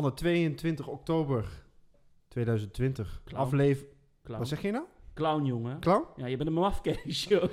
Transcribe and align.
Mannen, 0.00 0.18
22 0.18 0.86
oktober 0.88 1.44
2020. 2.28 3.20
Clown. 3.24 3.42
Aflever... 3.42 3.86
Clown. 4.24 4.38
Wat 4.38 4.48
zeg 4.48 4.62
je 4.62 4.70
nou? 4.70 4.84
Clown, 5.14 5.44
jongen. 5.44 5.80
Clown? 5.80 6.04
Ja, 6.16 6.26
je 6.26 6.36
bent 6.36 6.48
een 6.48 6.54
mafkees, 6.54 7.24
joh. 7.24 7.52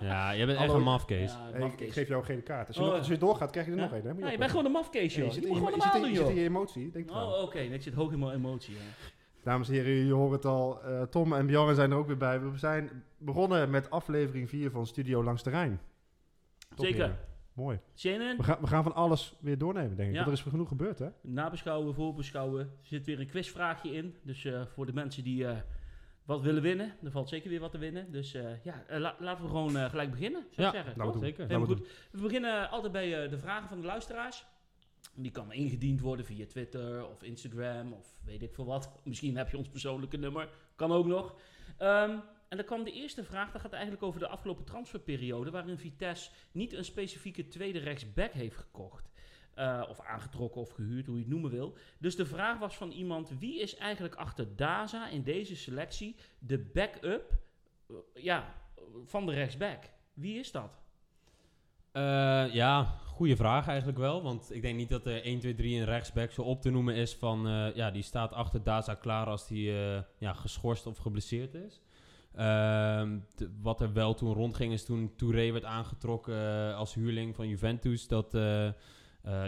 Ja, 0.00 0.36
jij 0.36 0.46
bent 0.46 0.58
echt 0.58 0.66
Hallo. 0.66 0.74
een 0.78 0.82
mafkees. 0.84 1.32
Ja, 1.32 1.38
Hey, 1.42 1.52
ik, 1.52 1.58
mafkees. 1.58 1.92
geef 1.92 2.08
jou 2.08 2.24
geen 2.24 2.42
kaart. 2.42 2.66
Als 2.66 2.76
je, 2.76 2.82
Oh, 2.82 2.86
nog, 2.88 2.94
ja. 2.96 3.02
als 3.02 3.10
je 3.12 3.18
doorgaat, 3.18 3.50
krijg 3.50 3.66
je 3.66 3.72
er 3.72 3.78
Ja? 3.78 3.84
nog 3.84 3.92
één. 3.92 4.02
hè? 4.06 4.12
Moet 4.12 4.22
Ja, 4.22 4.30
je 4.30 4.38
bent 4.38 4.50
gewoon 4.50 4.64
een 4.66 4.72
mafkees, 4.72 5.16
Nee, 5.16 5.24
joh. 5.24 5.34
je 5.34 5.40
Je 5.40 5.40
zit 5.40 5.42
moet 5.48 5.58
in 5.58 5.64
je- 5.64 5.68
gewoon 5.68 5.74
je 5.74 5.82
zit 5.82 5.92
normaal 5.92 6.08
in- 6.08 6.14
doen, 6.14 6.24
je 6.24 6.28
zit 6.28 6.36
in 6.36 6.42
joh. 6.42 6.52
je 6.52 6.58
emotie. 6.58 6.90
Denk 6.90 7.10
eraan. 7.10 7.26
Oh, 7.32 7.42
oké. 7.42 7.58
Ik 7.58 7.82
zit 7.82 7.94
hoog 7.94 8.12
in 8.12 8.18
mijn 8.18 8.32
emotie, 8.32 8.74
hè. 8.76 8.82
Dames 9.44 9.68
en 9.68 9.74
heren, 9.74 9.94
jullie 9.94 10.12
horen 10.12 10.32
het 10.32 10.44
al. 10.44 10.82
eh, 10.82 11.02
Tom 11.02 11.32
en 11.32 11.46
Bjorn 11.46 11.74
zijn 11.74 11.90
er 11.90 11.96
ook 11.96 12.06
weer 12.06 12.16
bij. 12.16 12.40
We 12.40 12.58
zijn 12.58 13.02
begonnen 13.18 13.70
met 13.70 13.90
aflevering 13.90 14.48
4 14.48 14.70
van 14.70 14.86
Studio 14.86 15.24
Langs 15.24 15.42
de 15.42 15.50
Rijn. 15.50 15.80
Top, 16.74 16.84
Zeker. 16.84 17.00
heren. 17.00 17.18
Mooi. 17.54 17.78
Zin? 17.94 18.36
We 18.36 18.42
gaan, 18.42 18.58
we 18.60 18.66
gaan 18.66 18.82
van 18.82 18.94
alles 18.94 19.34
weer 19.40 19.58
doornemen, 19.58 19.96
denk 19.96 20.08
ik. 20.08 20.14
Ja. 20.16 20.24
Want 20.24 20.38
er 20.38 20.44
is 20.44 20.50
genoeg 20.52 20.68
gebeurd, 20.68 20.98
hè? 20.98 21.08
Nabeschouwen, 21.20 21.94
voorbeschouwen. 21.94 22.60
Er 22.60 22.68
zit 22.82 23.06
weer 23.06 23.20
een 23.20 23.26
quizvraagje 23.26 23.90
in. 23.92 24.16
Dus 24.22 24.44
eh, 24.44 24.62
voor 24.66 24.86
de 24.86 24.92
mensen 24.92 25.24
die 25.24 25.46
eh, 25.46 25.56
wat 26.24 26.40
willen 26.40 26.62
winnen, 26.62 26.92
er 27.02 27.10
valt 27.10 27.28
zeker 27.28 27.50
weer 27.50 27.60
wat 27.60 27.70
te 27.70 27.78
winnen. 27.78 28.12
Dus 28.12 28.34
eh, 28.34 28.64
ja, 28.64 28.82
la- 28.88 29.16
laten 29.18 29.42
we 29.44 29.50
gewoon 29.50 29.70
gelijk 29.90 30.10
beginnen, 30.10 30.40
zou 30.50 30.68
ik 30.68 30.74
Ja, 30.74 30.82
zeggen. 30.82 30.98
Nou, 30.98 31.12
doen. 31.12 31.20
zeker. 31.20 31.46
Helemaal 31.46 31.68
we 31.68 31.74
goed. 31.74 31.88
We 32.10 32.20
beginnen 32.22 32.70
altijd 32.70 32.92
bij 32.92 33.28
de 33.28 33.38
vragen 33.38 33.68
van 33.68 33.80
de 33.80 33.86
luisteraars. 33.86 34.44
Die 35.14 35.30
kan 35.30 35.52
ingediend 35.52 36.00
worden 36.00 36.24
via 36.26 36.46
Twitter 36.46 37.06
of 37.08 37.22
Instagram 37.22 37.92
of 37.92 38.06
weet 38.24 38.42
ik 38.42 38.54
veel 38.54 38.64
wat. 38.64 38.92
Misschien 39.04 39.36
heb 39.36 39.50
je 39.50 39.56
ons 39.58 39.68
persoonlijke 39.68 40.16
nummer. 40.16 40.48
Kan 40.76 40.92
ook 40.92 41.06
nog. 41.06 41.34
Ehm, 41.78 42.16
en 42.52 42.58
dan 42.58 42.66
kwam 42.66 42.84
de 42.84 42.92
eerste 42.92 43.24
vraag. 43.24 43.52
Dat 43.52 43.60
gaat 43.60 43.72
eigenlijk 43.72 44.02
over 44.02 44.20
de 44.20 44.28
afgelopen 44.28 44.64
transferperiode. 44.64 45.50
Waarin 45.50 45.78
Vitesse 45.78 46.30
niet 46.52 46.72
een 46.72 46.84
specifieke 46.84 47.48
tweede 47.48 47.78
rechtsback 47.78 48.32
heeft 48.32 48.56
gekocht. 48.56 49.10
Eh, 49.54 49.82
of 49.88 50.00
aangetrokken 50.00 50.60
of 50.60 50.70
gehuurd, 50.70 51.06
hoe 51.06 51.14
je 51.14 51.22
het 51.22 51.30
noemen 51.30 51.50
wil. 51.50 51.76
Dus 51.98 52.16
de 52.16 52.26
vraag 52.26 52.58
was 52.58 52.76
van 52.76 52.90
iemand: 52.90 53.38
wie 53.38 53.60
is 53.60 53.76
eigenlijk 53.76 54.14
achter 54.14 54.56
Daza 54.56 55.08
in 55.08 55.22
deze 55.22 55.56
selectie 55.56 56.16
de 56.38 56.58
backup 56.58 57.32
eh, 57.88 57.96
ja, 58.14 58.54
van 59.04 59.26
de 59.26 59.32
rechtsback? 59.32 59.84
Wie 60.14 60.38
is 60.38 60.50
dat? 60.50 60.80
Eh, 61.92 62.54
ja, 62.54 62.84
goede 63.06 63.36
vraag 63.36 63.68
eigenlijk 63.68 63.98
wel. 63.98 64.22
Want 64.22 64.54
ik 64.54 64.62
denk 64.62 64.76
niet 64.76 64.88
dat 64.88 65.06
er 65.06 65.22
1, 65.24 65.38
2, 65.38 65.54
3 65.54 65.78
een 65.78 65.84
rechtsback 65.84 66.30
zo 66.30 66.42
op 66.42 66.62
te 66.62 66.70
noemen 66.70 66.94
is 66.94 67.14
van... 67.14 67.72
ja, 67.74 67.90
die 67.90 68.02
staat 68.02 68.32
achter 68.32 68.62
Daza 68.62 68.94
klaar 68.94 69.26
als 69.26 69.46
die 69.46 69.70
ja, 70.18 70.32
geschorst 70.32 70.86
of 70.86 70.98
geblesseerd 70.98 71.54
is. 71.54 71.80
De- 72.34 73.50
wat 73.62 73.80
er 73.80 73.92
wel 73.92 74.14
toen 74.14 74.32
rondging 74.34 74.72
is 74.72 74.84
toen 74.84 75.12
Touré 75.16 75.52
werd 75.52 75.64
aangetrokken 75.64 76.34
eh, 76.68 76.76
als 76.76 76.94
huurling 76.94 77.34
van 77.34 77.48
Juventus... 77.48 78.08
Dat, 78.08 78.34
eh, 78.34 78.66
eh, 78.66 78.72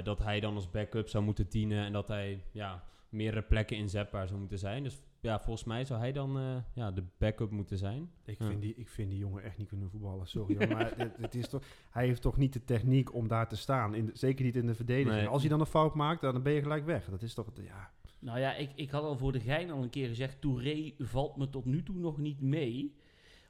dat 0.05 0.19
hij 0.19 0.41
dan 0.41 0.55
als 0.55 0.71
backup 0.71 1.09
zou 1.09 1.25
moeten 1.25 1.49
dienen 1.49 1.85
en 1.85 1.93
dat 1.93 2.09
hij 2.09 2.43
ja, 2.53 2.85
meerdere 3.09 3.43
plekken 3.43 3.77
inzetbaar 3.77 4.27
zou 4.27 4.39
moeten 4.41 4.59
zijn. 4.59 4.83
Dus 4.83 5.01
ja, 5.21 5.41
volgens 5.41 5.65
mij 5.65 5.85
zou 5.85 6.01
hij 6.01 6.13
dan 6.13 6.63
ja, 6.75 6.91
de 6.91 7.05
backup 7.19 7.51
moeten 7.51 7.79
zijn. 7.79 8.11
Ik, 8.25 8.39
Ja. 8.39 8.47
vind 8.47 8.63
die, 8.63 8.75
ik 8.77 8.89
vind 8.89 9.11
die 9.11 9.19
jongen 9.19 9.43
echt 9.43 9.59
niet 9.59 9.69
kunnen 9.69 9.91
voetballen. 9.91 10.27
Sorry. 10.27 10.57
hoor, 10.57 10.69
maar 10.77 10.93
het, 10.97 11.17
het 11.17 11.35
is 11.35 11.49
toch, 11.49 11.63
hij 11.91 12.07
heeft 12.07 12.23
toch 12.23 12.37
niet 12.37 12.53
de 12.53 12.65
techniek 12.65 13.15
om 13.15 13.29
daar 13.29 13.49
te 13.49 13.57
staan. 13.57 13.95
In 13.95 14.07
de- 14.07 14.13
zeker 14.15 14.45
niet 14.45 14.57
in 14.57 14.67
de 14.67 14.75
verdediging. 14.75 15.15
Nee. 15.15 15.27
Als 15.29 15.41
hij 15.41 15.51
dan 15.51 15.61
een 15.61 15.67
fout 15.67 15.95
maakt, 15.95 16.21
dan 16.21 16.43
ben 16.43 16.53
je 16.53 16.63
gelijk 16.63 16.85
weg. 16.85 17.05
Dat 17.11 17.23
is 17.23 17.35
toch... 17.35 17.47
Ja, 17.63 17.91
Nou 18.25 18.39
ja, 18.39 18.55
ik, 18.55 18.71
ik 18.75 18.91
had 18.91 19.03
al 19.03 19.17
voor 19.17 19.33
de 19.33 19.41
gein 19.41 19.71
al 19.71 19.83
een 19.83 19.91
keer 19.91 20.09
gezegd... 20.09 20.41
Touré 20.41 20.93
valt 20.99 21.37
me 21.37 21.49
tot 21.51 21.65
nu 21.65 21.83
toe 21.83 21.97
nog 21.97 22.19
niet 22.19 22.41
mee. 22.41 22.95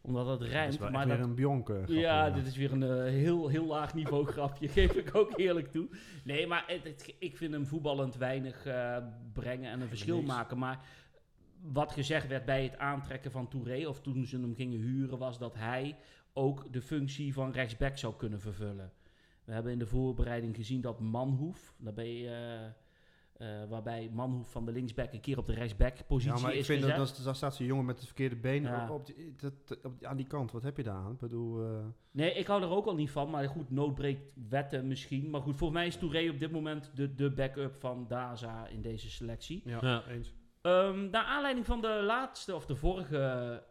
Omdat 0.01 0.27
het 0.27 0.39
dat 0.41 0.49
rijmt. 0.49 0.73
is 0.73 0.79
wel 0.79 0.91
maar 0.91 1.07
weer 1.07 1.17
dat, 1.17 1.27
een 1.27 1.35
Bjonke. 1.35 1.73
grapje, 1.75 1.95
ja, 1.99 2.31
dit 2.31 2.47
is 2.47 2.57
weer 2.57 2.73
een 2.73 2.83
eh, 2.83 3.03
heel, 3.05 3.49
heel 3.49 3.67
laag 3.67 3.95
niveau 3.95 4.27
grapje. 4.27 4.69
Geef 4.79 4.93
ik 4.93 5.15
ook 5.15 5.39
eerlijk 5.39 5.71
toe. 5.71 5.89
Nee, 6.25 6.47
maar 6.47 6.65
het, 6.67 6.85
het- 6.85 7.15
ik 7.19 7.37
vind 7.37 7.53
hem 7.53 7.67
voetballend 7.67 8.17
weinig 8.17 8.67
eh, 8.67 8.97
brengen 9.33 9.71
en 9.71 9.81
een 9.81 9.89
verschil 9.89 10.23
maken. 10.23 10.59
Maar 10.59 10.85
wat 11.63 11.93
gezegd 11.93 12.27
werd 12.29 12.45
bij 12.45 12.63
het 12.63 12.79
aantrekken 12.79 13.31
van 13.31 13.49
Touré... 13.49 13.87
of 13.89 14.01
toen 14.01 14.27
ze 14.27 14.41
hem 14.41 14.55
gingen 14.55 14.79
huren... 14.81 15.19
was 15.19 15.39
dat 15.39 15.55
hij 15.55 15.97
ook 16.33 16.73
de 16.73 16.81
functie 16.83 17.33
van 17.33 17.53
rechtsback 17.53 17.99
zou 17.99 18.15
kunnen 18.17 18.41
vervullen. 18.41 18.93
We 19.45 19.53
hebben 19.53 19.73
in 19.73 19.79
de 19.79 19.87
voorbereiding 19.87 20.57
gezien 20.57 20.81
dat 20.81 21.01
Manhoef... 21.01 21.75
Daar 21.79 21.95
ben 21.95 22.15
je... 22.15 22.29
eh, 22.29 22.83
eh, 23.37 23.49
waarbij 23.69 24.11
Manhoef 24.13 24.51
van 24.51 24.65
de 24.65 24.73
linksback 24.73 25.13
een 25.13 25.21
keer 25.21 25.39
op 25.39 25.47
de 25.47 25.53
rechtsback-positie 25.55 26.37
Ja, 26.37 26.43
maar 26.43 26.53
ik 26.53 26.59
is 26.59 26.67
vind 26.67 26.81
dat, 26.83 26.91
gezet. 26.91 27.17
dat, 27.17 27.25
daar 27.25 27.35
staat 27.35 27.55
zo'n 27.55 27.67
jongen 27.67 27.85
met 27.85 27.97
het 27.97 28.05
verkeerde 28.07 28.37
been 28.37 28.63
Ja. 28.63 28.85
op, 28.85 28.91
op 28.91 29.07
die, 29.07 29.35
dat, 29.37 29.79
op 29.85 29.99
die- 29.99 30.09
aan 30.09 30.17
die 30.17 30.27
kant. 30.27 30.53
Wat 30.53 30.63
heb 30.63 30.77
je 30.77 30.83
daar 30.83 30.95
aan? 30.95 31.13
Ik 31.13 31.19
bedoel, 31.19 31.65
eh, 31.65 31.85
Nee, 32.11 32.33
ik 32.35 32.47
hou 32.47 32.63
er 32.63 32.69
ook 32.71 32.87
al 32.87 32.95
niet 32.95 33.11
van. 33.11 33.31
Maar 33.31 33.49
goed, 33.49 33.71
nood 33.71 33.95
breekt 33.95 34.23
wetten 34.49 34.87
misschien. 34.87 35.31
Maar 35.31 35.41
goed, 35.41 35.57
voor 35.57 35.73
mij 35.73 35.87
is 35.87 35.97
Touré 35.97 36.31
op 36.31 36.39
dit 36.39 36.51
moment 36.51 36.91
de, 36.95 37.15
de 37.15 37.31
backup 37.31 37.75
van 37.75 38.07
Daza 38.09 38.67
in 38.67 38.83
deze 38.83 39.11
selectie. 39.11 39.63
ja, 39.65 39.79
Ja. 39.81 40.03
eens. 40.09 40.33
Ehm 40.61 41.11
naar 41.11 41.25
aanleiding 41.25 41.67
van 41.67 41.81
de 41.81 42.03
laatste 42.07 42.55
of 42.55 42.67
de 42.67 42.77
vorige 42.77 43.63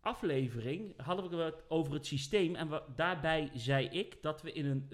aflevering 0.00 0.94
hadden 1.02 1.30
we 1.30 1.36
het 1.36 1.62
over 1.68 1.92
het 1.94 2.06
systeem. 2.06 2.54
En 2.54 2.70
we- 2.70 2.82
daarbij 2.96 3.50
zei 3.54 3.86
ik 3.88 4.18
dat 4.22 4.42
we 4.42 4.52
in 4.52 4.66
een 4.66 4.86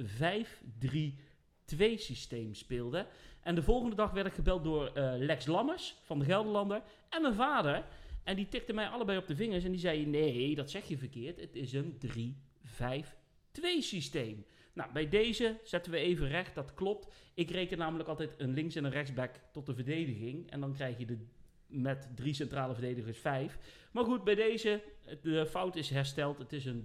5-3-2 1.63 1.77
systeem 1.95 2.55
speelden. 2.55 3.07
En 3.41 3.55
de 3.55 3.63
volgende 3.63 3.97
dag 3.97 4.11
werd 4.11 4.27
ik 4.27 4.33
gebeld 4.33 4.65
door 4.65 4.87
eh, 4.87 5.13
Lex 5.17 5.47
Lammers 5.47 5.97
van 6.03 6.19
de 6.19 6.25
Gelderlander 6.25 6.83
en 7.09 7.23
mijn 7.23 7.35
vader. 7.35 7.85
En 8.25 8.37
die 8.37 8.49
tikte 8.49 8.73
mij 8.73 8.87
allebei 8.87 9.19
op 9.19 9.27
de 9.27 9.37
vingers 9.37 9.65
en 9.65 9.71
die 9.71 9.81
zei: 9.81 10.07
Nee, 10.07 10.55
dat 10.55 10.71
zeg 10.71 10.89
je 10.89 10.99
verkeerd. 10.99 11.41
Het 11.41 11.57
is 11.57 11.73
een 11.73 11.99
3-5-2 12.07 13.63
systeem. 13.79 14.45
Nou, 14.73 14.93
bij 14.93 15.09
deze 15.09 15.61
zetten 15.63 15.93
we 15.93 15.99
even 15.99 16.29
recht, 16.29 16.55
dat 16.55 16.75
klopt. 16.75 17.13
Ik 17.35 17.51
reken 17.51 17.79
namelijk 17.79 18.09
altijd 18.09 18.35
een 18.37 18.53
links- 18.53 18.75
en 18.75 18.85
een 18.85 18.91
rechtsback 18.91 19.41
tot 19.53 19.67
de 19.67 19.75
verdediging. 19.75 20.51
En 20.51 20.61
dan 20.61 20.73
krijg 20.73 20.99
je 20.99 21.07
de, 21.07 21.19
met 21.67 22.09
drie 22.15 22.35
centrale 22.35 22.73
verdedigers 22.73 23.19
vijf. 23.19 23.59
Maar 23.93 24.05
goed, 24.05 24.25
bij 24.25 24.35
deze, 24.35 24.83
de 25.23 25.47
fout 25.47 25.77
is 25.77 25.91
hersteld. 25.91 26.39
Het 26.39 26.53
is 26.53 26.65
een 26.65 26.85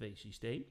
3-5-2 0.00 0.12
systeem. 0.12 0.64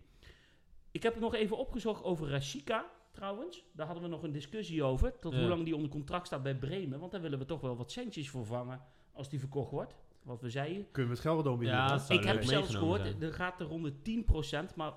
Ik 0.92 1.03
heb 1.03 1.14
het 1.14 1.22
nog 1.22 1.34
even 1.36 1.58
opgezocht 1.58 2.03
over 2.03 2.30
Rashika, 2.30 2.86
trouwens. 3.12 3.64
Daar 3.72 3.86
hadden 3.86 4.03
we 4.03 4.09
nog 4.09 4.24
een 4.24 4.31
discussie 4.31 4.84
over. 4.84 5.20
Tot 5.20 5.34
Ja. 5.34 5.40
hoe 5.40 5.48
lang 5.50 5.64
die 5.66 5.75
onder 5.75 5.90
contract 5.90 6.28
staat 6.28 6.44
bij 6.44 6.56
Bremen. 6.56 7.00
Want 7.00 7.12
daar 7.12 7.22
willen 7.22 7.40
we 7.40 7.46
toch 7.46 7.62
wel 7.62 7.75
wat 7.78 7.92
centjes 7.92 8.30
voor 8.30 8.46
vangen 8.46 8.81
als 9.12 9.30
die 9.30 9.40
verkocht 9.40 9.72
wordt. 9.72 9.96
Wat 10.24 10.42
we 10.42 10.50
zeiden. 10.50 10.88
Kunnen 10.92 11.12
we 11.12 11.18
het 11.18 11.25
Gelderdoom 11.28 11.58
weer 11.59 11.68
Ja, 11.70 12.02
Ik 12.09 12.24
heb 12.24 12.44
zelfs 12.44 12.75
gehoord, 12.75 13.02
zijn. 13.02 13.22
er 13.22 13.34
gaat 13.34 13.59
er 13.59 13.66
rond 13.66 13.84
de 13.84 14.02
10%, 14.02 14.75
maar 14.75 14.94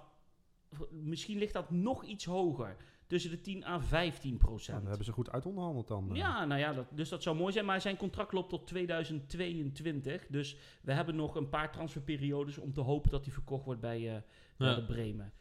misschien 0.90 1.38
ligt 1.38 1.52
dat 1.52 1.70
nog 1.70 2.04
iets 2.04 2.24
hoger. 2.24 2.76
Tussen 3.06 3.30
de 3.30 3.40
10 3.40 3.64
à 3.66 3.80
15 3.80 4.30
Ja, 4.32 4.36
procent. 4.38 4.78
dan 4.78 4.86
hebben 4.88 5.04
ze 5.06 5.12
goed 5.12 5.30
uitonderhandeld 5.30 5.88
dan. 5.88 6.10
eh. 6.10 6.16
Ja, 6.16 6.44
nou 6.44 6.60
ja, 6.60 6.72
dat, 6.72 6.86
dus 6.90 7.08
dat 7.08 7.22
zou 7.22 7.36
mooi 7.36 7.52
zijn. 7.52 7.64
Maar 7.64 7.80
zijn 7.80 7.96
contract 7.96 8.32
loopt 8.32 8.48
tot 8.48 8.66
2022. 8.66 10.26
Dus 10.28 10.56
we 10.82 10.92
hebben 10.92 11.16
nog 11.16 11.34
een 11.34 11.48
paar 11.48 11.72
transferperiodes 11.72 12.58
om 12.58 12.72
te 12.72 12.80
hopen 12.80 13.10
dat 13.10 13.24
hij 13.24 13.32
verkocht 13.34 13.64
wordt 13.64 13.80
bij, 13.80 14.14
eh 14.16 14.22
bij 14.56 14.68
Ja. 14.68 14.74
de 14.74 14.84
Bremen. 14.84 15.32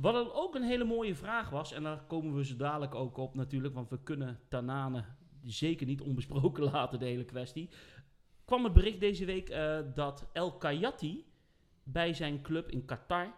Wat 0.00 0.32
ook 0.32 0.54
een 0.54 0.62
hele 0.62 0.84
mooie 0.84 1.14
vraag 1.14 1.50
was, 1.50 1.72
en 1.72 1.82
daar 1.82 2.04
komen 2.06 2.34
we 2.34 2.44
zo 2.44 2.56
dadelijk 2.56 2.94
ook 2.94 3.16
op 3.16 3.34
natuurlijk, 3.34 3.74
want 3.74 3.90
we 3.90 4.02
kunnen 4.02 4.40
Tanane 4.48 5.04
zeker 5.44 5.86
niet 5.86 6.00
onbesproken 6.00 6.64
laten, 6.72 6.98
de 6.98 7.04
hele 7.04 7.24
kwestie. 7.24 7.68
Kwam 8.44 8.64
het 8.64 8.72
bericht 8.72 9.00
deze 9.00 9.24
week 9.24 9.48
eh, 9.48 9.78
dat 9.94 10.28
El 10.32 10.52
Kayati 10.52 11.24
bij 11.82 12.14
zijn 12.14 12.42
club 12.42 12.70
in 12.70 12.84
Qatar 12.84 13.34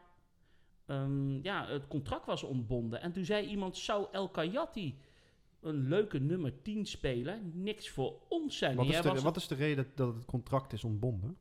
ehm, 0.87 1.43
ja, 1.43 1.67
het 1.67 1.88
contract 1.88 2.26
was 2.26 2.43
ontbonden. 2.43 3.00
En 3.00 3.12
toen 3.12 3.25
zei 3.25 3.47
iemand, 3.47 3.76
zou 3.76 4.06
El 4.12 4.29
Kayati 4.29 4.99
een 5.61 5.88
leuke 5.88 6.19
nummer 6.19 6.62
10 6.62 6.87
speler 6.87 7.41
niks 7.53 7.88
voor 7.88 8.15
ons 8.29 8.58
zijn? 8.58 8.76
Wat 8.76 8.87
is, 8.87 9.00
de, 9.00 9.20
wat 9.20 9.37
is 9.37 9.49
de 9.49 9.55
reden 9.55 9.87
dat 9.94 10.15
het 10.15 10.25
contract 10.25 10.73
is 10.73 10.85
ontbonden? 10.85 11.37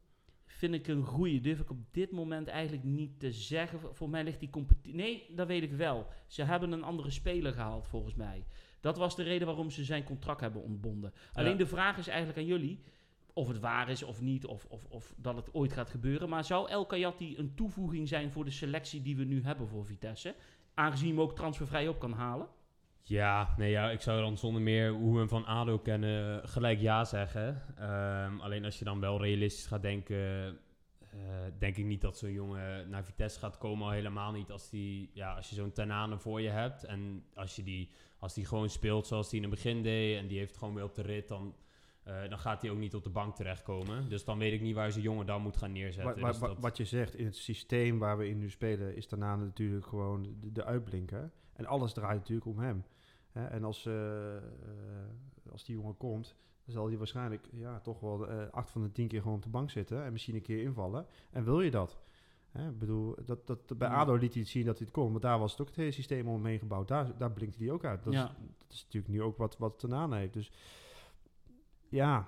Vind 0.62 0.74
ik 0.74 0.88
een 0.88 1.06
goede. 1.06 1.40
Durf 1.40 1.60
ik 1.60 1.70
op 1.70 1.78
dit 1.92 2.12
moment 2.12 2.48
eigenlijk 2.48 2.84
niet 2.84 3.20
te 3.20 3.32
zeggen. 3.32 3.80
Voor- 3.94 4.10
mij 4.10 4.24
ligt 4.24 4.40
die 4.40 4.50
competitie. 4.50 4.96
Nee, 4.96 5.26
dat 5.36 5.48
weet 5.48 5.64
ik 5.64 5.72
wel. 5.72 6.08
Ze 6.28 6.44
hebben 6.44 6.72
een 6.72 6.84
andere 6.84 7.10
speler 7.10 7.54
gehaald, 7.54 7.88
volgens 7.88 8.16
mij. 8.16 8.46
Dat 8.80 8.98
was 8.98 9.16
de 9.16 9.24
reden 9.24 9.48
waarom 9.48 9.70
ze 9.70 9.84
zijn 9.84 10.04
contract 10.04 10.42
hebben 10.42 10.62
ontbonden. 10.62 11.14
Alleen 11.34 11.58
de 11.58 11.66
vraag 11.68 11.98
is 11.98 12.08
eigenlijk 12.08 12.40
aan 12.40 12.46
jullie. 12.46 12.80
Of 13.34 13.48
het 13.48 13.60
waar 13.60 13.90
is 13.90 14.04
of 14.04 14.22
niet, 14.22 14.46
of, 14.46 14.66
of, 14.70 14.86
of 14.90 15.14
dat 15.18 15.36
het 15.36 15.54
ooit 15.54 15.74
gaat 15.74 15.90
gebeuren. 15.90 16.30
Maar 16.30 16.44
zou 16.44 16.70
El 16.70 16.86
Kayati 16.86 17.38
een 17.38 17.56
toevoeging 17.56 18.08
zijn 18.08 18.32
voor 18.32 18.46
de 18.46 18.52
selectie 18.52 19.02
die 19.02 19.16
we 19.18 19.24
nu 19.24 19.44
hebben 19.44 19.68
voor 19.68 19.86
Vitesse? 19.86 20.36
Aangezien 20.74 21.10
hem 21.10 21.22
ook 21.22 21.36
transfervrij 21.36 21.88
op 21.88 22.00
kan 22.00 22.14
halen. 22.14 22.48
Ja, 23.04 23.54
nee, 23.58 23.72
ja, 23.72 23.90
ik 23.92 24.02
zou 24.02 24.22
dan 24.22 24.38
zonder 24.38 24.62
meer 24.62 24.92
hoe 24.92 25.14
we 25.14 25.20
hem 25.20 25.30
van 25.30 25.46
ADO 25.46 25.78
kennen 25.80 26.48
gelijk 26.50 26.80
ja 26.80 27.04
zeggen. 27.06 27.62
Ehm, 27.78 28.40
alleen 28.40 28.66
als 28.66 28.80
je 28.80 28.86
dan 28.86 29.00
wel 29.00 29.22
realistisch 29.22 29.66
gaat 29.66 29.82
denken, 29.82 30.18
eh, 31.00 31.18
denk 31.60 31.78
ik 31.78 31.86
niet 31.86 32.02
dat 32.02 32.18
zo'n 32.18 32.32
jongen 32.32 32.90
naar 32.90 33.04
Vitesse 33.06 33.40
gaat 33.40 33.58
komen. 33.58 33.86
Al 33.86 33.92
helemaal 33.94 34.32
niet 34.32 34.52
als, 34.52 34.70
die, 34.70 35.10
ja, 35.14 35.34
als 35.34 35.50
je 35.50 35.56
zo'n 35.56 35.72
Tanane 35.72 36.18
voor 36.18 36.42
je 36.42 36.50
hebt. 36.50 36.84
En 36.84 37.24
als, 37.34 37.56
je 37.56 37.64
die, 37.64 37.90
als 38.20 38.34
die 38.34 38.46
gewoon 38.46 38.70
speelt 38.70 39.08
zoals 39.08 39.30
hij 39.32 39.40
in 39.40 39.46
het 39.46 39.54
begin 39.56 39.84
deed 39.84 40.18
en 40.18 40.28
die 40.28 40.38
heeft 40.38 40.58
gewoon 40.58 40.74
weer 40.74 40.84
op 40.84 40.96
de 40.96 41.02
rit, 41.02 41.28
dan, 41.28 41.56
eh, 42.04 42.30
dan 42.30 42.40
gaat 42.40 42.62
hij 42.62 42.72
ook 42.72 42.78
niet 42.78 42.96
op 42.96 43.04
de 43.04 43.10
bank 43.10 43.36
terechtkomen. 43.36 44.10
Dus 44.10 44.24
dan 44.26 44.38
weet 44.38 44.54
ik 44.54 44.62
niet 44.62 44.76
waar 44.76 44.92
zo'n 44.92 45.02
jongen 45.02 45.26
dan 45.26 45.42
moet 45.42 45.58
gaan 45.58 45.72
neerzetten. 45.72 46.06
Dus 46.32 46.40
dat- 46.40 46.50
Wat 46.62 46.78
je 46.78 46.86
zegt, 46.86 47.16
in 47.16 47.26
het 47.26 47.36
systeem 47.38 48.00
waar 48.00 48.18
we 48.18 48.28
in 48.30 48.38
nu 48.38 48.50
spelen, 48.50 48.96
is 48.96 49.08
daarna 49.08 49.36
natuurlijk 49.36 49.86
gewoon 49.86 50.36
de, 50.40 50.52
de 50.52 50.66
uitblinker. 50.66 51.32
En 51.54 51.66
alles 51.66 51.94
draait 51.94 52.20
natuurlijk 52.20 52.48
om 52.48 52.60
hem. 52.60 52.84
Hè, 53.32 53.46
en 53.46 53.64
als, 53.64 53.86
eh, 53.86 54.38
eh, 54.38 54.44
als 55.52 55.64
die 55.64 55.76
jongen 55.76 55.98
komt, 55.98 56.36
dan 56.66 56.74
zal 56.74 56.88
hij 56.88 56.98
waarschijnlijk 56.98 57.48
ja, 57.52 57.80
toch 57.80 58.00
wel 58.00 58.28
eh, 58.30 58.50
acht 58.52 58.70
van 58.72 58.82
de 58.82 58.92
tien 58.92 59.08
keer 59.08 59.22
gewoon 59.22 59.38
op 59.38 59.44
de 59.44 59.50
bank 59.50 59.70
zitten 59.70 60.04
en 60.04 60.12
misschien 60.12 60.36
een 60.36 60.42
keer 60.42 60.62
invallen. 60.62 61.06
En 61.32 61.44
wil 61.44 61.62
je 61.62 61.72
dat? 61.72 61.98
Hè, 62.52 62.70
ik 62.70 62.80
bedoel, 62.80 63.16
dat, 63.26 63.48
dat, 63.48 63.78
bij. 63.78 63.88
ADO 63.88 64.16
liet 64.16 64.34
hij 64.34 64.42
het 64.42 64.52
zien 64.52 64.66
dat 64.66 64.78
hij 64.78 64.86
het 64.86 64.96
kon, 64.96 65.12
maar 65.12 65.22
daar 65.22 65.40
was 65.40 65.52
het 65.52 65.62
ook 65.62 65.68
het 65.68 65.76
hele 65.76 65.92
systeem 65.92 66.28
om 66.28 66.34
hem 66.34 66.46
heen 66.46 66.60
gebouwd. 66.60 66.88
Daar, 66.88 67.18
daar 67.18 67.32
blinkt 67.32 67.58
hij 67.58 67.72
ook 67.72 67.86
uit. 67.86 68.04
Dat, 68.04 68.14
Ja. 68.14 68.24
is, 68.24 68.36
dat 68.58 68.72
is 68.72 68.84
natuurlijk 68.84 69.14
nu 69.14 69.22
ook 69.22 69.38
wat, 69.38 69.58
wat 69.58 69.80
Tanane 69.80 70.16
heeft. 70.18 70.34
Dus 70.34 70.52
ja, 71.90 72.28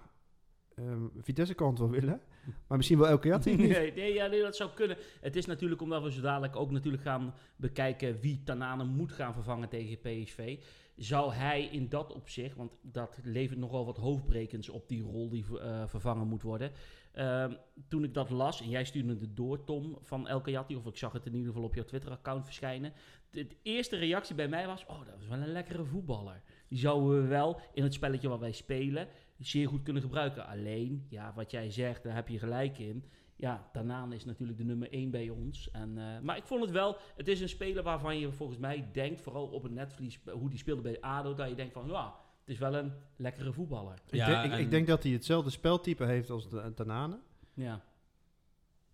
ehm, 0.76 1.08
Vitesse 1.18 1.54
kan 1.54 1.70
het 1.70 1.80
wel 1.80 1.90
willen, 1.90 2.22
maar 2.68 2.78
misschien 2.78 2.98
wel 2.98 3.26
jaar 3.26 3.42
niet. 3.46 3.58
Nee, 3.58 3.94
nee, 3.94 4.14
ja, 4.14 4.28
nee, 4.28 4.42
dat 4.42 4.56
zou 4.56 4.70
kunnen. 4.74 4.98
Het 5.22 5.36
is 5.36 5.46
natuurlijk 5.46 5.82
omdat 5.82 6.04
we 6.04 6.12
zo 6.12 6.22
dadelijk 6.22 6.56
ook 6.56 6.72
natuurlijk 6.72 7.04
gaan 7.04 7.34
bekijken 7.56 8.20
wie 8.20 8.42
Tanane 8.44 8.84
moet 8.84 9.12
gaan 9.12 9.34
vervangen 9.34 9.70
tegen 9.70 10.00
PSV. 10.00 10.60
Zou 10.96 11.34
hij 11.34 11.64
in 11.64 11.90
dat 11.90 12.14
opzicht, 12.14 12.56
want 12.56 12.78
dat 12.82 13.20
levert 13.24 13.60
nogal 13.60 13.86
wat 13.86 13.98
hoofdbrekens 13.98 14.70
op 14.70 14.88
die 14.88 15.02
rol 15.02 15.30
die 15.30 15.60
eh, 15.60 15.88
vervangen 15.88 16.28
moet 16.28 16.42
worden. 16.42 16.72
Ehm, 17.14 17.54
toen 17.88 18.04
ik 18.04 18.14
dat 18.14 18.30
las, 18.30 18.62
en 18.62 18.70
jij 18.70 18.84
stuurde 18.84 19.18
het 19.20 19.36
door, 19.36 19.64
Tom, 19.64 19.98
van 20.02 20.28
El 20.28 20.42
Kayati, 20.42 20.76
of 20.76 20.86
ik 20.86 20.98
zag 20.98 21.14
het 21.14 21.26
in 21.26 21.34
ieder 21.34 21.48
geval 21.48 21.64
op 21.64 21.76
jouw 21.76 21.86
Twitter-account 21.86 22.46
verschijnen. 22.46 22.94
De, 23.30 23.48
eerste 23.62 23.96
reactie 23.96 24.36
bij 24.36 24.48
mij 24.48 24.68
was, 24.68 24.86
oh, 24.88 25.06
dat 25.06 25.20
is 25.20 25.28
wel 25.28 25.38
een 25.38 25.52
lekkere 25.52 25.86
voetballer. 25.86 26.42
Die 26.68 26.80
zouden 26.80 27.22
we 27.22 27.28
wel 27.28 27.60
in 27.74 27.84
het 27.84 27.94
spelletje 27.94 28.28
wat 28.28 28.40
wij 28.40 28.52
spelen 28.52 29.08
zeer 29.48 29.68
goed 29.68 29.84
kunnen 29.84 30.02
gebruiken. 30.02 30.48
Alleen, 30.48 31.06
ja, 31.10 31.34
wat 31.36 31.52
jij 31.52 31.72
zegt, 31.72 32.04
daar 32.04 32.16
heb 32.16 32.28
je 32.28 32.40
gelijk 32.40 32.78
in. 32.78 33.04
Ja, 33.36 33.70
Tanaan 33.72 34.14
is 34.14 34.26
natuurlijk 34.26 34.58
de 34.58 34.64
nummer 34.64 34.92
1 34.94 35.12
bij 35.12 35.30
ons. 35.30 35.72
En, 35.72 35.98
eh, 35.98 36.20
maar 36.22 36.38
ik 36.38 36.44
vond 36.46 36.62
het 36.62 36.72
wel, 36.72 36.98
het 37.16 37.28
is 37.28 37.42
een 37.42 37.50
speler 37.50 37.84
waarvan 37.84 38.20
je 38.20 38.32
volgens 38.32 38.60
mij 38.60 38.90
denkt, 38.92 39.22
vooral 39.22 39.48
op 39.48 39.64
het 39.64 39.72
netvlies, 39.72 40.20
hoe 40.32 40.50
die 40.50 40.60
speelde 40.60 40.82
bij 40.82 41.02
ADO, 41.02 41.34
dat 41.34 41.50
je 41.50 41.56
denkt 41.56 41.74
van, 41.74 41.88
ja, 41.88 42.16
het 42.40 42.50
is 42.50 42.58
wel 42.60 42.76
een 42.76 42.94
lekkere 43.16 43.54
voetballer. 43.54 43.94
Ik, 43.94 44.26
denk, 44.26 44.46
ik, 44.46 44.52
en- 44.52 44.60
ik 44.60 44.70
denk 44.70 44.88
dat 44.88 45.04
hij 45.04 45.12
hetzelfde 45.12 45.50
speltype 45.50 46.06
heeft 46.06 46.30
als 46.30 46.50
de 46.50 46.74
Tanane. 46.76 47.20
Ja. 47.54 47.84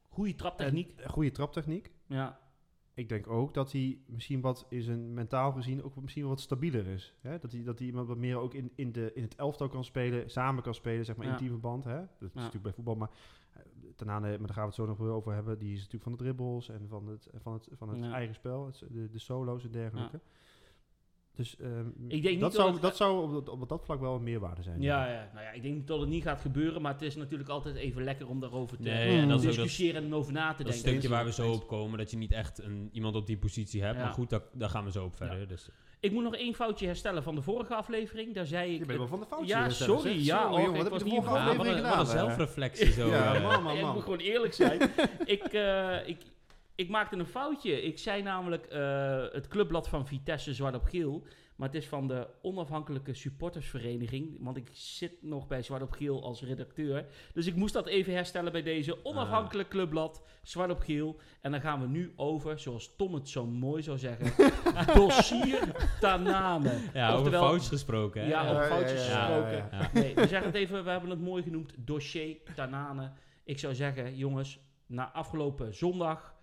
Goede 0.10 0.36
traptechniek. 0.36 1.02
Goede 1.06 1.32
traptechniek. 1.32 1.92
Ja. 2.08 2.40
Ik 3.00 3.10
denk 3.10 3.28
ook 3.28 3.54
dat 3.54 3.72
hij 3.72 4.00
misschien 4.06 4.42
wat 4.42 4.66
in 4.70 4.82
zijn 4.82 5.14
mentaal 5.14 5.52
gezien 5.52 5.84
ook 5.84 5.96
misschien 6.02 6.28
wat 6.28 6.40
stabieler 6.42 6.88
is. 6.88 7.14
Hè? 7.22 7.40
Dat, 7.40 7.52
hij, 7.52 7.64
dat 7.64 7.78
hij 7.80 7.88
iemand 7.88 8.08
wat 8.08 8.18
meer 8.18 8.38
ook 8.38 8.54
in, 8.54 8.72
in, 8.76 8.92
de, 8.92 9.12
in 9.14 9.22
het 9.24 9.36
elftal 9.36 9.68
kan 9.68 9.84
spelen, 9.84 10.30
samen 10.30 10.64
kan 10.64 10.74
spelen, 10.74 11.06
zeg 11.06 11.16
maar 11.16 11.26
Ja. 11.26 11.32
in 11.32 11.38
teamverband. 11.38 11.84
Hè? 11.84 11.98
Dat 11.98 12.28
is 12.30 12.34
natuurlijk 12.34 12.64
bij 12.64 12.74
voetbal, 12.74 12.96
maar 12.96 13.10
uh, 13.58 13.62
Tanane, 13.96 14.28
maar 14.30 14.38
daar 14.38 14.48
gaan 14.50 14.62
we 14.62 14.66
het 14.68 14.76
zo 14.76 14.86
nog 14.86 15.00
over 15.00 15.34
hebben. 15.34 15.60
Die 15.60 15.72
is 15.72 15.78
natuurlijk 15.78 16.04
van 16.04 16.12
de 16.12 16.18
dribbles 16.18 16.70
en 16.70 16.86
van 16.88 17.08
het, 17.08 17.28
van 17.42 17.54
het, 17.54 17.68
van 17.72 17.90
het 17.90 18.00
Ja. 18.00 18.12
eigen 18.14 18.36
spel, 18.36 18.72
de, 18.90 19.10
de 19.10 19.20
solo's 19.20 19.64
en 19.64 19.72
dergelijke. 19.72 20.20
Dus 21.40 21.56
ehm, 21.62 21.88
Ik 22.08 22.22
denk 22.22 22.24
niet 22.24 22.40
dat, 22.40 22.52
dat 22.52 22.54
zou, 22.62 22.72
het- 22.74 22.82
dat 22.82 22.96
zou 22.96 23.24
op, 23.24 23.32
dat- 23.46 23.50
op 23.50 23.70
dat 23.70 23.82
vlak 23.86 24.00
wel 24.00 24.16
een 24.16 24.24
meerwaarde 24.24 24.62
zijn. 24.62 24.82
Ja, 24.82 25.06
ja, 25.12 25.30
nou 25.34 25.46
ja, 25.46 25.52
ik 25.52 25.62
denk 25.62 25.74
niet 25.76 25.88
dat 25.88 26.00
het 26.00 26.10
niet 26.10 26.24
gaat 26.24 26.42
gebeuren, 26.42 26.82
maar 26.82 26.92
het 26.94 27.02
is 27.02 27.16
natuurlijk 27.16 27.50
altijd 27.50 27.76
even 27.76 28.04
lekker 28.04 28.28
om 28.28 28.40
daarover 28.40 28.78
te 28.78 28.84
Nee, 28.84 29.12
Mm. 29.16 29.20
en 29.22 29.28
dat 29.30 29.42
dat, 29.44 29.48
discussiëren 29.54 30.04
en 30.04 30.14
over 30.14 30.34
na 30.34 30.42
te 30.54 30.64
dat 30.64 30.72
denken. 30.74 30.90
stukje 30.92 31.10
waar 31.10 31.26
we 31.26 31.32
zo 31.32 31.52
op 31.52 31.68
komen, 31.68 31.98
dat 31.98 32.12
je 32.12 32.18
niet 32.18 32.32
echt 32.32 32.64
een, 32.64 32.90
iemand 32.92 33.16
op 33.16 33.28
die 33.28 33.38
positie 33.38 33.82
hebt. 33.84 33.98
Ja. 33.98 34.04
Maar 34.04 34.14
goed, 34.14 34.30
daar, 34.30 34.42
daar 34.54 34.70
gaan 34.70 34.84
we 34.86 34.92
zo 34.92 35.06
op 35.06 35.16
verder. 35.16 35.40
Ja. 35.40 35.46
Dus. 35.46 35.70
Ik 36.00 36.12
moet 36.12 36.24
nog 36.24 36.36
één 36.36 36.54
foutje 36.54 36.86
herstellen 36.86 37.24
van 37.24 37.36
de 37.36 37.42
vorige 37.42 37.76
aflevering. 37.76 38.34
Daar 38.36 38.46
zei 38.46 38.74
ik... 38.74 38.80
Je 38.80 38.86
bent 38.86 38.98
wel 39.00 39.08
van 39.08 39.20
de 39.20 39.26
foutjes. 39.26 39.50
Ja, 39.50 39.70
sorry, 39.70 40.02
Zeg, 40.14 40.26
ja, 40.26 40.42
zo, 40.42 40.50
och, 40.54 40.60
jongen, 40.60 40.76
ik 40.76 40.82
wat 40.82 40.90
was 40.92 41.00
heb 41.02 41.08
je 41.08 41.14
niet 41.14 41.24
de 41.24 41.30
vorige 41.30 41.46
aflevering 41.50 41.78
een, 41.78 41.84
wat 41.84 42.00
een 42.00 42.06
gedaan? 42.06 42.26
zelfreflectie 42.28 42.92
zo. 42.92 43.08
Ja, 43.10 43.40
man, 43.40 43.64
man, 43.64 43.78
ik 43.78 43.94
moet 43.94 44.04
gewoon 44.04 44.20
eerlijk 44.20 44.54
zijn. 44.54 44.82
ik, 45.26 45.44
eh, 45.44 46.08
ik, 46.08 46.18
ik 46.80 46.90
maakte 46.90 47.16
een 47.18 47.26
foutje. 47.26 47.82
Ik 47.82 47.98
zei 47.98 48.22
namelijk 48.22 48.66
eh, 48.66 49.24
het 49.32 49.48
clubblad 49.48 49.90
van 49.90 50.08
Vitesse 50.08 50.54
Zwart 50.54 50.76
op 50.76 50.86
Geel. 50.86 51.24
Maar 51.56 51.68
het 51.68 51.78
is 51.78 51.88
van 51.88 52.08
de 52.08 52.28
onafhankelijke 52.42 53.14
supportersvereniging. 53.14 54.38
Want 54.40 54.58
ik 54.58 54.70
zit 54.72 55.14
nog 55.22 55.48
bij 55.48 55.62
Zwart 55.62 55.82
op 55.82 55.92
Geel 55.92 56.24
als 56.24 56.42
redacteur. 56.44 57.06
Dus 57.34 57.46
ik 57.46 57.56
moest 57.56 57.74
dat 57.74 57.88
even 57.88 58.14
herstellen 58.14 58.52
bij 58.52 58.62
deze 58.62 59.06
onafhankelijk 59.06 59.70
clubblad 59.70 60.24
Zwart 60.44 60.72
op 60.72 60.80
Geel. 60.80 61.20
En 61.42 61.52
dan 61.52 61.62
gaan 61.62 61.82
we 61.82 61.88
nu 61.88 62.14
over, 62.16 62.60
zoals 62.60 62.96
Tom 62.96 63.14
het 63.14 63.30
zo 63.30 63.46
mooi 63.46 63.84
zou 63.84 63.98
zeggen, 63.98 64.54
dossier 64.96 65.90
Tanane. 66.00 66.78
Ja, 66.94 67.08
over 67.08 67.20
Oftewel- 67.20 67.42
foutjes 67.48 67.68
gesproken. 67.70 68.22
Hè? 68.22 68.28
Ja, 68.28 68.50
over 68.50 68.64
foutjes 68.66 69.08
ja, 69.08 69.12
ja, 69.12 69.26
gesproken. 69.26 69.68
ja, 69.72 69.80
ja. 69.80 69.90
Nee, 69.94 70.16
we 70.16 70.28
zeggen 70.28 70.48
het 70.48 70.56
even, 70.56 70.84
we 70.84 70.90
hebben 70.90 71.10
het 71.10 71.22
mooi 71.22 71.44
genoemd, 71.44 71.74
dossier 71.78 72.38
Tanane. 72.56 73.12
Ik 73.44 73.60
zou 73.60 73.76
zeggen, 73.76 74.16
jongens, 74.16 74.60
na 74.86 75.12
afgelopen 75.12 75.76
zondag 75.76 76.38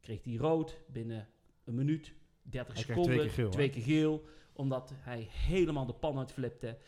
kreeg 0.00 0.24
hij 0.24 0.34
rood 0.34 0.78
binnen 0.88 1.28
een 1.64 1.74
minuut, 1.74 2.14
30 2.42 2.74
Hij 2.74 2.84
kreeg 2.84 2.96
seconden, 2.96 3.12
twee 3.12 3.26
keer 3.26 3.34
geel, 3.34 3.50
twee 3.50 3.66
hè? 3.66 3.72
keer 3.72 3.82
geel, 3.82 4.24
omdat 4.52 4.92
hij 4.96 5.28
helemaal 5.30 5.86
de 5.86 5.94
pan 5.94 6.18
uitflipte. 6.18 6.78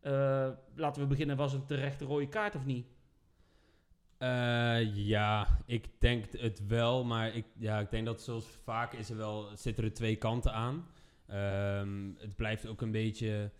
Eh, 0.00 0.48
laten 0.74 1.02
we 1.02 1.08
beginnen, 1.08 1.36
was 1.36 1.52
het 1.52 1.60
een 1.60 1.66
terechte 1.66 2.04
rode 2.04 2.28
kaart 2.28 2.54
of 2.54 2.64
niet? 2.64 2.86
Eh, 4.18 4.96
ja, 4.96 5.58
ik 5.66 5.88
denk 5.98 6.24
het 6.32 6.66
wel, 6.66 7.04
maar 7.04 7.34
ik, 7.34 7.46
ja, 7.58 7.80
ik 7.80 7.90
denk 7.90 8.06
dat 8.06 8.22
zoals 8.22 8.46
vaak 8.46 8.92
is 8.92 9.10
er 9.10 9.16
wel, 9.16 9.56
zitten 9.56 9.84
er 9.84 9.92
twee 9.92 10.16
kanten 10.16 10.52
aan. 10.52 10.86
Ehm, 11.26 12.10
het 12.18 12.36
blijft 12.36 12.66
ook 12.66 12.80
een 12.80 12.90
beetje, 12.90 13.50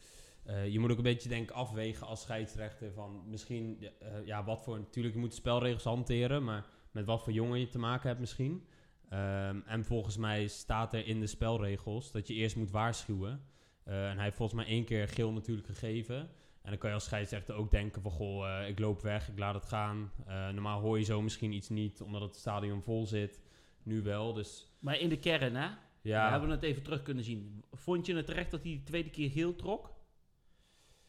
eh, 0.45 0.69
je 0.69 0.79
moet 0.79 0.91
ook 0.91 0.97
een 0.97 1.03
beetje 1.03 1.29
denk 1.29 1.51
ik 1.51 1.57
afwegen 1.57 2.07
als 2.07 2.21
scheidsrechter 2.21 2.93
van 2.93 3.23
misschien, 3.27 3.89
ja, 4.25 4.45
wat 4.45 4.63
voor, 4.63 4.79
natuurlijk 4.79 5.15
je 5.15 5.21
moet 5.21 5.35
spelregels 5.35 5.85
hanteren, 5.85 6.45
maar 6.45 6.67
met 6.91 7.05
wat 7.05 7.23
voor 7.23 7.33
jongen 7.33 7.61
je 7.61 7.69
te 7.69 7.79
maken 7.79 8.09
hebt 8.09 8.21
misschien. 8.21 8.67
Ehm, 9.11 9.61
en 9.67 9.85
volgens 9.85 10.17
mij 10.17 10.47
staat 10.47 10.93
er 10.93 11.07
in 11.07 11.21
de 11.21 11.27
spelregels 11.27 12.13
dat 12.13 12.27
je 12.29 12.35
eerst 12.35 12.57
moet 12.57 12.71
waarschuwen. 12.71 13.45
Eh, 13.85 14.09
en 14.09 14.15
hij 14.15 14.25
heeft 14.25 14.37
volgens 14.37 14.61
mij 14.63 14.69
één 14.71 14.85
keer 14.85 15.09
geel 15.09 15.33
natuurlijk 15.33 15.67
gegeven. 15.67 16.17
En 16.63 16.71
dan 16.71 16.79
kan 16.79 16.89
je 16.89 16.95
als 16.95 17.05
scheidsrechter 17.05 17.55
ook 17.55 17.71
denken 17.71 18.03
van, 18.03 18.11
goh, 18.11 18.49
eh, 18.61 18.69
ik 18.69 18.79
loop 18.79 19.01
weg, 19.01 19.29
ik 19.29 19.39
laat 19.39 19.55
het 19.55 19.65
gaan. 19.65 20.11
Eh, 20.27 20.49
normaal 20.49 20.81
hoor 20.81 20.99
je 20.99 21.05
zo 21.05 21.23
misschien 21.23 21.53
iets 21.53 21.69
niet, 21.69 22.01
omdat 22.01 22.21
het 22.21 22.37
stadion 22.37 22.83
vol 22.83 23.07
zit. 23.07 23.41
Nu 23.83 24.03
wel, 24.03 24.33
dus 24.33 24.73
Maar 24.79 24.99
in 24.99 25.09
de 25.09 25.19
kern, 25.19 25.55
hè? 25.55 25.69
ja. 26.03 26.25
We 26.25 26.31
hebben 26.31 26.51
het 26.51 26.63
even 26.63 26.83
terug 26.83 27.03
kunnen 27.03 27.25
zien. 27.25 27.65
Vond 27.73 28.07
je 28.07 28.15
het 28.15 28.27
terecht 28.27 28.51
dat 28.51 28.63
hij 28.63 28.73
de 28.73 28.83
tweede 28.83 29.11
keer 29.11 29.31
geel 29.31 29.57
trok? 29.57 29.93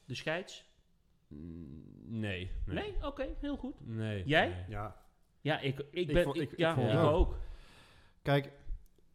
De 0.05 0.15
scheids? 0.15 0.65
Mm, 1.27 1.89
Nee. 2.19 2.51
Nee? 2.65 2.75
Nee? 2.75 3.05
Oké, 3.05 3.27
heel 3.41 3.57
goed. 3.57 3.87
Nee. 3.87 4.23
Jij? 4.25 4.47
nee. 4.47 4.63
Ja, 4.67 4.95
Ja, 5.41 5.59
ik, 5.59 5.79
ik 5.79 5.87
Ik 5.91 6.13
ben... 6.13 6.23
vond- 6.23 6.35
ik, 6.35 6.41
ik- 6.41 6.51
ik 6.51 6.57
ja, 6.57 6.75
het 6.79 6.99
ook. 6.99 7.35
Kijk, 8.21 8.51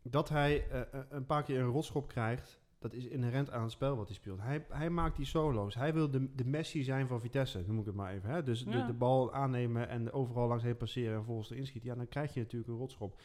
dat 0.02 0.28
hij 0.28 0.68
eh, 0.68 0.80
eh, 0.80 1.00
een 1.08 1.26
paar 1.26 1.42
keer 1.42 1.60
een 1.60 1.70
rotschop 1.70 2.08
krijgt, 2.08 2.60
dat 2.78 2.92
is 2.92 3.06
inherent 3.06 3.50
aan 3.50 3.62
het 3.62 3.72
spel 3.72 3.96
wat 3.96 4.06
hij 4.06 4.16
speelt. 4.16 4.40
Hij, 4.40 4.66
hij 4.68 4.90
maakt 4.90 5.16
die 5.16 5.26
solo's. 5.26 5.74
Hij 5.74 5.94
wil 5.94 6.10
de, 6.10 6.34
de 6.34 6.44
Messi 6.44 6.82
zijn 6.82 7.06
van 7.06 7.20
Vitesse, 7.20 7.64
noem 7.66 7.78
ik 7.78 7.86
het 7.86 7.94
maar 7.94 8.12
even. 8.12 8.30
Hè? 8.30 8.42
Dus 8.42 8.64
de, 8.64 8.86
de 8.86 8.92
bal 8.92 9.32
aannemen 9.34 9.88
en 9.88 10.12
overal 10.12 10.48
langs 10.48 10.64
heen 10.64 10.76
passeren 10.76 11.18
en 11.18 11.24
volgens 11.24 11.50
erin 11.50 11.66
schieten. 11.66 11.90
Ja, 11.90 11.96
dan 11.96 12.08
krijg 12.08 12.34
je 12.34 12.40
natuurlijk 12.40 12.70
een 12.70 12.78
rotschop. 12.78 13.20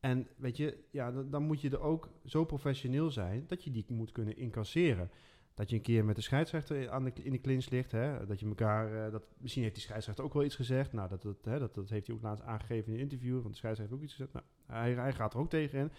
En 0.00 0.28
weet 0.36 0.56
je, 0.56 0.78
ja, 0.90 1.12
dan, 1.12 1.30
dan 1.30 1.42
moet 1.42 1.60
je 1.60 1.70
er 1.70 1.80
ook 1.80 2.08
zo 2.24 2.44
professioneel 2.44 3.10
zijn 3.10 3.44
dat 3.46 3.64
je 3.64 3.70
die 3.70 3.84
moet 3.88 4.12
kunnen 4.12 4.36
incasseren. 4.36 5.10
Dat 5.54 5.70
je 5.70 5.76
een 5.76 5.82
keer 5.82 6.04
met 6.04 6.16
de 6.16 6.22
scheidsrechter 6.22 6.90
aan 6.90 7.04
de, 7.04 7.12
in 7.22 7.32
de 7.32 7.40
clinch 7.40 7.68
ligt. 7.68 7.92
Hè? 7.92 8.26
Dat 8.26 8.40
je 8.40 8.46
elkaar. 8.46 9.04
eh, 9.04 9.12
dat, 9.12 9.22
misschien 9.38 9.62
heeft 9.62 9.74
die 9.74 9.84
scheidsrechter 9.84 10.24
ook 10.24 10.34
wel 10.34 10.44
iets 10.44 10.56
gezegd. 10.56 10.92
Nou, 10.92 11.08
dat, 11.08 11.22
dat, 11.22 11.36
hè, 11.44 11.58
dat, 11.58 11.74
dat 11.74 11.88
heeft 11.88 12.06
hij 12.06 12.16
ook 12.16 12.22
laatst 12.22 12.44
aangegeven 12.44 12.86
in 12.88 12.94
een 12.94 13.00
interview. 13.00 13.40
Want 13.40 13.48
de 13.48 13.56
scheidsrechter 13.56 13.98
heeft 13.98 14.02
ook 14.02 14.02
iets 14.02 14.12
gezegd. 14.12 14.32
Nou, 14.32 14.44
hij, 14.66 14.94
hij 15.02 15.12
gaat 15.12 15.34
er 15.34 15.40
ook 15.40 15.50
tegen 15.50 15.78
in. 15.78 15.92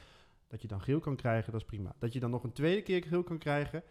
Dat 0.48 0.62
je 0.62 0.68
dan 0.68 0.82
geel 0.82 1.00
kan 1.00 1.16
krijgen, 1.16 1.52
dat 1.52 1.62
is 1.62 1.68
prima. 1.68 1.96
Dat 2.00 2.14
je 2.14 2.20
dan 2.20 2.32
nog 2.32 2.44
een 2.44 2.52
tweede 2.52 2.82
keer 2.82 3.04
geel 3.04 3.24
kan 3.24 3.38
krijgen. 3.38 3.84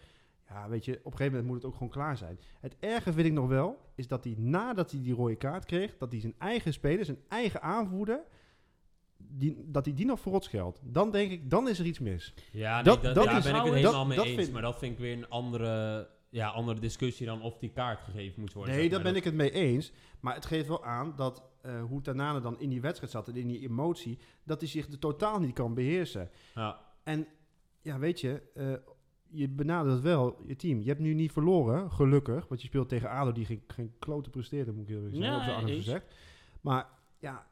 Ja, 0.49 0.69
weet 0.69 0.85
je, 0.85 0.93
op 0.93 1.05
een 1.05 1.11
gegeven 1.11 1.31
moment 1.33 1.47
moet 1.47 1.57
het 1.57 1.65
ook 1.65 1.73
gewoon 1.73 1.89
klaar 1.89 2.17
zijn. 2.17 2.39
Het 2.61 2.77
erge 2.81 3.13
vind 3.13 3.27
ik 3.27 3.33
nog 3.33 3.49
wel, 3.49 3.79
is 3.95 4.09
dat 4.09 4.25
hij 4.25 4.35
nadat 4.39 4.91
hij 4.91 5.03
die 5.03 5.15
rode 5.15 5.37
kaart 5.37 5.65
kreeg, 5.65 5.97
dat 5.99 6.13
hij 6.13 6.21
zijn 6.21 6.35
eigen 6.39 6.73
speler, 6.73 7.05
zijn 7.05 7.23
eigen 7.29 7.63
aanvoerder, 7.63 8.23
die, 9.39 9.65
dat 9.67 9.85
hij 9.85 9.95
die 9.95 10.07
nog 10.07 10.21
verrot 10.21 10.45
scheldt. 10.45 10.81
Dan 10.83 11.11
denk 11.11 11.31
ik, 11.31 11.51
dan 11.51 11.69
is 11.69 11.79
er 11.79 11.87
iets 11.87 11.99
mis. 11.99 12.35
Ja, 12.53 12.75
nee, 12.75 12.85
Dat- 12.85 13.03
dat, 13.03 13.15
dat 13.15 13.25
daar 13.25 13.37
is- 13.37 13.43
ben 13.45 13.55
ik 13.55 13.63
het 13.63 13.67
dat- 13.73 13.75
helemaal 13.75 14.07
mee 14.07 14.19
eens. 14.21 14.35
vind- 14.41 14.53
Maar 14.53 14.63
dat 14.63 14.79
vind 14.79 14.93
ik 14.93 14.99
weer 14.99 15.13
een 15.17 15.29
andere, 15.29 16.09
ja, 16.29 16.49
andere 16.49 16.81
discussie 16.81 17.27
dan 17.27 17.43
of 17.43 17.59
die 17.59 17.71
kaart 17.71 18.01
gegeven 18.03 18.41
moet 18.41 18.53
worden. 18.53 18.75
Nee, 18.75 18.89
daar 18.89 19.03
ben 19.03 19.17
ik 19.17 19.25
het 19.25 19.35
mee 19.35 19.51
eens. 19.51 19.93
Maar 20.21 20.35
het 20.35 20.47
geeft 20.47 20.69
wel 20.69 20.85
aan 20.85 21.13
dat 21.17 21.43
eh, 21.63 21.83
hoe 21.83 22.01
Tanane 22.01 22.41
dan 22.41 22.61
in 22.61 22.69
die 22.69 22.81
wedstrijd 22.81 23.13
zat 23.13 23.29
en 23.29 23.37
in 23.37 23.47
die 23.49 23.61
emotie, 23.61 24.19
dat 24.45 24.61
hij 24.61 24.69
zich 24.69 24.87
er 24.87 24.99
totaal 24.99 25.41
niet 25.41 25.53
kan 25.55 25.75
beheersen. 25.75 26.31
Ja. 26.55 26.81
En 27.03 27.27
ja, 27.83 27.99
weet 27.99 28.21
je, 28.21 28.43
eh, 28.55 28.73
je 29.31 29.49
benadert 29.49 30.01
wel 30.01 30.37
je 30.47 30.57
team. 30.57 30.81
Je 30.81 30.89
hebt 30.89 31.01
nu 31.01 31.15
niet 31.15 31.33
verloren, 31.33 31.91
gelukkig. 31.91 32.49
Want 32.49 32.61
je 32.61 32.67
speelt 32.67 32.89
tegen 32.89 33.11
ADO 33.11 33.33
die 33.33 33.45
geen, 33.45 33.63
geen 33.67 33.93
klote 33.99 34.31
presteerde, 34.31 34.73
moet 34.73 34.83
ik 34.83 34.89
heel 34.89 34.97
eerlijk 34.97 35.17
zeggen. 35.17 35.53
Ja, 35.53 35.61
op 35.61 35.67
eens. 35.69 35.85
gezegd. 35.85 36.05
Maar 36.61 36.87
ja, 37.19 37.47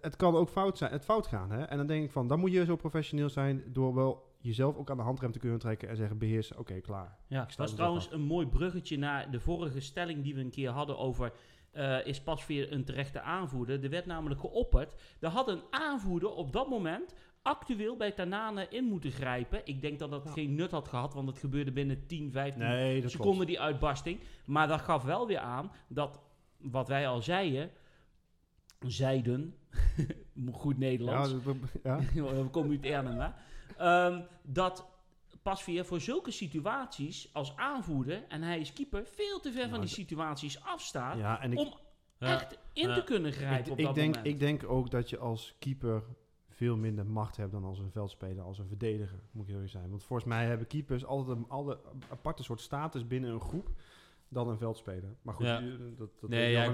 het 0.00 0.16
kan 0.16 0.34
ook 0.36 0.48
fout, 0.48 0.78
zijn, 0.78 0.92
het 0.92 1.04
fout 1.04 1.26
gaan. 1.26 1.50
Hè? 1.50 1.62
En 1.62 1.76
dan 1.76 1.86
denk 1.86 2.04
ik 2.04 2.10
van, 2.10 2.28
dan 2.28 2.40
moet 2.40 2.52
je 2.52 2.64
zo 2.64 2.76
professioneel 2.76 3.28
zijn 3.28 3.62
door 3.66 3.94
wel 3.94 4.28
jezelf 4.40 4.76
ook 4.76 4.90
aan 4.90 4.96
de 4.96 5.02
handrem 5.02 5.32
te 5.32 5.38
kunnen 5.38 5.58
trekken 5.58 5.88
en 5.88 5.96
zeggen 5.96 6.18
beheersen, 6.18 6.58
oké, 6.58 6.80
klaar. 6.80 7.18
Ja, 7.26 7.44
dat 7.44 7.56
was 7.56 7.74
trouwens 7.74 8.08
een 8.12 8.20
mooi 8.22 8.46
bruggetje 8.46 8.98
naar 8.98 9.30
de 9.30 9.40
vorige 9.40 9.80
stelling 9.80 10.22
die 10.22 10.34
we 10.34 10.40
een 10.40 10.50
keer 10.50 10.70
hadden 10.70 10.98
over... 10.98 11.32
eh, 11.70 12.06
is 12.06 12.20
Pasveer 12.22 12.72
een 12.72 12.84
terechte 12.84 13.20
aanvoerder? 13.20 13.84
Er 13.84 13.90
werd 13.90 14.06
namelijk 14.06 14.40
geopperd. 14.40 14.92
Er 15.20 15.28
had 15.28 15.48
een 15.48 15.62
aanvoerder 15.70 16.30
op 16.34 16.52
dat 16.52 16.68
moment 16.68 17.14
actueel 17.42 17.96
bij 17.96 18.12
Tanane 18.12 18.66
in 18.70 18.84
moeten 18.84 19.10
grijpen. 19.10 19.60
Ik 19.64 19.80
denk 19.80 19.98
dat 19.98 20.10
dat 20.10 20.24
Ja. 20.24 20.30
geen 20.32 20.54
nut 20.54 20.70
had 20.70 20.88
gehad, 20.88 21.14
want 21.14 21.28
het 21.28 21.38
gebeurde 21.38 21.72
binnen 21.72 22.06
10, 22.06 22.32
15 22.32 22.62
Nee, 22.62 23.08
seconden 23.08 23.34
klopt. 23.34 23.46
die 23.46 23.60
uitbarsting. 23.60 24.20
Maar 24.44 24.68
dat 24.68 24.80
gaf 24.80 25.02
wel 25.02 25.26
weer 25.26 25.38
aan 25.38 25.72
dat, 25.88 26.20
wat 26.58 26.88
wij 26.88 27.08
al 27.08 27.22
zeiden, 27.22 27.70
zeiden, 28.86 29.54
goed 30.52 30.72
Ja, 30.74 30.78
Nederlands, 30.78 31.30
dat- 31.44 31.56
ja. 31.82 31.98
we 32.42 32.48
komen 32.50 32.80
uit 32.82 33.18
hè? 33.18 33.30
Ehm, 33.76 34.22
dat 34.42 34.88
Pasveer 35.42 35.84
voor 35.84 36.00
zulke 36.00 36.30
situaties 36.30 37.30
als 37.32 37.56
aanvoerder, 37.56 38.24
en 38.28 38.42
hij 38.42 38.60
is 38.60 38.72
keeper, 38.72 39.04
veel 39.06 39.40
te 39.40 39.52
ver 39.52 39.62
Ja, 39.64 39.68
van 39.68 39.80
die 39.80 39.88
situaties 39.88 40.62
afstaat 40.64 41.18
ja, 41.18 41.40
en 41.40 41.52
ik, 41.52 41.58
om 41.58 41.74
Ja. 42.18 42.26
echt 42.26 42.58
in 42.72 42.88
Ja. 42.88 42.94
te 42.94 43.04
kunnen 43.04 43.32
grijpen 43.32 43.64
ik, 43.66 43.72
op 43.72 43.78
ik 43.78 43.84
dat 43.84 43.94
denk, 43.94 44.14
moment. 44.16 44.34
ik 44.34 44.38
denk 44.40 44.64
ook 44.68 44.90
dat 44.90 45.10
je 45.10 45.18
als 45.18 45.56
keeper 45.58 46.02
veel 46.48 46.76
minder 46.76 47.06
macht 47.06 47.36
hebt 47.36 47.52
dan 47.52 47.64
als 47.64 47.78
een 47.78 47.90
veldspeler, 47.90 48.44
als 48.44 48.58
een 48.58 48.66
verdediger, 48.68 49.18
moet 49.30 49.44
ik 49.48 49.52
eerlijk 49.52 49.70
zijn. 49.70 49.90
Want 49.90 50.04
volgens 50.04 50.28
mij 50.28 50.46
hebben 50.46 50.66
keepers 50.66 51.04
altijd 51.04 51.36
een 51.36 51.48
altijd 51.48 51.78
een 51.92 52.02
aparte 52.10 52.42
soort 52.42 52.60
status 52.60 53.06
binnen 53.06 53.30
een 53.30 53.40
groep 53.40 53.68
dan 54.30 54.48
een 54.48 54.58
veldspeler. 54.58 55.16
Maar 55.22 55.34
goed, 55.34 55.46
Ja. 55.46 55.60
u- 55.60 55.94
dat, 55.96 56.20
dat 56.20 56.30
Nee, 56.30 56.50
ja. 56.50 56.70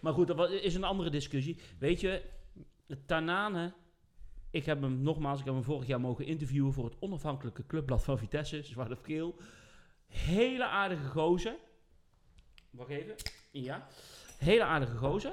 Maar 0.00 0.12
goed, 0.12 0.26
dat 0.26 0.50
is 0.50 0.74
een 0.74 0.84
andere 0.84 1.10
discussie. 1.10 1.58
Weet 1.78 2.00
je, 2.00 2.22
Tanane, 3.06 3.72
ik 4.50 4.64
heb 4.64 4.80
hem 4.80 5.02
nogmaals, 5.02 5.38
ik 5.38 5.44
heb 5.44 5.54
hem 5.54 5.62
vorig 5.62 5.86
jaar 5.86 6.00
mogen 6.00 6.26
interviewen 6.26 6.72
voor 6.72 6.84
het 6.84 6.96
onafhankelijke 7.00 7.66
clubblad 7.66 8.04
van 8.04 8.18
Vitesse, 8.18 8.62
Zwarte 8.62 8.94
op 8.94 9.04
Geel. 9.04 9.34
Hele 10.06 10.66
aardige 10.66 11.04
gozer. 11.08 11.56
Wacht 12.70 12.90
even. 12.90 13.14
Ja. 13.52 13.86
Hele 14.38 14.64
aardige 14.64 14.96
gozer. 14.96 15.32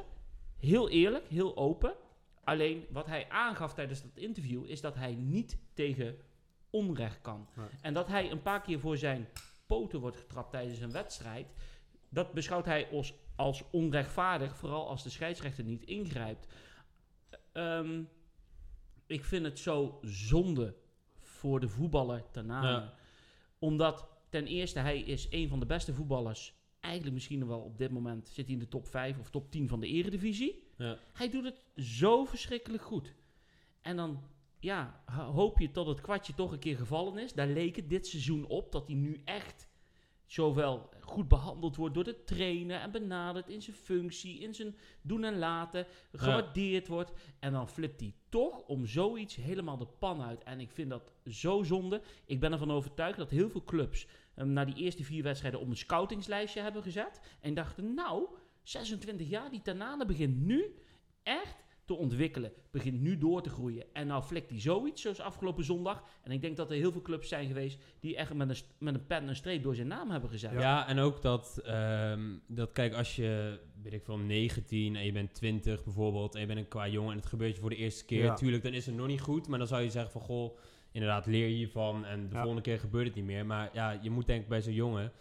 Heel 0.58 0.90
eerlijk, 0.90 1.28
heel 1.28 1.58
open. 1.58 1.94
Alleen 2.44 2.86
wat 2.90 3.06
hij 3.06 3.30
aangaf 3.30 3.74
tijdens 3.74 4.02
dat 4.02 4.12
interview 4.16 4.66
is 4.66 4.82
dat 4.82 4.96
hij 4.96 5.16
niet 5.16 5.58
tegen 5.74 6.18
onrecht 6.70 7.22
kan. 7.22 7.48
Nee. 7.56 7.66
En 7.82 7.94
dat 7.94 8.08
hij 8.08 8.32
een 8.32 8.42
paar 8.42 8.62
keer 8.62 8.80
voor 8.80 8.98
zijn 8.98 9.28
poten 9.66 10.00
wordt 10.00 10.18
getrapt 10.18 10.52
tijdens 10.52 10.80
een 10.80 10.92
wedstrijd. 10.92 11.54
Dat 12.10 12.34
beschouwt 12.34 12.66
hij 12.66 12.88
als, 12.92 13.14
als 13.36 13.64
onrechtvaardig, 13.72 14.58
vooral 14.58 14.88
als 14.88 15.04
de 15.04 15.10
scheidsrechter 15.10 15.64
niet 15.64 15.84
ingrijpt. 15.84 16.48
Ehm, 17.52 18.04
ik 19.06 19.26
vind 19.26 19.46
het 19.46 19.60
zo 19.60 20.00
zonde 20.02 20.76
voor 21.20 21.60
de 21.60 21.70
voetballer 21.70 22.24
Tanane. 22.32 22.68
Ja. 22.68 22.94
Omdat 23.60 24.08
ten 24.30 24.48
eerste 24.48 24.80
hij 24.80 25.00
is 25.00 25.28
een 25.30 25.50
van 25.50 25.60
de 25.60 25.66
beste 25.66 25.94
voetballers. 25.94 26.54
Eigenlijk 26.80 27.14
misschien 27.14 27.48
wel 27.48 27.60
op 27.60 27.78
dit 27.78 27.92
moment 27.92 28.28
zit 28.28 28.46
hij 28.46 28.54
in 28.54 28.60
de 28.60 28.68
top 28.68 28.88
5 28.88 29.20
of 29.20 29.30
top 29.30 29.52
10 29.52 29.68
van 29.68 29.80
de 29.80 29.88
eredivisie. 29.88 30.64
Ja. 30.78 30.98
Hij 31.14 31.30
doet 31.30 31.44
het 31.44 31.66
zo 31.76 32.26
verschrikkelijk 32.26 32.84
goed. 32.84 33.14
En 33.82 33.96
dan 33.96 34.24
ja, 34.60 35.04
ho- 35.06 35.32
hoop 35.32 35.60
je 35.60 35.72
tot 35.72 35.88
het 35.88 36.02
kwartje 36.02 36.34
toch 36.34 36.52
een 36.52 36.60
keer 36.60 36.78
gevallen 36.78 37.18
is. 37.18 37.34
Daar 37.34 37.48
leek 37.48 37.76
het 37.76 37.90
dit 37.90 38.08
seizoen 38.08 38.46
op 38.46 38.72
dat 38.72 38.88
hij 38.88 38.96
nu 38.96 39.22
echt 39.26 39.68
zowel 40.26 40.90
goed 41.02 41.28
behandeld 41.28 41.76
wordt 41.76 41.94
door 41.94 42.04
de 42.04 42.24
trainer 42.24 42.80
en 42.80 42.92
benaderd 42.92 43.50
in 43.50 43.62
zijn 43.62 43.76
functie, 43.76 44.40
in 44.40 44.54
zijn 44.54 44.76
doen 45.02 45.24
en 45.24 45.38
laten, 45.38 45.86
gewaardeerd 46.12 46.88
wordt. 46.88 47.12
En 47.40 47.52
dan 47.52 47.70
flipt 47.70 48.00
hij 48.00 48.14
toch 48.30 48.62
om 48.62 48.86
zoiets 48.86 49.36
helemaal 49.36 49.78
de 49.78 49.88
pan 50.00 50.22
uit. 50.22 50.44
En 50.44 50.60
ik 50.60 50.72
vind 50.72 50.90
dat 50.90 51.12
zo 51.26 51.64
zonde. 51.64 52.02
Ik 52.26 52.40
ben 52.40 52.52
ervan 52.52 52.72
overtuigd 52.72 53.18
dat 53.18 53.30
heel 53.30 53.50
veel 53.50 53.64
clubs 53.64 54.08
hem 54.34 54.50
na 54.50 54.66
die 54.66 54.76
eerste 54.76 55.04
vier 55.04 55.24
wedstrijden 55.24 55.60
op 55.60 55.68
een 55.68 55.78
scoutingslijstje 55.78 56.62
hebben 56.62 56.84
gezet. 56.84 57.22
En 57.42 57.54
dachten, 57.54 57.94
nou, 57.94 58.28
26 58.64 59.30
jaar, 59.30 59.52
die 59.52 59.62
Tanane 59.62 60.06
begint 60.06 60.38
nu 60.38 60.76
echt 61.24 61.65
te 61.86 61.94
ontwikkelen. 61.94 62.52
Begint 62.72 63.02
nu 63.02 63.18
door 63.18 63.42
te 63.42 63.50
groeien. 63.50 63.86
En 63.94 64.08
nou 64.08 64.24
flikt 64.24 64.50
hij 64.50 64.60
zoiets, 64.60 65.02
zoals 65.02 65.20
afgelopen 65.20 65.64
zondag. 65.64 66.04
En 66.24 66.32
ik 66.32 66.42
denk 66.42 66.58
dat 66.58 66.70
er 66.72 66.76
heel 66.78 66.92
veel 66.92 67.02
clubs 67.02 67.28
zijn 67.28 67.48
geweest 67.48 67.80
die 68.00 68.16
echt 68.16 68.34
met 68.34 68.50
een, 68.50 68.56
met 68.78 68.94
een 68.94 69.06
pen 69.06 69.18
en 69.22 69.28
een 69.28 69.36
streep 69.36 69.64
door 69.64 69.76
zijn 69.76 69.88
naam 69.88 70.12
hebben 70.12 70.30
gezet. 70.30 70.52
Ja. 70.52 70.88
en 70.88 71.00
ook 71.00 71.22
dat, 71.22 71.58
ehm, 71.64 72.22
dat, 72.48 72.72
kijk, 72.72 72.94
als 72.94 73.16
je, 73.16 73.60
weet 73.82 73.94
ik 73.94 74.04
veel, 74.04 74.18
19 74.18 74.96
en 74.96 75.06
je 75.06 75.12
bent 75.12 75.34
20 75.34 75.84
bijvoorbeeld, 75.84 76.36
en 76.36 76.42
je 76.42 76.48
bent 76.48 76.60
een 76.60 76.68
qua 76.68 76.88
jongen 76.88 77.12
en 77.12 77.18
het 77.18 77.26
gebeurt 77.26 77.56
je 77.56 77.62
voor 77.62 77.70
de 77.70 77.76
eerste 77.76 78.06
keer, 78.06 78.24
Ja. 78.24 78.34
tuurlijk, 78.36 78.64
dan 78.64 78.74
is 78.74 78.86
het 78.86 78.96
nog 78.96 79.08
niet 79.08 79.22
goed, 79.22 79.48
maar 79.48 79.60
dan 79.60 79.68
zou 79.68 79.82
je 79.82 79.90
zeggen 79.90 80.12
van, 80.12 80.22
goh, 80.22 80.58
inderdaad, 80.92 81.26
leer 81.26 81.48
je 81.48 81.56
hiervan 81.56 82.06
en 82.06 82.22
de 82.28 82.34
Ja. 82.34 82.40
volgende 82.40 82.62
keer 82.62 82.80
gebeurt 82.80 83.06
het 83.08 83.16
niet 83.16 83.26
meer. 83.26 83.46
Maar 83.46 83.70
ja, 83.74 84.00
je 84.02 84.10
moet 84.10 84.26
denk 84.26 84.42
ik 84.42 84.48
bij 84.50 84.62
zo'n 84.62 84.74
jongen 84.74 85.12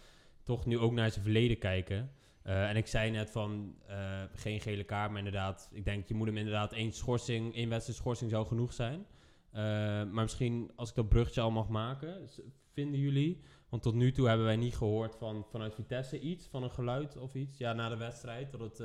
toch 0.43 0.65
nu 0.65 0.77
ook 0.77 0.91
naar 0.93 1.11
zijn 1.11 1.23
verleden 1.23 1.57
kijken. 1.57 2.11
Eh, 2.45 2.69
en 2.69 2.75
ik 2.75 2.87
zei 2.87 3.11
net 3.11 3.31
van, 3.31 3.75
eh, 3.87 4.21
geen 4.33 4.59
gele 4.59 4.83
kaart, 4.83 5.09
maar 5.09 5.17
inderdaad, 5.17 5.69
ik 5.71 5.85
denk, 5.85 6.07
je 6.07 6.13
moet 6.13 6.27
hem 6.27 6.37
inderdaad 6.37 6.73
één 6.73 6.91
schorsing, 6.91 7.55
één 7.55 7.69
wedstrijd 7.69 7.99
schorsing 7.99 8.31
zou 8.31 8.45
genoeg 8.45 8.73
zijn. 8.73 9.05
Eh, 9.51 9.61
maar 9.63 10.23
misschien, 10.23 10.71
als 10.75 10.89
ik 10.89 10.95
dat 10.95 11.09
bruggetje 11.09 11.41
al 11.41 11.51
mag 11.51 11.67
maken, 11.67 12.29
vinden 12.73 12.99
jullie 12.99 13.41
want 13.69 13.83
tot 13.83 13.93
nu 13.93 14.11
toe 14.11 14.27
hebben 14.27 14.45
wij 14.45 14.55
niet 14.55 14.75
gehoord 14.75 15.15
van, 15.15 15.45
vanuit 15.49 15.75
Vitesse 15.75 16.19
iets, 16.19 16.47
van 16.47 16.63
een 16.63 16.71
geluid 16.71 17.17
of 17.17 17.35
iets. 17.35 17.57
Ja, 17.57 17.73
na 17.73 17.89
de 17.89 17.97
wedstrijd, 17.97 18.51
dat 18.51 18.59
het, 18.59 18.77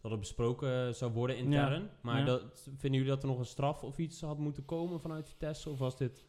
dat 0.00 0.10
het 0.10 0.20
besproken 0.20 0.94
zou 0.94 1.12
worden 1.12 1.36
intern. 1.36 1.90
Maar 2.02 2.18
ja. 2.18 2.24
dat, 2.24 2.62
vinden 2.62 3.00
jullie 3.00 3.14
dat 3.14 3.22
er 3.22 3.28
nog 3.28 3.38
een 3.38 3.44
straf 3.44 3.82
of 3.82 3.98
iets 3.98 4.20
had 4.20 4.38
moeten 4.38 4.64
komen 4.64 5.00
vanuit 5.00 5.28
Vitesse? 5.28 5.70
Of 5.70 5.78
was 5.78 5.96
dit 5.96 6.26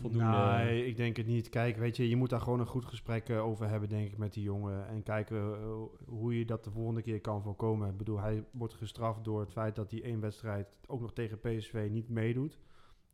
voldoende? 0.00 0.36
Nee, 0.36 0.86
ik 0.86 0.96
denk 0.96 1.16
het 1.16 1.26
niet. 1.26 1.48
Kijk, 1.48 1.76
weet 1.76 1.96
je, 1.96 2.08
je 2.08 2.16
moet 2.16 2.30
daar 2.30 2.40
gewoon 2.40 2.60
een 2.60 2.66
goed 2.66 2.84
gesprek 2.84 3.28
eh, 3.28 3.44
over 3.46 3.68
hebben, 3.68 3.88
denk 3.88 4.06
ik, 4.06 4.18
met 4.18 4.32
die 4.32 4.42
jongen. 4.42 4.88
En 4.88 5.02
kijken 5.02 5.36
eh, 5.36 5.82
hoe 6.06 6.38
je 6.38 6.44
dat 6.44 6.64
de 6.64 6.70
volgende 6.70 7.02
keer 7.02 7.20
kan 7.20 7.42
voorkomen. 7.42 7.90
Ik 7.90 7.96
bedoel, 7.96 8.20
hij 8.20 8.44
wordt 8.50 8.74
gestraft 8.74 9.24
door 9.24 9.40
het 9.40 9.52
feit 9.52 9.74
dat 9.74 9.90
hij 9.90 10.02
één 10.02 10.20
wedstrijd 10.20 10.76
ook 10.86 11.00
nog 11.00 11.12
tegen 11.12 11.38
PSV 11.40 11.88
niet 11.90 12.08
meedoet. 12.08 12.58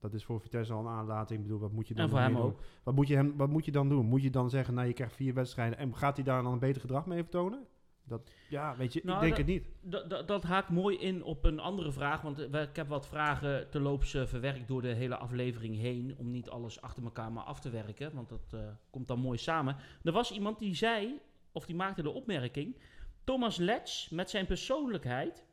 Dat 0.00 0.14
is 0.14 0.24
voor 0.24 0.40
Vitesse 0.40 0.72
al 0.72 0.80
een 0.80 0.86
aanlating. 0.86 1.38
Ik 1.38 1.44
bedoel, 1.46 1.60
wat 1.60 1.72
moet 1.72 1.88
je 1.88 1.94
dan 1.94 2.04
En 2.04 2.10
voor 2.10 2.18
hem 2.18 2.36
ook. 2.36 2.42
doen? 2.42 2.56
Wat 2.82 2.94
moet, 2.94 3.08
je 3.08 3.14
hem, 3.14 3.36
wat 3.36 3.48
moet 3.48 3.64
je 3.64 3.72
dan 3.72 3.88
doen? 3.88 4.06
Moet 4.06 4.22
je 4.22 4.30
dan 4.30 4.50
zeggen, 4.50 4.74
nou, 4.74 4.86
je 4.86 4.92
krijgt 4.92 5.14
vier 5.14 5.34
wedstrijden 5.34 5.78
en 5.78 5.96
gaat 5.96 6.16
hij 6.16 6.24
daar 6.24 6.42
dan 6.42 6.52
een 6.52 6.58
beter 6.58 6.80
gedrag 6.80 7.06
mee 7.06 7.22
vertonen? 7.22 7.66
Dat, 8.12 8.30
ja, 8.48 8.76
weet 8.76 8.92
je, 8.92 9.00
Nou, 9.04 9.16
ik 9.16 9.22
denk 9.34 9.48
dat- 9.48 9.56
het 9.56 9.64
niet. 10.06 10.26
Dat, 10.28 10.42
haakt 10.42 10.68
mooi 10.68 10.98
in 10.98 11.24
op 11.24 11.44
een 11.44 11.60
andere 11.60 11.92
vraag. 11.92 12.20
Want 12.20 12.38
eh, 12.50 12.62
ik 12.62 12.76
heb 12.76 12.88
wat 12.88 13.06
vragen 13.06 13.70
terloops 13.70 14.14
eh, 14.14 14.26
verwerkt 14.26 14.68
door 14.68 14.82
de 14.82 14.88
hele 14.94 15.16
aflevering 15.16 15.76
heen. 15.76 16.14
Om 16.18 16.30
niet 16.30 16.48
alles 16.50 16.80
achter 16.80 17.02
elkaar 17.02 17.32
maar 17.32 17.44
af 17.44 17.60
te 17.60 17.70
werken. 17.70 18.14
Want 18.14 18.28
dat 18.28 18.52
eh, 18.52 18.60
komt 18.90 19.08
dan 19.08 19.18
mooi 19.18 19.38
samen. 19.38 19.76
Er 20.02 20.12
was 20.12 20.32
iemand 20.32 20.58
die 20.58 20.74
zei, 20.74 21.20
of 21.52 21.66
die 21.66 21.76
maakte 21.76 22.02
de 22.02 22.10
opmerking. 22.10 22.76
Thomas 23.24 23.56
Letch 23.56 24.10
met 24.10 24.30
zijn 24.30 24.46
persoonlijkheid. 24.46 25.46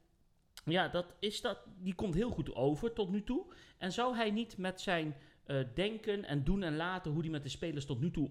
Ja, 0.65 0.87
dat 0.87 1.15
is 1.19 1.41
dat, 1.41 1.59
die 1.77 1.95
komt 1.95 2.13
heel 2.13 2.29
goed 2.29 2.55
over 2.55 2.93
tot 2.93 3.09
nu 3.09 3.23
toe. 3.23 3.53
En 3.77 3.91
zou 3.91 4.15
hij 4.15 4.31
niet 4.31 4.57
met 4.57 4.81
zijn 4.81 5.15
denken 5.73 6.25
en 6.25 6.43
doen 6.43 6.63
en 6.63 6.75
laten, 6.75 7.11
hoe 7.11 7.21
hij 7.21 7.29
met 7.29 7.43
de 7.43 7.49
spelers 7.49 7.85
tot 7.85 7.99
nu 7.99 8.11
toe 8.11 8.29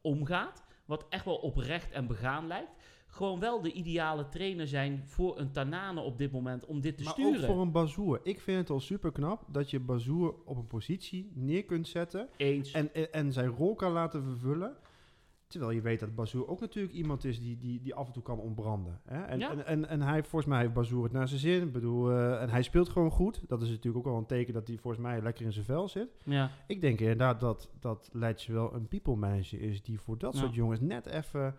omgaat. 0.00 0.64
Wat 0.84 1.06
echt 1.08 1.24
wel 1.24 1.36
oprecht 1.36 1.90
en 1.90 2.06
begaan 2.06 2.46
lijkt 2.46 2.70
gewoon 3.18 3.40
wel 3.40 3.60
de 3.62 3.72
ideale 3.72 4.28
trainer 4.28 4.68
zijn 4.68 5.02
voor 5.04 5.38
een 5.38 5.50
Tanane 5.50 6.00
op 6.00 6.18
dit 6.18 6.32
moment 6.32 6.66
om 6.66 6.80
dit 6.80 6.96
te 6.96 7.02
Maar 7.04 7.12
sturen. 7.12 7.40
ook 7.40 7.46
voor 7.46 7.60
een 7.60 7.72
Bazoer. 7.72 8.20
Ik 8.22 8.40
vind 8.40 8.58
het 8.58 8.70
al 8.70 8.80
super 8.80 9.12
knap 9.12 9.44
dat 9.52 9.70
je 9.70 9.80
Bazoer 9.80 10.34
op 10.44 10.56
een 10.56 10.66
positie 10.66 11.30
neer 11.34 11.64
kunt 11.64 11.88
zetten 11.88 12.28
Eens. 12.36 12.72
en, 12.72 12.94
en, 12.94 13.12
en 13.12 13.32
zijn 13.32 13.48
rol 13.48 13.74
kan 13.74 13.92
laten 13.92 14.22
vervullen. 14.22 14.76
Terwijl 15.46 15.70
je 15.72 15.80
weet 15.80 16.00
dat 16.00 16.14
Bazoer 16.14 16.48
ook 16.48 16.60
natuurlijk 16.60 16.94
iemand 16.94 17.24
is 17.24 17.40
die, 17.40 17.58
die, 17.58 17.80
die 17.80 17.94
af 17.94 18.06
en 18.06 18.12
toe 18.12 18.22
kan 18.22 18.38
ontbranden. 18.38 19.00
Hè? 19.04 19.22
En, 19.22 19.38
Ja. 19.38 19.50
en, 19.50 19.66
en, 19.66 19.88
en 19.88 20.02
hij, 20.02 20.22
volgens 20.22 20.50
mij 20.50 20.60
heeft 20.60 20.72
Bazoer 20.72 21.02
het 21.04 21.12
naar 21.12 21.28
zijn 21.28 21.40
zin. 21.40 21.62
Ik 21.62 21.72
bedoel, 21.72 22.10
eh, 22.10 22.42
en 22.42 22.50
hij 22.50 22.62
speelt 22.62 22.88
gewoon 22.88 23.10
goed. 23.10 23.40
Dat 23.48 23.62
is 23.62 23.68
natuurlijk 23.68 23.96
ook 24.06 24.12
wel 24.12 24.20
een 24.20 24.26
teken 24.26 24.54
dat 24.54 24.66
hij 24.68 24.76
volgens 24.78 25.02
mij 25.02 25.22
lekker 25.22 25.44
in 25.44 25.52
zijn 25.52 25.64
vel 25.64 25.88
zit. 25.88 26.16
ja. 26.24 26.50
Ik 26.66 26.80
denk 26.80 27.00
inderdaad 27.00 27.40
dat, 27.40 27.70
dat 27.80 28.08
Leitsch 28.12 28.48
wel 28.48 28.74
een 28.74 28.88
people 28.88 29.16
manager 29.16 29.60
is 29.60 29.82
die 29.82 30.00
voor 30.00 30.18
dat 30.18 30.34
Ja. 30.34 30.40
soort 30.40 30.54
jongens 30.54 30.80
net 30.80 31.06
even 31.06 31.56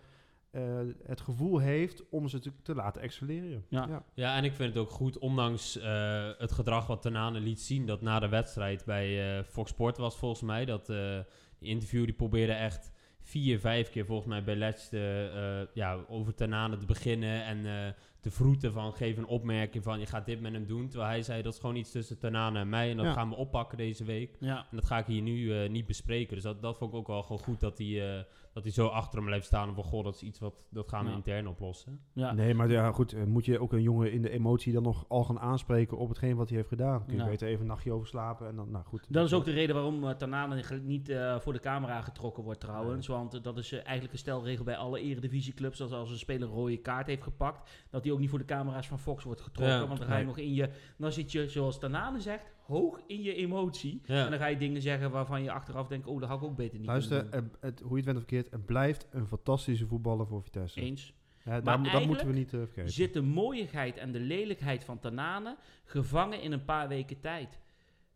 eh, 0.51 0.79
het 1.03 1.21
gevoel 1.21 1.57
heeft 1.57 2.09
om 2.09 2.27
ze 2.27 2.39
te, 2.39 2.51
te 2.63 2.75
laten 2.75 3.01
excelleren. 3.01 3.65
Ja. 3.69 4.03
Ja, 4.13 4.35
en 4.37 4.43
ik 4.43 4.53
vind 4.53 4.73
het 4.73 4.83
ook 4.83 4.89
goed, 4.91 5.17
ondanks 5.17 5.77
eh, 5.77 6.29
het 6.37 6.51
gedrag 6.51 6.87
wat 6.87 7.01
Tanane 7.01 7.39
liet 7.39 7.61
zien, 7.61 7.85
dat 7.85 8.01
na 8.01 8.19
de 8.19 8.29
wedstrijd 8.29 8.85
bij 8.85 9.37
eh, 9.37 9.43
Fox 9.43 9.69
Sport 9.71 9.97
was 9.97 10.17
volgens 10.17 10.41
mij, 10.41 10.65
dat 10.65 10.89
eh, 10.89 11.19
die 11.59 11.69
interview 11.69 12.03
die 12.05 12.13
probeerde 12.13 12.53
echt 12.53 12.91
vier, 13.21 13.59
vijf 13.59 13.89
keer 13.89 14.05
volgens 14.05 14.27
mij 14.27 14.43
bij 14.43 14.55
Letch 14.55 14.89
de, 14.89 15.31
eh, 15.33 15.75
ja, 15.75 15.99
over 16.07 16.33
Tanane 16.35 16.77
te 16.77 16.85
beginnen 16.85 17.43
en 17.43 17.65
eh 17.65 17.93
te 18.19 18.31
vroeten 18.31 18.71
van 18.71 18.93
geef 18.93 19.17
een 19.17 19.25
opmerking 19.25 19.83
van 19.83 19.99
je 19.99 20.05
gaat 20.05 20.25
dit 20.25 20.41
met 20.41 20.53
hem 20.53 20.65
doen. 20.67 20.87
Terwijl 20.89 21.09
hij 21.11 21.21
zei 21.21 21.41
dat 21.41 21.53
is 21.53 21.59
gewoon 21.59 21.75
iets 21.75 21.91
tussen 21.91 22.17
Tanane 22.19 22.59
en 22.59 22.69
mij 22.69 22.89
en 22.91 22.97
dat 22.97 23.05
Ja. 23.05 23.13
gaan 23.13 23.29
we 23.29 23.35
oppakken 23.35 23.77
deze 23.77 24.03
week. 24.03 24.35
ja. 24.39 24.57
En 24.57 24.75
dat 24.77 24.85
ga 24.85 24.97
ik 24.97 25.05
hier 25.05 25.21
nu 25.21 25.53
eh, 25.63 25.69
niet 25.69 25.85
bespreken. 25.85 26.33
Dus 26.33 26.43
dat, 26.43 26.61
dat 26.61 26.77
vond 26.77 26.91
ik 26.91 26.97
ook 26.97 27.07
wel 27.07 27.21
gewoon 27.21 27.39
goed 27.41 27.59
dat 27.59 27.77
hij, 27.77 28.17
eh, 28.17 28.23
dat 28.53 28.63
hij 28.63 28.71
zo 28.71 28.87
achter 28.87 29.17
hem 29.17 29.25
blijft 29.27 29.45
staan. 29.45 29.73
Van, 29.75 29.83
goh, 29.83 30.03
dat 30.03 30.15
is 30.15 30.21
iets 30.21 30.39
wat, 30.39 30.53
dat 30.69 30.89
gaan 30.89 31.03
we 31.03 31.09
Ja. 31.09 31.15
intern 31.15 31.47
oplossen. 31.47 31.99
ja. 32.13 32.31
Nee, 32.31 32.53
maar 32.53 32.69
ja, 32.71 32.91
goed. 32.91 33.13
eh, 33.13 33.23
Moet 33.23 33.45
je 33.45 33.59
ook 33.59 33.73
een 33.73 33.81
jongen 33.81 34.11
in 34.11 34.21
de 34.21 34.29
emotie 34.29 34.73
dan 34.73 34.83
nog 34.83 35.05
al 35.07 35.23
gaan 35.23 35.39
aanspreken 35.39 35.97
op 35.97 36.09
hetgeen 36.09 36.35
wat 36.35 36.47
hij 36.47 36.57
heeft 36.57 36.69
gedaan? 36.69 37.05
Kun 37.05 37.15
je 37.15 37.21
Ja. 37.21 37.27
beter 37.27 37.47
even 37.47 37.61
een 37.61 37.67
nachtje 37.67 37.91
over 37.91 38.07
slapen 38.07 38.47
en 38.47 38.55
dan, 38.55 38.71
nou 38.71 38.85
goed. 38.85 39.05
Dat 39.09 39.25
is 39.25 39.33
ook 39.33 39.45
de 39.45 39.51
reden 39.51 39.75
waarom 39.75 40.03
uh, 40.03 40.09
Tanane 40.09 40.63
niet 40.83 41.09
eh, 41.09 41.39
voor 41.39 41.53
de 41.53 41.59
camera 41.59 42.01
getrokken 42.01 42.43
wordt 42.43 42.59
trouwens. 42.59 43.07
Want 43.07 43.33
eh, 43.33 43.41
dat 43.43 43.57
is 43.57 43.71
eh, 43.71 43.77
eigenlijk 43.83 44.11
een 44.13 44.19
stelregel 44.19 44.63
bij 44.63 44.77
alle 44.77 44.99
eredivisieclubs. 45.01 45.77
Dat 45.77 45.91
als 45.91 46.11
een 46.11 46.17
speler 46.17 46.47
een 46.47 46.53
rode 46.53 46.77
kaart 46.77 47.07
heeft 47.07 47.23
gepakt, 47.23 47.57
dat 47.59 47.67
hij 47.91 48.01
hij 48.09 48.11
ook 48.11 48.19
niet 48.19 48.29
voor 48.29 48.39
de 48.39 48.45
camera's 48.45 48.87
van 48.87 48.99
Fox 48.99 49.23
wordt 49.23 49.41
getrokken. 49.41 49.75
Ja, 49.79 49.87
want 49.87 49.99
dan 49.99 50.07
ga 50.07 50.13
je 50.13 50.17
nee. 50.19 50.27
nog 50.27 50.37
in 50.37 50.53
je... 50.53 50.69
Dan 50.97 51.11
zit 51.11 51.31
je, 51.31 51.49
zoals 51.49 51.79
Tanane 51.79 52.19
zegt, 52.21 52.51
hoog 52.69 53.01
in 53.07 53.21
je 53.21 53.33
emotie. 53.33 54.01
Ja. 54.05 54.23
En 54.25 54.29
dan 54.29 54.39
ga 54.39 54.45
je 54.45 54.57
dingen 54.57 54.81
zeggen 54.81 55.11
waarvan 55.11 55.43
je 55.43 55.51
achteraf 55.51 55.87
denkt... 55.87 56.07
Oh, 56.07 56.19
dat 56.19 56.29
had 56.29 56.37
ik 56.41 56.43
ook 56.47 56.55
beter 56.55 56.77
niet 56.77 56.87
Luister, 56.87 57.21
kunnen 57.21 57.39
doen. 57.41 57.49
het, 57.51 57.61
het, 57.61 57.79
hoe 57.79 57.89
je 57.89 57.95
het 57.95 58.05
bent 58.05 58.17
of 58.17 58.23
verkeerd, 58.23 58.51
het 58.51 58.65
blijft 58.65 59.07
een 59.11 59.27
fantastische 59.27 59.87
voetballer 59.87 60.27
voor 60.27 60.43
Vitesse. 60.43 60.81
Eens. 60.81 61.13
Ja, 61.45 61.61
daar, 61.61 61.79
moet- 61.79 61.91
dat 61.91 62.05
moeten 62.05 62.27
we 62.27 62.33
eigenlijk 62.33 62.35
niet 62.35 62.53
eh, 62.53 62.59
vergeten. 62.73 62.91
Zit 62.91 63.13
de 63.13 63.21
mooiigheid 63.21 63.97
en 63.97 64.11
de 64.11 64.19
lelijkheid 64.19 64.83
van 64.83 64.99
Tanane 64.99 65.57
gevangen 65.83 66.41
in 66.41 66.51
een 66.51 66.65
paar 66.65 66.87
weken 66.87 67.19
tijd. 67.19 67.59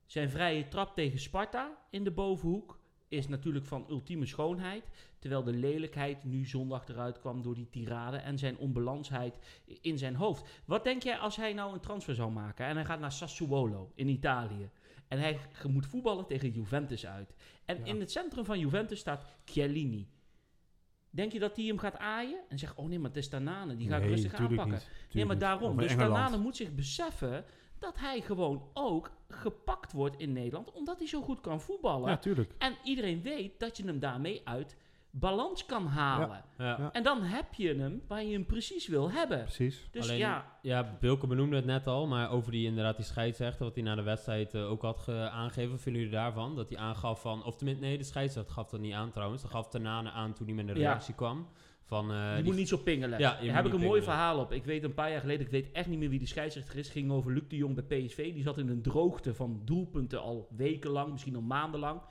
Zijn 0.06 0.30
vrije 0.30 0.68
trap 0.68 0.96
tegen 0.96 1.20
Sparta 1.20 1.78
in 1.90 2.04
de 2.04 2.12
bovenhoek 2.12 2.80
is 3.14 3.28
natuurlijk 3.28 3.66
van 3.66 3.86
ultieme 3.90 4.26
schoonheid. 4.26 4.84
Terwijl 5.20 5.44
de 5.44 5.54
lelijkheid 5.54 6.24
nu 6.24 6.46
zondag 6.46 6.88
eruit 6.88 7.20
kwam 7.20 7.42
door 7.42 7.56
die 7.56 7.70
tirade 7.70 8.18
en 8.18 8.38
zijn 8.38 8.58
onbalansheid 8.58 9.38
in 9.82 9.98
zijn 9.98 10.16
hoofd. 10.16 10.62
Wat 10.66 10.84
denk 10.84 11.04
jij 11.04 11.18
als 11.18 11.36
hij 11.36 11.54
nou 11.54 11.74
een 11.74 11.80
transfer 11.80 12.16
zou 12.16 12.32
maken 12.32 12.66
en 12.66 12.76
hij 12.76 12.86
gaat 12.86 13.00
naar 13.00 13.12
Sassuolo 13.12 13.92
in 13.96 14.08
Italië? 14.08 14.70
En 15.08 15.20
hij 15.20 15.40
moet 15.68 15.86
voetballen 15.86 16.26
tegen 16.28 16.52
Juventus 16.52 17.06
uit. 17.06 17.34
En 17.66 17.78
Ja. 17.78 17.86
in 17.86 18.00
het 18.00 18.12
centrum 18.12 18.46
van 18.46 18.60
Juventus 18.60 19.00
staat 19.00 19.26
Chiellini. 19.46 20.08
Denk 21.10 21.32
je 21.32 21.40
dat 21.40 21.56
hij 21.56 21.66
hem 21.66 21.78
gaat 21.78 21.98
aaien 21.98 22.40
en 22.50 22.60
zegt: 22.60 22.76
Oh 22.76 22.88
nee, 22.88 23.00
maar 23.00 23.08
het 23.10 23.18
is 23.18 23.28
Tanane, 23.28 23.76
die 23.76 23.88
ga 23.88 23.96
ik 23.96 24.02
Nee, 24.02 24.12
rustig 24.12 24.34
aanpakken? 24.34 24.72
niet. 24.74 24.88
Nee, 25.14 25.26
maar 25.26 25.38
daarom. 25.38 25.78
Dus 25.78 25.92
Engeland. 25.92 26.14
Tanane 26.14 26.38
moet 26.38 26.56
zich 26.56 26.74
beseffen 26.76 27.46
dat 27.84 28.00
hij 28.00 28.22
gewoon 28.22 28.62
ook 28.74 29.12
gepakt 29.30 29.92
wordt 29.92 30.18
in 30.20 30.34
Nederland, 30.34 30.72
omdat 30.72 30.98
hij 30.98 31.08
zo 31.08 31.22
goed 31.22 31.42
kan 31.42 31.62
voetballen. 31.62 32.10
Ja, 32.10 32.18
tuurlijk. 32.18 32.52
En 32.58 32.76
iedereen 32.84 33.22
weet 33.22 33.60
dat 33.60 33.78
je 33.78 33.86
hem 33.86 34.00
daarmee 34.00 34.42
uit 34.44 34.78
balans 35.16 35.66
kan 35.66 35.86
halen. 35.88 36.44
Ja. 36.58 36.66
Ja. 36.80 36.92
En 36.92 37.04
dan 37.04 37.22
heb 37.22 37.54
je 37.54 37.76
hem 37.76 38.02
waar 38.08 38.24
je 38.24 38.34
hem 38.34 38.46
precies 38.46 38.88
wil 38.88 39.12
hebben. 39.12 39.42
Precies. 39.42 39.88
Dus 39.92 40.04
Alleen- 40.04 40.18
ja, 40.18 40.46
Ja, 40.62 40.98
Wilke 41.00 41.28
benoemde 41.28 41.56
het 41.56 41.66
net 41.66 41.88
al, 41.88 42.08
maar 42.08 42.32
over 42.32 42.52
die 42.52 42.66
inderdaad 42.66 42.96
die 42.96 43.06
scheidsrechter, 43.06 43.66
wat 43.66 43.76
hij 43.76 43.84
na 43.84 43.96
de 43.96 44.02
wedstrijd 44.02 44.54
eh, 44.54 44.70
ook 44.72 44.82
had 44.82 45.00
ge- 45.00 45.30
aangegeven, 45.32 45.72
wat 45.72 45.82
vinden 45.82 46.02
jullie 46.02 46.18
daarvan? 46.18 46.56
Dat 46.56 46.70
hij 46.70 46.78
aangaf 46.78 47.22
van, 47.22 47.44
of 47.44 47.56
tenminste, 47.56 47.86
nee, 47.86 47.98
de 47.98 48.04
scheidsrechter 48.04 48.54
gaf 48.54 48.70
dat 48.70 48.80
niet 48.80 48.94
aan 48.94 49.12
trouwens, 49.12 49.42
dat 49.42 49.52
gaf 49.52 49.68
Tanane 49.68 50.12
aan 50.12 50.34
toen 50.34 50.46
hij 50.46 50.56
met 50.56 50.68
een 50.68 50.76
Ja. 50.76 50.88
reactie 50.88 51.14
kwam. 51.14 51.48
Van, 51.86 52.12
eh, 52.12 52.30
je 52.30 52.36
die- 52.36 52.44
moet 52.44 52.56
niet 52.56 52.68
zo 52.68 52.78
pingelen. 52.78 53.20
Ja, 53.20 53.32
Daar 53.32 53.40
heb 53.42 53.50
ik 53.50 53.56
een 53.56 53.62
mooi 53.64 53.72
pingelen. 53.80 54.04
verhaal 54.04 54.40
op. 54.40 54.52
Ik 54.52 54.66
weet 54.66 54.84
een 54.84 54.94
paar 54.94 55.12
jaar 55.12 55.20
geleden, 55.22 55.46
ik 55.46 55.52
weet 55.52 55.72
echt 55.72 55.88
niet 55.88 56.00
meer 56.00 56.10
wie 56.10 56.20
de 56.20 56.26
scheidsrechter 56.26 56.78
is. 56.78 56.90
ging 56.90 57.12
over 57.12 57.32
Luc 57.34 57.44
de 57.48 57.56
Jong 57.56 57.76
bij 57.86 58.00
PSV. 58.00 58.34
Die 58.34 58.44
zat 58.44 58.58
in 58.58 58.68
een 58.68 58.82
droogte 58.82 59.34
van 59.34 59.62
doelpunten 59.66 60.22
al 60.22 60.48
wekenlang, 60.56 61.12
misschien 61.12 61.36
al 61.36 61.42
maandenlang. 61.42 62.02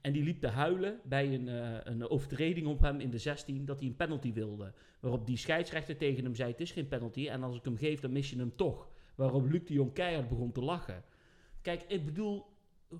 En 0.00 0.12
die 0.12 0.22
liep 0.22 0.40
te 0.40 0.46
huilen 0.48 1.00
bij 1.04 1.34
een, 1.34 1.48
eh, 1.48 1.78
een 1.84 2.08
overtreding 2.10 2.66
op 2.66 2.80
hem 2.80 3.00
in 3.00 3.10
de 3.10 3.18
16 3.18 3.64
dat 3.64 3.78
hij 3.78 3.88
een 3.88 3.96
penalty 3.96 4.32
wilde. 4.32 4.72
Waarop 5.00 5.26
die 5.26 5.36
scheidsrechter 5.36 5.96
tegen 5.96 6.24
hem 6.24 6.34
zei: 6.34 6.50
Het 6.50 6.60
is 6.60 6.70
geen 6.70 6.88
penalty 6.88 7.28
en 7.28 7.42
als 7.42 7.56
ik 7.56 7.64
hem 7.64 7.76
geef, 7.76 8.00
dan 8.00 8.12
mis 8.12 8.30
je 8.30 8.36
hem 8.38 8.56
toch. 8.56 8.88
Waarop 9.14 9.50
Luc 9.50 9.64
de 9.66 9.72
Jong 9.74 9.92
keihard 9.92 10.28
begon 10.28 10.52
te 10.52 10.60
lachen. 10.62 11.02
Kijk, 11.62 11.82
ik 11.88 12.04
bedoel, 12.04 12.46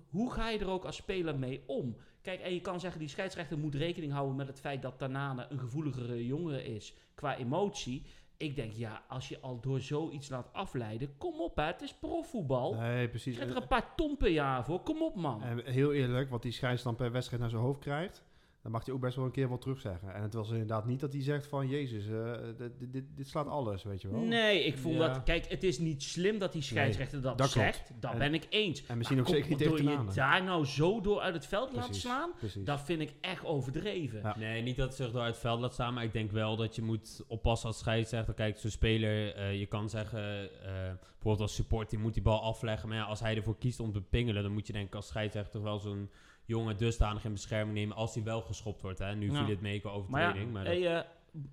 hoe 0.09 0.33
ga 0.33 0.49
je 0.51 0.59
er 0.59 0.69
ook 0.71 0.85
als 0.85 0.97
speler 0.97 1.39
mee 1.39 1.63
om? 1.67 1.97
Kijk, 2.23 2.41
en 2.41 2.55
je 2.55 2.61
kan 2.61 2.81
zeggen, 2.81 3.01
die 3.01 3.09
scheidsrechter 3.09 3.59
moet 3.59 3.75
rekening 3.75 4.13
houden 4.13 4.37
met 4.37 4.47
het 4.47 4.61
feit 4.61 4.83
dat 4.83 4.99
Tanane 4.99 5.47
een 5.49 5.59
gevoeligere 5.59 6.27
jongen 6.27 6.65
is 6.65 6.95
qua 7.15 7.37
emotie. 7.37 8.05
Ik 8.37 8.57
denk, 8.57 8.73
ja, 8.73 9.03
als 9.09 9.29
je 9.29 9.41
al 9.41 9.61
door 9.61 9.81
zoiets 9.81 10.29
laat 10.29 10.53
afleiden, 10.53 11.17
kom 11.19 11.41
op 11.41 11.57
hè, 11.57 11.63
het 11.63 11.83
is 11.83 11.95
profvoetbal. 11.95 12.75
Nee, 12.75 13.01
Je 13.01 13.09
precies. 13.09 13.35
krijgt 13.35 13.55
er 13.55 13.63
een 13.63 13.69
paar 13.69 13.95
ton 13.97 14.17
per 14.17 14.29
jaar 14.31 14.65
voor, 14.65 14.81
kom 14.81 15.03
op 15.03 15.15
man. 15.15 15.43
En 15.43 15.65
heel 15.65 15.93
eerlijk, 15.93 16.31
wat 16.31 16.43
die 16.43 16.53
scheids 16.53 16.83
dan 16.83 16.97
per 16.97 17.13
wedstrijd 17.13 17.41
naar 17.43 17.51
zijn 17.51 17.63
hoofd 17.63 17.81
krijgt, 17.81 18.25
dan 18.63 18.73
mag 18.73 18.85
hij 18.85 18.95
ook 18.95 19.01
best 19.01 19.17
wel 19.17 19.25
een 19.25 19.31
keer 19.31 19.49
wat 19.49 19.61
terugzeggen. 19.61 20.15
En 20.15 20.23
het 20.23 20.35
was 20.35 20.51
inderdaad 20.51 20.87
niet 20.87 21.01
dat 21.01 21.13
hij 21.13 21.23
zegt 21.23 21.47
van, 21.47 21.69
jezus, 21.69 22.07
eh, 22.09 22.33
dit, 22.59 22.93
dit, 22.93 23.05
dit, 23.17 23.29
slaat 23.29 23.47
alles, 23.47 23.83
weet 23.83 24.03
je 24.03 24.11
wel. 24.11 24.21
Nee, 24.21 24.65
ik 24.65 24.79
vond 24.79 24.95
Ja. 24.95 25.07
dat, 25.09 25.23
kijk, 25.23 25.47
het 25.49 25.63
is 25.63 25.79
niet 25.79 26.03
slim 26.03 26.39
dat 26.39 26.53
die 26.53 26.63
scheidsrechter 26.63 27.21
dat, 27.21 27.39
dat 27.39 27.53
klopt. 27.53 27.67
zegt. 27.67 27.93
Dat 28.01 28.13
En- 28.13 28.19
ben 28.19 28.35
ik 28.35 28.47
eens. 28.51 28.87
En 28.87 28.97
misschien 28.97 29.19
Maar 29.19 29.27
ook 29.29 29.33
kom, 29.33 29.43
zeker 29.43 29.59
niet 29.59 29.69
door 29.69 29.77
tegen 29.77 29.91
je 29.93 29.97
Tanane. 29.99 30.15
daar 30.15 30.45
nou 30.45 30.65
zo 30.65 31.01
door 31.01 31.21
uit 31.21 31.35
het 31.35 31.47
veld 31.47 31.73
laat 31.73 31.97
slaan, 31.97 32.31
Precies. 32.39 32.65
dat 32.65 32.81
vind 32.83 33.01
ik 33.01 33.13
echt 33.21 33.45
overdreven. 33.45 34.21
Ja. 34.23 34.37
Nee, 34.39 34.63
niet 34.63 34.77
dat 34.77 34.87
het 34.87 34.97
zich 34.97 35.11
door 35.13 35.25
het 35.25 35.39
veld 35.39 35.61
laat 35.61 35.73
staan, 35.73 35.95
maar 35.95 36.05
ik 36.05 36.13
denk 36.13 36.31
wel 36.31 36.57
dat 36.57 36.75
je 36.75 36.83
moet 36.83 37.25
oppassen 37.29 37.69
als 37.69 37.79
scheidsrechter. 37.79 38.35
Kijk, 38.35 38.59
zo'n 38.59 38.71
speler, 38.71 39.35
eh, 39.35 39.59
je 39.59 39.67
kan 39.67 39.89
zeggen, 39.89 40.51
eh, 40.63 40.73
bijvoorbeeld 41.11 41.41
als 41.41 41.55
support, 41.55 41.91
die 41.91 41.99
moet 41.99 42.15
die 42.15 42.23
bal 42.23 42.43
afleggen. 42.43 42.89
Maar 42.89 42.97
ja, 42.99 43.05
als 43.05 43.21
hij 43.21 43.37
ervoor 43.37 43.59
kiest 43.59 43.81
om 43.81 43.93
te 43.93 44.01
pingelen, 44.03 44.43
dan 44.43 44.53
moet 44.53 44.67
je 44.67 44.73
denk 44.73 44.87
ik 44.87 44.95
als 44.95 45.07
scheidsrechter 45.07 45.53
toch 45.53 45.63
wel 45.63 45.79
zo'n 45.79 46.11
jongen 46.51 46.77
dusdanig 46.77 47.25
in 47.25 47.33
bescherming 47.33 47.77
nemen 47.77 47.97
als 47.97 48.15
hij 48.15 48.25
wel 48.25 48.41
geschopt 48.41 48.83
wordt. 48.83 48.99
Hè? 48.99 49.15
Nu 49.15 49.31
Ja. 49.31 49.37
viel 49.37 49.47
dit 49.47 49.61
mee 49.61 49.81
qua 49.81 49.91
Maar 49.91 49.99
overtreding. 49.99 50.45
ja, 50.47 50.51
Maar, 50.53 50.65
dat- 50.65 50.73
hey, 50.73 50.97
eh, 50.97 51.05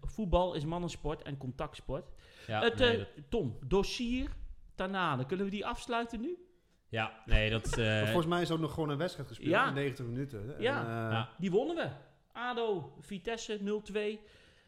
voetbal 0.01 0.53
is 0.53 0.65
mannensport 0.65 1.21
en 1.21 1.37
contactsport. 1.37 2.09
ja, 2.47 2.61
het, 2.61 2.75
nee, 2.77 2.91
eh, 2.91 2.97
dat- 2.97 3.07
Tom, 3.29 3.57
dossier 3.65 4.29
Tanane, 4.75 5.25
kunnen 5.25 5.45
we 5.45 5.51
die 5.51 5.65
afsluiten 5.65 6.21
nu? 6.21 6.37
ja, 6.89 7.21
nee, 7.25 7.49
dat 7.49 7.65
is... 7.65 7.71
eh, 7.77 7.85
Maar 7.85 8.05
volgens 8.05 8.25
mij 8.27 8.41
is 8.41 8.51
ook 8.51 8.59
nog 8.59 8.73
gewoon 8.73 8.89
een 8.89 8.97
wedstrijd 8.97 9.27
gespeeld 9.27 9.49
Ja. 9.49 9.67
in 9.67 9.73
90 9.73 10.05
minuten. 10.05 10.55
En, 10.55 10.61
Ja. 10.61 10.81
eh, 10.81 11.11
Ja. 11.11 11.29
Die 11.37 11.51
wonnen 11.51 11.75
we. 11.75 11.89
ADO, 12.31 12.93
Vitesse 12.99 13.57
0-2. 13.61 14.19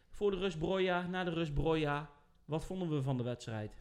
Voor 0.09 0.31
de 0.31 0.37
rust 0.37 0.59
Broja, 0.59 1.07
na 1.07 1.23
de 1.23 1.31
rust 1.31 1.53
Broja. 1.53 2.09
Wat 2.45 2.65
vonden 2.65 2.89
we 2.89 3.01
van 3.01 3.17
de 3.17 3.23
wedstrijd? 3.23 3.77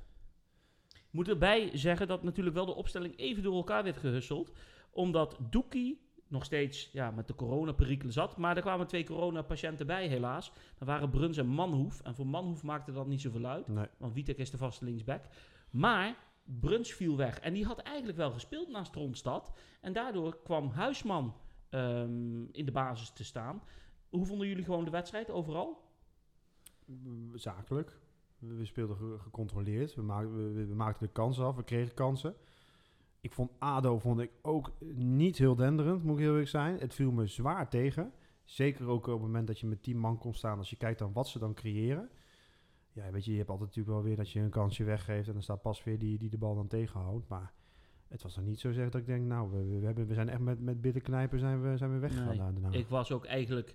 Ik 0.88 1.14
moet 1.14 1.28
erbij 1.28 1.70
zeggen 1.72 2.06
dat 2.08 2.22
natuurlijk 2.22 2.56
wel 2.56 2.66
de 2.66 2.74
opstelling 2.74 3.16
even 3.18 3.42
door 3.42 3.54
elkaar 3.56 3.84
werd 3.84 3.96
gehusseld. 3.96 4.52
Omdat 4.90 5.37
Doekie 5.50 6.00
nog 6.28 6.44
steeds 6.44 6.90
ja, 6.92 7.10
met 7.10 7.26
de 7.26 7.34
coronaperikelen 7.34 8.12
zat. 8.12 8.36
Maar 8.36 8.56
er 8.56 8.62
kwamen 8.62 8.86
twee 8.86 9.04
coronapatiënten 9.04 9.86
bij 9.86 10.06
helaas. 10.06 10.52
Dat 10.78 10.88
waren 10.88 11.10
Bruns 11.10 11.36
en 11.36 11.46
Manhoef. 11.46 12.00
En 12.00 12.14
voor 12.14 12.26
Manhoef 12.26 12.62
maakte 12.62 12.92
dat 12.92 13.06
niet 13.06 13.20
zoveel 13.20 13.46
uit. 13.46 13.68
Nee. 13.68 13.86
Want 13.96 14.14
Witek 14.14 14.38
is 14.38 14.50
de 14.50 14.56
vaste 14.56 14.84
linksback. 14.84 15.24
Maar 15.70 16.16
Bruns 16.44 16.92
viel 16.92 17.16
weg. 17.16 17.40
En 17.40 17.52
die 17.54 17.64
had 17.64 17.78
eigenlijk 17.78 18.16
wel 18.18 18.30
gespeeld 18.30 18.68
naast 18.68 18.94
Ronstad. 18.94 19.52
En 19.80 19.92
daardoor 19.92 20.42
kwam 20.42 20.68
Huisman 20.68 21.34
ehm, 21.70 22.42
in 22.52 22.64
de 22.64 22.72
basis 22.72 23.10
te 23.10 23.24
staan. 23.24 23.62
Hoe 24.08 24.26
vonden 24.26 24.48
jullie 24.48 24.64
gewoon 24.64 24.84
de 24.84 24.90
wedstrijd 24.90 25.30
overal? 25.30 25.86
zakelijk. 27.34 27.98
We, 28.38 28.64
speelden 28.64 28.96
ge- 28.96 29.18
gecontroleerd. 29.18 29.94
We, 29.94 30.02
maakten 30.02 30.68
we 30.68 30.74
maakten 30.74 31.06
de 31.06 31.12
kansen 31.12 31.44
af. 31.44 31.56
We 31.56 31.64
kregen 31.64 31.94
kansen. 31.94 32.34
Ik 33.20 33.33
vond 33.33 33.50
ADO 33.59 33.98
vond 33.98 34.20
ik 34.20 34.31
ook 34.42 34.72
niet 34.94 35.38
heel 35.38 35.54
denderend, 35.54 36.04
moet 36.04 36.14
ik 36.14 36.20
heel 36.20 36.31
eerlijk 36.31 36.48
zijn. 36.48 36.78
Het 36.78 36.94
viel 36.94 37.11
me 37.11 37.26
zwaar 37.26 37.68
tegen. 37.68 38.12
Zeker 38.44 38.87
ook 38.87 39.07
op 39.07 39.12
het 39.12 39.22
moment 39.22 39.46
dat 39.46 39.61
je 39.61 39.66
met 39.66 39.83
10 39.83 39.98
man 39.98 40.18
kon 40.18 40.35
staan. 40.35 40.59
Als 40.59 40.70
je 40.70 40.76
kijkt 40.76 40.98
dan 40.98 41.12
wat 41.12 41.28
ze 41.28 41.38
dan 41.38 41.54
creëren. 41.54 42.11
Ja, 42.92 43.11
weet 43.11 43.24
je, 43.24 43.31
je 43.31 43.37
hebt 43.37 43.50
altijd 43.50 43.68
natuurlijk 43.68 43.96
wel 43.96 44.04
weer 44.07 44.16
dat 44.16 44.31
je 44.31 44.40
een 44.40 44.50
kansje 44.50 44.85
weggeeft. 44.85 45.26
En 45.26 45.33
dan 45.33 45.42
staat 45.42 45.62
pas 45.62 45.85
weer 45.85 45.98
die, 45.98 46.18
die 46.18 46.31
de 46.31 46.38
bal 46.38 46.54
dan 46.54 46.66
tegenhoudt. 46.66 47.28
Maar 47.28 47.52
het 48.09 48.22
was 48.22 48.35
dan 48.35 48.44
niet 48.44 48.61
zo 48.61 48.72
zeggen 48.72 48.90
dat 48.92 49.00
ik 49.00 49.07
denk, 49.07 49.26
nou, 49.26 49.50
we, 49.50 49.78
we, 49.78 49.87
hebben, 49.87 50.07
we 50.07 50.14
zijn 50.14 50.28
echt 50.28 50.40
met, 50.40 50.61
met 50.61 50.81
bitterknijpen 50.81 51.38
zijn 51.38 51.62
we, 51.62 51.76
zijn 51.76 51.92
we 51.92 51.98
weggegaan 51.98 52.28
Nee, 52.28 52.38
daar 52.38 52.52
daarna. 52.52 52.72
Ik 52.72 52.88
was 52.88 53.12
ook 53.12 53.24
eigenlijk 53.24 53.74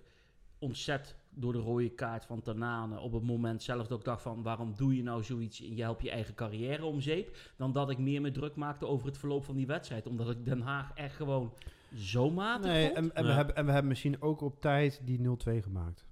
ontzet 0.58 1.16
door 1.34 1.52
de 1.52 1.58
rode 1.58 1.88
kaart 1.90 2.24
van 2.24 2.40
Tanane. 2.40 3.00
Op 3.00 3.12
het 3.12 3.22
moment 3.22 3.62
zelf 3.62 3.86
dat 3.86 3.98
ik 3.98 4.04
dacht 4.04 4.22
van... 4.22 4.42
waarom 4.42 4.74
doe 4.76 4.96
je 4.96 5.02
nou 5.02 5.22
zoiets? 5.22 5.58
Je 5.58 5.82
helpt 5.82 6.02
je 6.02 6.10
eigen 6.10 6.34
carrière 6.34 6.84
om 6.84 7.00
zeep. 7.00 7.36
Dan 7.56 7.72
dat 7.72 7.90
ik 7.90 7.98
meer 7.98 8.20
me 8.20 8.30
druk 8.30 8.56
maakte 8.56 8.86
over 8.86 9.06
het 9.06 9.18
verloop 9.18 9.44
van 9.44 9.56
die 9.56 9.66
wedstrijd. 9.66 10.06
Omdat 10.06 10.30
ik 10.30 10.44
Den 10.44 10.60
Haag 10.60 10.90
echt 10.94 11.16
gewoon 11.16 11.52
zo 11.94 12.30
matig 12.30 12.70
Nee, 12.70 12.84
vond. 12.86 12.96
en, 12.96 13.14
en, 13.14 13.24
we 13.24 13.32
hebben, 13.32 13.56
en 13.56 13.64
we 13.66 13.70
hebben 13.72 13.88
misschien 13.88 14.22
ook 14.22 14.40
op 14.40 14.60
tijd 14.60 15.00
die 15.04 15.18
0-2 15.18 15.22
gemaakt. 15.62 16.06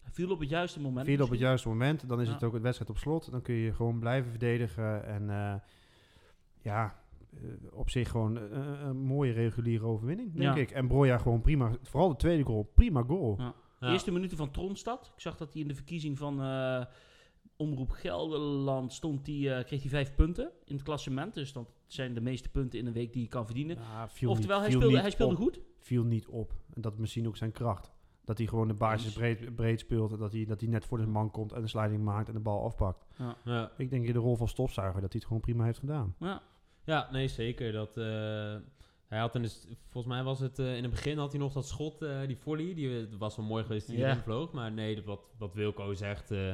Hij 0.00 0.12
viel 0.12 0.30
op 0.30 0.40
het 0.40 0.48
juiste 0.48 0.80
moment. 0.80 1.06
Viel 1.06 1.24
op 1.24 1.30
het 1.30 1.38
juiste 1.38 1.68
moment, 1.68 2.08
dan 2.08 2.20
is 2.20 2.26
Ja. 2.28 2.32
het 2.34 2.44
ook 2.44 2.52
het 2.52 2.62
wedstrijd 2.62 2.90
op 2.90 2.98
slot. 2.98 3.30
Dan 3.30 3.42
kun 3.42 3.54
je 3.54 3.72
gewoon 3.72 3.98
blijven 3.98 4.30
verdedigen. 4.30 5.04
En 5.06 5.30
eh, 5.30 5.54
ja, 6.62 6.94
eh, 7.34 7.40
op 7.72 7.90
zich 7.90 8.10
gewoon 8.10 8.38
eh, 8.38 8.80
een 8.82 8.96
mooie 8.96 9.32
reguliere 9.32 9.84
overwinning, 9.84 10.32
denk 10.32 10.54
Ja. 10.56 10.60
ik. 10.60 10.70
En 10.70 10.86
Broja 10.88 11.18
gewoon 11.18 11.40
prima. 11.40 11.70
Vooral 11.82 12.08
de 12.08 12.16
tweede 12.16 12.42
goal, 12.44 12.70
prima 12.74 13.02
goal. 13.02 13.34
Ja. 13.38 13.54
Ja. 13.80 13.92
Eerste 13.92 14.10
minuten 14.12 14.36
van 14.36 14.50
Tronstad. 14.50 15.12
Ik 15.14 15.20
zag 15.20 15.36
dat 15.36 15.52
hij 15.52 15.62
in 15.62 15.68
de 15.68 15.74
verkiezing 15.74 16.18
van 16.18 16.42
eh, 16.42 16.84
Omroep 17.56 17.90
Gelderland 17.90 18.92
stond 18.92 19.24
die, 19.24 19.52
eh, 19.54 19.64
kreeg 19.64 19.80
hij 19.80 19.90
vijf 19.90 20.14
punten 20.14 20.50
in 20.64 20.74
het 20.74 20.84
klassement. 20.84 21.34
Dus 21.34 21.52
dat 21.52 21.68
zijn 21.86 22.14
de 22.14 22.20
meeste 22.20 22.48
punten 22.48 22.78
in 22.78 22.86
een 22.86 22.92
week 22.92 23.12
die 23.12 23.22
je 23.22 23.28
kan 23.28 23.44
verdienen. 23.46 23.76
Ja, 23.76 24.02
Oftewel, 24.04 24.34
niet, 24.34 24.48
hij 24.48 24.70
speelde, 24.70 25.00
hij 25.00 25.10
speelde 25.10 25.34
op. 25.34 25.40
goed. 25.40 25.60
Viel 25.78 26.04
niet 26.04 26.26
op. 26.26 26.54
En 26.74 26.80
dat 26.80 26.92
is 26.92 26.98
misschien 26.98 27.26
ook 27.26 27.36
zijn 27.36 27.52
kracht. 27.52 27.92
Dat 28.24 28.38
hij 28.38 28.46
gewoon 28.46 28.68
de 28.68 28.74
basis 28.74 29.12
breed, 29.12 29.54
breed 29.54 29.80
speelt. 29.80 30.12
En 30.12 30.18
dat 30.18 30.32
hij, 30.32 30.44
dat 30.44 30.60
hij 30.60 30.68
net 30.68 30.84
voor 30.84 30.98
de 30.98 31.06
man 31.06 31.30
komt 31.30 31.52
en 31.52 31.60
de 31.60 31.68
sliding 31.68 32.04
maakt 32.04 32.28
en 32.28 32.34
de 32.34 32.40
bal 32.40 32.64
afpakt. 32.64 33.04
ja. 33.44 33.72
Ik 33.76 33.90
denk 33.90 34.06
in 34.06 34.12
de 34.12 34.18
rol 34.18 34.36
van 34.36 34.48
stofzuiger 34.48 35.00
dat 35.00 35.10
hij 35.12 35.18
het 35.18 35.24
gewoon 35.24 35.42
prima 35.42 35.64
heeft 35.64 35.78
gedaan. 35.78 36.14
Ja. 36.18 36.42
Ja, 36.84 37.08
nee, 37.12 37.28
zeker. 37.28 37.72
Dat, 37.72 37.96
eh, 37.96 38.56
hij 39.10 39.18
had 39.18 39.32
de, 39.32 39.48
st- 39.48 39.68
volgens 39.88 40.14
mij 40.14 40.22
was 40.22 40.40
het 40.40 40.58
eh, 40.58 40.76
in 40.76 40.82
het 40.82 40.90
begin 40.90 41.18
had 41.18 41.30
hij 41.32 41.40
nog 41.40 41.52
dat 41.52 41.66
schot, 41.66 42.02
eh, 42.02 42.26
die 42.26 42.36
volley. 42.36 42.74
Die 42.74 42.98
eh, 43.00 43.06
was 43.18 43.36
wel 43.36 43.46
mooi 43.46 43.62
geweest 43.64 43.86
die 43.86 43.96
erin 43.96 44.16
vloog. 44.16 44.52
Maar 44.52 44.72
nee, 44.72 45.02
wat, 45.04 45.20
wat 45.38 45.54
Wilco 45.54 45.94
zegt, 45.94 46.30
eh, 46.30 46.52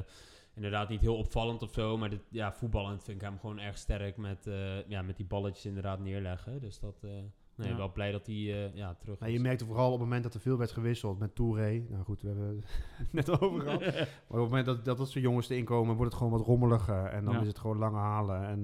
inderdaad 0.55 0.88
niet 0.88 1.01
heel 1.01 1.16
opvallend 1.16 1.62
of 1.62 1.73
zo. 1.73 1.97
Maar 1.99 2.11
dit, 2.11 2.21
ja, 2.31 2.53
voetballend 2.53 3.03
vind 3.05 3.16
ik 3.23 3.29
hem 3.29 3.38
gewoon 3.38 3.59
erg 3.59 3.79
sterk 3.79 4.16
met, 4.16 4.49
ja, 4.88 5.03
met 5.03 5.16
die 5.16 5.27
balletjes 5.27 5.66
inderdaad 5.66 5.99
neerleggen. 6.01 6.61
Dus 6.61 6.79
dat, 6.79 7.03
nee, 7.03 7.69
Ja. 7.69 7.77
wel 7.77 7.92
blij 7.92 8.12
dat 8.12 8.27
hij 8.27 8.71
ja, 8.75 8.95
terug 8.95 9.21
is. 9.21 9.33
je 9.33 9.40
merkte 9.40 9.64
vooral 9.64 9.87
op 9.87 9.92
het 9.92 10.01
moment 10.03 10.23
dat 10.23 10.35
er 10.35 10.40
veel 10.40 10.57
werd 10.59 10.71
gewisseld 10.73 11.19
met 11.19 11.35
Touré. 11.35 11.85
Nou 11.88 12.05
goed, 12.05 12.23
we 12.23 12.29
hebben 12.29 12.62
het 12.97 13.12
net 13.27 13.40
over 13.40 13.61
gehad. 13.61 13.81
Maar 13.85 13.99
op 14.01 14.29
het 14.29 14.38
moment 14.51 14.66
dat, 14.66 14.85
dat, 14.85 14.97
dat 14.97 15.11
soort 15.11 15.25
jongens 15.25 15.49
erin 15.49 15.64
komen, 15.64 15.97
wordt 15.97 16.12
het 16.12 16.23
gewoon 16.23 16.38
wat 16.38 16.47
rommeliger. 16.47 17.05
En 17.05 17.25
dan 17.25 17.35
Ja. 17.35 17.40
is 17.40 17.47
het 17.47 17.59
gewoon 17.59 17.79
lange 17.79 17.99
halen. 17.99 18.47
En 18.47 18.62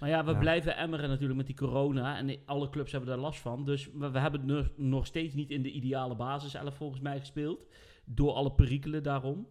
Maar 0.00 0.08
ja, 0.08 0.24
we 0.24 0.32
Ja. 0.32 0.38
blijven 0.38 0.76
emmeren 0.76 1.08
natuurlijk 1.08 1.36
met 1.36 1.46
die 1.46 1.56
corona. 1.56 2.16
En 2.18 2.38
alle 2.44 2.70
clubs 2.70 2.92
hebben 2.92 3.10
daar 3.10 3.18
last 3.18 3.40
van. 3.40 3.64
Dus 3.64 3.90
we, 3.94 4.10
we 4.10 4.18
hebben 4.18 4.46
nog, 4.46 4.70
nog 4.76 5.06
steeds 5.06 5.34
niet 5.34 5.50
in 5.50 5.62
de 5.62 5.70
ideale 5.70 6.16
basis 6.16 6.56
volgens 6.64 7.00
mij 7.00 7.18
gespeeld. 7.18 7.66
Door 8.04 8.32
alle 8.32 8.52
perikelen 8.52 9.02
daarom. 9.02 9.48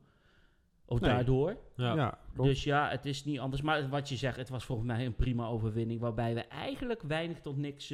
Of 0.86 1.00
Nee. 1.00 1.10
daardoor. 1.10 1.58
ja. 1.76 2.18
Dus 2.36 2.64
ja, 2.64 2.90
het 2.90 3.06
is 3.06 3.26
niet 3.26 3.40
anders. 3.40 3.62
Maar 3.62 3.90
wat 3.90 4.10
je 4.10 4.16
zegt, 4.16 4.38
het 4.38 4.50
was 4.50 4.66
volgens 4.66 4.88
mij 4.88 5.06
een 5.06 5.16
prima 5.16 5.46
overwinning. 5.48 6.00
Waarbij 6.00 6.34
we 6.34 6.42
eigenlijk 6.42 7.02
weinig 7.02 7.40
tot 7.42 7.58
niks... 7.58 7.92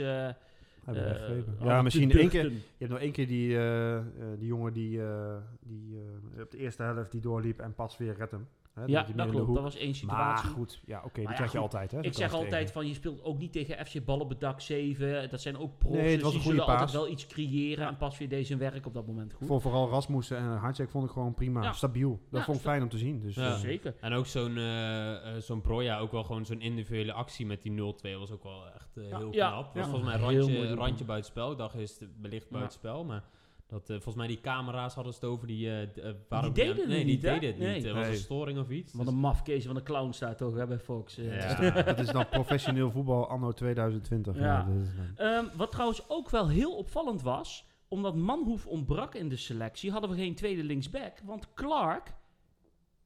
Hebben 0.84 1.04
we 1.04 1.10
weggegeven. 1.10 1.52
hadden 1.58 1.68
ja, 1.76 1.82
misschien 1.82 2.12
één 2.12 2.30
keer. 2.30 2.44
Je 2.52 2.62
hebt 2.78 2.92
nog 2.92 3.00
één 3.00 3.12
keer 3.12 3.28
die, 3.28 3.56
eh, 3.58 3.98
eh, 3.98 4.04
die 4.38 4.48
jongen 4.48 4.74
die, 4.74 5.02
eh, 5.02 5.36
die 5.62 5.98
eh, 6.36 6.42
op 6.42 6.52
de 6.52 6.58
eerste 6.58 6.84
helft 6.84 7.12
die 7.12 7.22
doorliep 7.22 7.60
en 7.60 7.74
pas 7.76 7.98
weer 7.98 8.16
redt 8.16 8.32
hem. 8.32 8.48
Hè, 8.74 8.86
Ja, 8.86 9.06
dat 9.16 9.30
klopt. 9.30 9.54
Dat 9.54 9.64
was 9.64 9.76
één 9.76 9.86
Maar 9.88 9.96
situatie. 10.38 10.50
goed, 10.50 10.82
ja, 10.86 10.98
oké, 11.06 11.20
die 11.20 11.24
ja, 11.30 11.34
krijg 11.34 11.52
je 11.52 11.58
goed. 11.58 11.66
altijd. 11.74 11.92
Hè, 11.92 12.02
Ik 12.02 12.14
zeg 12.14 12.34
altijd 12.34 12.52
tegen. 12.52 12.74
van, 12.74 12.88
je 12.88 12.94
speelt 12.94 13.24
ook 13.24 13.38
niet 13.38 13.52
tegen 13.52 13.86
FC 13.86 14.06
Ballen 14.06 14.28
bedak 14.28 14.60
7. 14.62 15.30
Dat 15.30 15.42
zijn 15.42 15.58
ook 15.58 15.78
pros. 15.78 15.92
Nee, 15.94 16.02
het 16.04 16.14
dus 16.14 16.22
was 16.24 16.34
een 16.34 16.40
goede 16.40 16.58
zullen 16.58 16.72
altijd 16.74 16.92
wel 16.92 17.08
iets 17.10 17.28
creëren. 17.28 17.88
En 17.88 17.98
pas 17.98 18.18
weer 18.18 18.30
deze 18.30 18.58
werk 18.58 18.86
op 18.86 18.94
dat 18.94 19.08
moment 19.08 19.34
goed. 19.34 19.48
Voor 19.48 19.62
vooral 19.62 19.90
Rasmussen 19.90 20.38
en 20.38 20.58
Hartjek 20.58 20.90
vond 20.90 21.06
ik 21.06 21.12
gewoon 21.12 21.34
prima. 21.34 21.62
Ja. 21.64 21.72
Stabiel. 21.72 22.20
Dat 22.30 22.40
Ja, 22.40 22.46
vond 22.46 22.58
ik 22.58 22.64
fijn 22.64 22.82
om 22.82 22.90
te 22.90 22.98
zien. 22.98 23.20
Dus, 23.22 23.36
Ja. 23.36 23.48
eh, 23.54 23.56
Zeker. 23.60 23.96
En 24.02 24.14
ook 24.14 24.26
zo'n 24.26 24.58
eh, 24.58 25.36
eh, 25.36 25.42
zo'n 25.42 25.62
Broja, 25.62 26.00
ook 26.00 26.12
wel 26.12 26.24
gewoon 26.24 26.46
zo'n 26.46 26.62
individuele 26.62 27.14
actie 27.14 27.46
met 27.46 27.62
die 27.62 27.72
0-2 27.72 28.18
was 28.18 28.32
ook 28.32 28.44
wel 28.44 28.66
echt 28.76 28.90
heel 28.96 29.34
Ja. 29.34 29.50
knap. 29.50 29.66
Ja. 29.76 29.80
Was 29.80 29.90
volgens 29.90 30.10
mij 30.10 30.20
Heel 30.30 30.40
randje, 30.40 30.74
randje 30.74 31.06
buitenspel. 31.06 31.52
Ik 31.52 31.58
dacht 31.58 31.76
is 31.76 32.00
het 32.00 32.10
wellicht 32.22 32.50
buitenspel, 32.50 33.04
maar 33.06 33.24
dat, 33.70 33.82
eh, 33.82 33.88
volgens 33.96 34.16
mij 34.16 34.28
die 34.28 34.40
camera's 34.42 34.94
hadden 34.94 35.14
ze 35.14 35.20
het 35.20 35.30
over 35.30 35.48
die... 35.48 35.72
eh, 35.80 35.88
d- 35.88 35.98
eh, 35.98 36.12
waarom 36.30 36.54
deden 36.54 36.76
het 36.76 36.88
Nee, 36.88 37.04
niet, 37.04 37.22
die 37.22 37.32
deden 37.32 37.50
het 37.50 37.58
Nee. 37.60 37.76
niet. 37.76 37.84
Er 37.86 37.94
was 37.94 38.04
Nee. 38.04 38.12
een 38.12 38.18
storing 38.22 38.60
of 38.60 38.70
iets. 38.70 38.94
Wat 38.94 39.06
Dus- 39.06 39.14
een 39.14 39.20
mafkees 39.20 39.66
van 39.66 39.76
de 39.76 39.84
clown 39.84 40.12
staat 40.12 40.38
toch 40.38 40.56
hè, 40.56 40.68
bij 40.68 40.80
Fox. 40.80 41.16
Ja. 41.16 41.84
dat 41.84 42.00
is 42.00 42.08
dan 42.08 42.30
professioneel 42.30 42.92
voetbal 42.92 43.28
anno 43.28 43.52
2020. 43.52 44.36
Ja. 44.36 44.44
Ja. 44.44 44.64
dat 44.64 44.82
is 44.82 44.88
dan- 44.96 45.28
Ehm, 45.28 45.46
wat 45.58 45.72
trouwens 45.72 46.10
ook 46.10 46.30
wel 46.30 46.48
heel 46.50 46.76
opvallend 46.78 47.22
was, 47.22 47.66
omdat 47.88 48.16
Manhoef 48.16 48.68
ontbrak 48.68 49.16
in 49.16 49.30
de 49.30 49.36
selectie, 49.36 49.92
hadden 49.92 50.10
we 50.10 50.16
geen 50.16 50.36
tweede 50.36 50.64
linksback. 50.64 51.20
Want 51.24 51.54
Clark, 51.54 52.14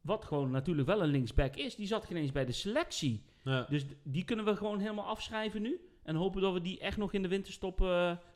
wat 0.01 0.25
gewoon 0.25 0.51
natuurlijk 0.51 0.87
wel 0.87 1.01
een 1.03 1.09
linksback 1.09 1.55
is, 1.55 1.75
die 1.75 1.87
zat 1.87 2.05
geen 2.05 2.17
eens 2.17 2.31
bij 2.31 2.45
de 2.45 2.51
selectie. 2.51 3.23
Ja. 3.43 3.65
Dus 3.69 3.85
die 4.03 4.23
kunnen 4.23 4.45
we 4.45 4.55
gewoon 4.55 4.79
helemaal 4.79 5.05
afschrijven 5.05 5.61
nu. 5.61 5.79
En 6.03 6.15
hopen 6.15 6.41
dat 6.41 6.53
we 6.53 6.61
die 6.61 6.79
echt 6.79 6.97
nog 6.97 7.13
in 7.13 7.21
de 7.21 7.27
winterstop 7.27 7.77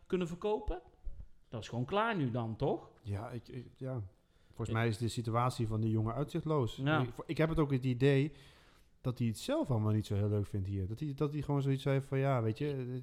kunnen 0.08 0.28
verkopen. 0.28 0.82
Dat 1.50 1.62
is 1.62 1.68
gewoon 1.70 1.86
klaar 1.86 2.16
nu 2.18 2.32
dan, 2.32 2.56
toch? 2.56 2.90
Ja, 3.02 3.30
ik, 3.30 3.48
ik- 3.48 3.72
ja, 3.78 4.02
volgens 4.48 4.70
mij 4.78 4.88
is 4.88 4.98
de 4.98 5.08
situatie 5.08 5.68
van 5.68 5.82
die 5.82 5.92
jongen 5.92 6.14
uitzichtloos. 6.14 6.76
Ja. 6.76 7.02
Ik, 7.02 7.10
ik 7.26 7.38
heb 7.38 7.50
het 7.50 7.60
ook 7.60 7.72
het 7.72 7.84
idee 7.86 8.32
dat 9.02 9.18
hij 9.20 9.28
het 9.28 9.38
zelf 9.40 9.70
allemaal 9.72 9.92
niet 9.94 10.06
zo 10.06 10.16
heel 10.16 10.30
leuk 10.30 10.46
vindt 10.48 10.68
hier. 10.68 10.88
Dat 10.88 11.00
hij, 11.00 11.14
dat 11.16 11.34
hij 11.34 11.42
gewoon 11.42 11.62
zoiets 11.62 11.84
heeft 11.84 12.08
van, 12.08 12.18
ja, 12.18 12.42
weet 12.42 12.58
je... 12.58 13.02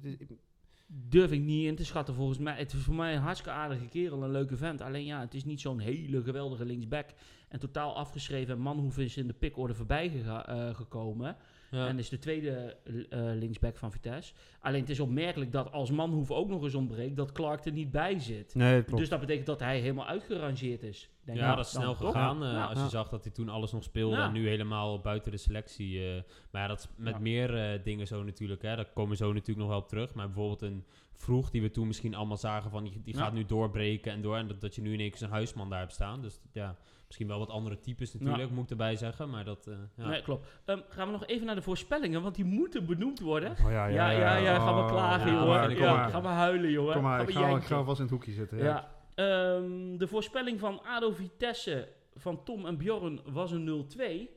Durf 0.87 1.31
ik 1.31 1.41
niet 1.41 1.65
in 1.67 1.75
te 1.75 1.85
schatten 1.85 2.13
volgens 2.15 2.37
mij. 2.39 2.57
Het 2.57 2.73
is 2.73 2.79
voor 2.83 2.95
mij 2.95 3.15
een 3.15 3.21
hartstikke 3.21 3.57
aardige 3.57 3.85
kerel, 3.87 4.23
een 4.23 4.31
leuke 4.31 4.57
vent. 4.57 4.81
Alleen 4.81 5.05
ja, 5.05 5.19
het 5.19 5.33
is 5.33 5.45
niet 5.45 5.61
zo'n 5.61 5.79
hele 5.79 6.21
geweldige 6.23 6.65
linksback. 6.65 7.09
En 7.49 7.59
totaal 7.59 7.95
afgeschreven. 7.95 8.53
En 8.55 8.61
Manhoef 8.61 8.97
is 8.97 9.17
in 9.17 9.27
de 9.27 9.33
pickorde 9.33 9.73
voorbij 9.75 10.09
gega- 10.09 10.47
eh, 10.47 10.75
gekomen. 10.75 11.37
Ja. 11.75 11.87
En 11.87 11.99
is 11.99 12.09
de 12.09 12.19
tweede 12.19 12.77
eh, 13.09 13.19
linksback 13.19 13.77
van 13.77 13.91
Vitesse. 13.91 14.33
Alleen 14.59 14.81
het 14.81 14.89
is 14.89 14.99
opmerkelijk 14.99 15.51
dat 15.51 15.71
als 15.71 15.91
Manhoef 15.91 16.31
ook 16.31 16.47
nog 16.49 16.63
eens 16.63 16.75
ontbreekt, 16.75 17.15
dat 17.15 17.31
Clark 17.31 17.65
er 17.65 17.71
niet 17.71 17.91
bij 17.91 18.19
zit. 18.19 18.55
nee, 18.55 18.75
dat 18.75 18.83
klopt. 18.85 18.99
Dus 18.99 19.09
dat 19.09 19.19
betekent 19.19 19.45
dat 19.45 19.59
hij 19.59 19.79
helemaal 19.79 20.05
uitgerangeerd 20.05 20.83
is. 20.83 21.09
Denk 21.23 21.37
ja, 21.37 21.55
dat 21.55 21.65
is 21.65 21.71
snel 21.71 21.95
gegaan. 21.95 22.43
eh, 22.43 22.51
Ja. 22.51 22.65
als 22.65 22.77
je 22.77 22.83
Ja. 22.83 22.89
zag 22.89 23.09
dat 23.09 23.23
hij 23.23 23.33
toen 23.33 23.49
alles 23.49 23.71
nog 23.71 23.83
speelde 23.83 24.15
Ja. 24.15 24.25
en 24.25 24.31
nu 24.33 24.47
helemaal 24.47 24.99
buiten 24.99 25.31
de 25.31 25.37
selectie. 25.37 26.07
eh, 26.07 26.21
maar 26.51 26.61
ja, 26.61 26.67
dat 26.67 26.79
is 26.79 26.87
met 26.97 27.13
Ja. 27.13 27.19
meer 27.19 27.55
eh, 27.73 27.83
dingen 27.83 28.07
zo 28.07 28.23
natuurlijk. 28.23 28.61
Hè. 28.61 28.75
Daar 28.75 28.85
komen 28.93 29.09
we 29.11 29.15
zo 29.15 29.27
natuurlijk 29.33 29.59
nog 29.59 29.67
wel 29.67 29.77
op 29.79 29.87
terug. 29.87 30.13
Maar 30.13 30.25
bijvoorbeeld 30.25 30.61
een 30.61 30.83
vroeg 31.13 31.49
die 31.49 31.61
we 31.61 31.71
toen 31.71 31.87
misschien 31.87 32.15
allemaal 32.15 32.37
zagen 32.37 32.71
van 32.71 32.83
die, 32.83 33.01
die 33.03 33.15
Ja. 33.15 33.19
gaat 33.23 33.33
nu 33.33 33.45
doorbreken 33.45 34.11
en 34.11 34.21
door. 34.21 34.37
En 34.37 34.47
dat, 34.47 34.61
dat 34.61 34.75
je 34.75 34.81
nu 34.81 34.93
in 34.93 34.99
één 34.99 35.09
keer 35.09 35.17
zijn 35.17 35.31
huisman 35.31 35.69
daar 35.69 35.79
hebt 35.79 35.93
staan. 35.93 36.21
Dus 36.21 36.39
ja, 36.53 36.75
misschien 37.17 37.37
wel 37.37 37.47
wat 37.47 37.55
andere 37.55 37.79
types 37.79 38.13
natuurlijk, 38.13 38.51
moet 38.51 38.63
ik 38.63 38.69
erbij 38.69 38.95
zeggen. 38.95 39.29
Maar 39.29 39.45
dat, 39.45 39.67
eh, 39.67 39.73
ja. 39.95 40.07
Nee, 40.07 40.21
klopt. 40.21 40.47
Ehm, 40.65 40.79
gaan 40.89 41.05
we 41.05 41.11
nog 41.11 41.25
even 41.25 41.45
naar 41.45 41.55
de 41.55 41.61
voorspellingen, 41.61 42.21
want 42.21 42.35
die 42.35 42.45
moeten 42.45 42.85
benoemd 42.85 43.19
worden. 43.19 43.51
Oh, 43.51 43.71
ja, 43.71 43.85
Ja, 43.87 44.09
ja, 44.09 44.35
ja, 44.35 44.59
gaan 44.59 44.75
we 44.75 44.81
Oh, 44.81 44.87
klagen, 44.87 45.31
ja, 45.31 45.45
maar, 45.45 45.67
vind 45.67 45.79
kom 45.79 45.87
ik 45.87 45.93
ja, 45.93 46.09
maar. 46.09 46.21
we 46.21 46.27
huilen, 46.27 46.71
jongen. 46.71 46.93
Kom 46.93 47.01
maar, 47.01 47.11
gaan 47.19 47.27
ik 47.27 47.33
we 47.33 47.39
ga, 47.41 47.55
ik 47.55 47.63
ga 47.63 47.83
vast 47.83 47.97
in 47.97 48.03
het 48.03 48.13
hoekje 48.13 48.31
zitten. 48.31 48.57
Ja. 48.57 48.63
Ja. 48.63 48.93
Ehm, 49.15 49.97
de 49.97 50.07
voorspelling 50.07 50.59
van 50.59 50.81
ADO 50.83 51.11
Vitesse 51.11 51.87
van 52.15 52.43
Tom 52.43 52.65
en 52.65 52.77
Bjorn 52.77 53.19
was 53.25 53.51
een 53.51 53.63
0-2. 53.63 54.29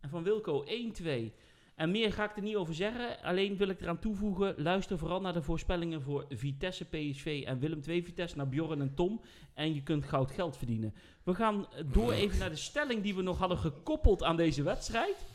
En 0.00 0.08
van 0.08 0.22
Wilco 0.22 0.64
1-2. 0.64 1.32
En 1.76 1.90
meer 1.90 2.12
ga 2.12 2.30
ik 2.30 2.36
er 2.36 2.42
niet 2.42 2.56
over 2.56 2.74
zeggen. 2.74 3.22
Alleen 3.22 3.56
wil 3.56 3.68
ik 3.68 3.80
eraan 3.80 3.98
toevoegen. 3.98 4.54
Luister 4.56 4.98
vooral 4.98 5.20
naar 5.20 5.32
de 5.32 5.42
voorspellingen 5.42 6.02
voor 6.02 6.26
Vitesse, 6.28 6.84
PSV 6.84 7.42
en 7.46 7.58
Willem 7.58 7.80
II 7.86 8.02
Vitesse. 8.02 8.36
Naar 8.36 8.48
Bjorn 8.48 8.80
en 8.80 8.94
Tom. 8.94 9.20
En 9.54 9.74
je 9.74 9.82
kunt 9.82 10.04
goud 10.04 10.30
geld 10.30 10.56
verdienen. 10.56 10.94
We 11.22 11.34
gaan 11.34 11.66
door 11.92 12.12
even 12.12 12.38
naar 12.38 12.50
de 12.50 12.56
stelling 12.56 13.02
die 13.02 13.14
we 13.14 13.22
nog 13.22 13.38
hadden 13.38 13.58
gekoppeld 13.58 14.22
aan 14.22 14.36
deze 14.36 14.62
wedstrijd. 14.62 15.26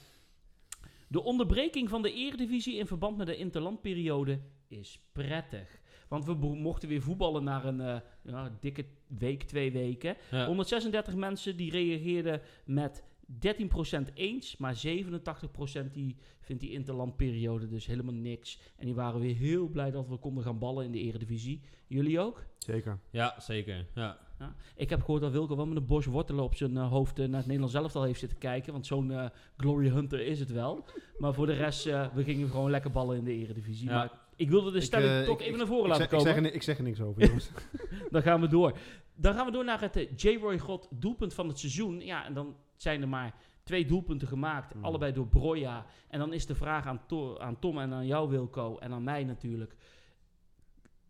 De 1.07 1.23
onderbreking 1.23 1.89
van 1.89 2.01
de 2.01 2.13
eredivisie 2.13 2.77
in 2.77 2.87
verband 2.87 3.17
met 3.17 3.27
de 3.27 3.35
interlandperiode 3.35 4.39
is 4.67 5.01
prettig. 5.11 5.79
Want 6.07 6.25
we 6.25 6.33
mochten 6.35 6.89
weer 6.89 7.01
voetballen 7.01 7.43
naar 7.43 7.65
een 7.65 7.81
eh, 7.81 7.99
ja, 8.21 8.57
dikke 8.59 8.85
week, 9.07 9.43
twee 9.43 9.71
weken. 9.71 10.17
Ja. 10.31 10.45
136 10.45 11.15
mensen 11.15 11.57
die 11.57 11.71
reageerden 11.71 12.41
met 12.65 13.03
13% 13.33 14.13
eens, 14.13 14.57
maar 14.57 14.75
87% 14.87 15.91
die 15.91 16.15
vindt 16.39 16.61
die 16.61 16.71
interlandperiode 16.71 17.67
dus 17.67 17.85
helemaal 17.85 18.13
niks. 18.13 18.59
En 18.77 18.85
die 18.85 18.95
waren 18.95 19.19
weer 19.19 19.35
heel 19.35 19.67
blij 19.67 19.91
dat 19.91 20.07
we 20.07 20.17
konden 20.17 20.43
gaan 20.43 20.59
ballen 20.59 20.85
in 20.85 20.91
de 20.91 20.99
eredivisie. 20.99 21.61
Jullie 21.87 22.19
ook? 22.19 22.43
Zeker. 22.57 22.99
ja, 23.09 23.35
zeker. 23.39 23.85
Ja. 23.95 24.17
Ja. 24.39 24.55
Ik 24.75 24.89
heb 24.89 24.99
gehoord 25.01 25.21
dat 25.21 25.31
Wilco 25.31 25.55
wel 25.55 25.65
met 25.65 25.77
een 25.77 25.85
bos 25.85 26.05
wortelen 26.05 26.43
op 26.43 26.55
zijn 26.55 26.77
eh, 26.77 26.89
hoofd 26.89 27.19
eh, 27.19 27.25
naar 27.27 27.37
het 27.37 27.45
Nederlands 27.45 27.75
elftal 27.75 28.03
heeft 28.03 28.19
zitten 28.19 28.37
kijken. 28.37 28.73
Want 28.73 28.85
zo'n 28.85 29.11
eh, 29.11 29.25
Glory 29.57 29.89
Hunter 29.89 30.19
is 30.25 30.39
het 30.39 30.51
wel. 30.51 30.85
Maar 31.19 31.33
voor 31.33 31.45
de 31.45 31.53
rest, 31.53 31.85
eh, 31.87 32.07
we 32.13 32.23
gingen 32.23 32.49
gewoon 32.49 32.69
lekker 32.71 32.91
ballen 32.91 33.17
in 33.17 33.23
de 33.23 33.33
eredivisie. 33.33 33.87
Ja. 33.87 33.93
Maar 33.95 34.11
ik 34.35 34.49
wilde 34.49 34.71
de 34.71 34.81
stelling 34.81 35.25
toch 35.25 35.39
ik- 35.39 35.45
even 35.45 35.57
naar 35.57 35.67
voren 35.67 35.83
Ik 35.83 35.89
laten 35.89 36.03
zeg, 36.03 36.11
ik, 36.11 36.17
komen. 36.25 36.33
zeg 36.43 36.45
er, 36.51 36.55
ik 36.55 36.63
zeg 36.63 36.77
er 36.77 36.83
niks 36.83 37.01
over, 37.01 37.25
jongens. 37.25 37.49
Dan 38.11 38.21
gaan 38.21 38.41
we 38.41 38.47
door. 38.47 38.77
Dan 39.15 39.33
gaan 39.33 39.45
we 39.45 39.51
door 39.51 39.65
naar 39.65 39.81
het 39.81 39.95
eh, 39.95 40.07
J-Roy 40.15 40.57
God 40.59 40.87
doelpunt 40.91 41.33
van 41.33 41.47
het 41.47 41.59
seizoen. 41.59 41.99
Ja, 42.05 42.25
en 42.25 42.33
dan 42.33 42.55
zijn 42.81 43.01
er 43.01 43.07
maar 43.07 43.35
twee 43.63 43.85
doelpunten 43.85 44.27
gemaakt. 44.27 44.73
Hmm. 44.73 44.83
Allebei 44.83 45.13
door 45.13 45.27
Broja. 45.27 45.85
En 46.07 46.19
dan 46.19 46.33
is 46.33 46.45
de 46.45 46.55
vraag 46.55 46.85
aan, 46.85 47.01
To- 47.07 47.37
aan 47.39 47.59
Tom 47.59 47.79
en 47.79 47.93
aan 47.93 48.05
jou, 48.07 48.29
Wilco. 48.29 48.77
En 48.77 48.91
aan 48.91 49.03
mij 49.03 49.23
natuurlijk. 49.23 49.75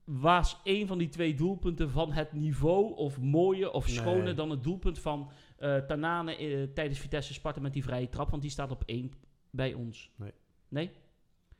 Was 0.03 0.59
een 0.63 0.87
van 0.87 0.97
die 0.97 1.09
twee 1.09 1.33
doelpunten 1.35 1.89
van 1.89 2.11
het 2.11 2.33
niveau 2.33 2.95
of 2.95 3.19
mooier 3.19 3.71
of 3.71 3.85
Nee. 3.87 3.95
schoner 3.95 4.35
dan 4.35 4.49
het 4.49 4.63
doelpunt 4.63 4.99
van 4.99 5.31
eh 5.57 5.77
Tanane 5.77 6.35
eh, 6.35 6.63
tijdens 6.73 6.99
Vitesse 6.99 7.33
Sparta 7.33 7.61
met 7.61 7.73
die 7.73 7.83
vrije 7.83 8.09
trap? 8.09 8.29
Want 8.29 8.41
die 8.41 8.51
staat 8.51 8.71
op 8.71 8.83
één 8.85 9.11
bij 9.49 9.73
ons. 9.73 10.11
Nee. 10.15 10.31
Nee? 10.69 10.91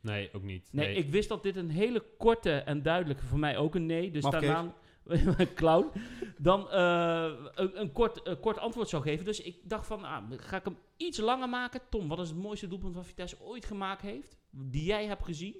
Nee, 0.00 0.32
ook 0.32 0.42
niet. 0.42 0.68
Nee, 0.72 0.94
ik 0.94 1.10
wist 1.10 1.28
dat 1.28 1.42
dit 1.42 1.56
een 1.56 1.70
hele 1.70 2.04
korte 2.18 2.52
en 2.52 2.82
duidelijke, 2.82 3.24
voor 3.24 3.38
mij 3.38 3.56
ook 3.56 3.74
een 3.74 3.86
nee. 3.86 4.10
Dus 4.10 4.24
daarna, 4.24 4.74
clown, 5.54 5.90
dan 6.38 6.70
eh, 6.70 7.30
een, 7.54 7.80
een 7.80 7.92
kort, 7.92 8.26
een 8.26 8.40
kort 8.40 8.58
antwoord 8.58 8.88
zou 8.88 9.02
geven. 9.02 9.24
Dus 9.24 9.40
ik 9.40 9.56
dacht 9.62 9.86
van, 9.86 10.04
ah, 10.04 10.22
ga 10.36 10.56
ik 10.56 10.64
hem 10.64 10.76
iets 10.96 11.18
langer 11.18 11.48
maken? 11.48 11.80
Tom, 11.90 12.08
wat 12.08 12.18
is 12.18 12.28
het 12.28 12.38
mooiste 12.38 12.68
doelpunt 12.68 12.94
wat 12.94 13.06
Vitesse 13.06 13.36
ooit 13.40 13.64
gemaakt 13.64 14.02
heeft? 14.02 14.36
Die 14.50 14.84
jij 14.84 15.06
hebt 15.06 15.24
gezien? 15.24 15.56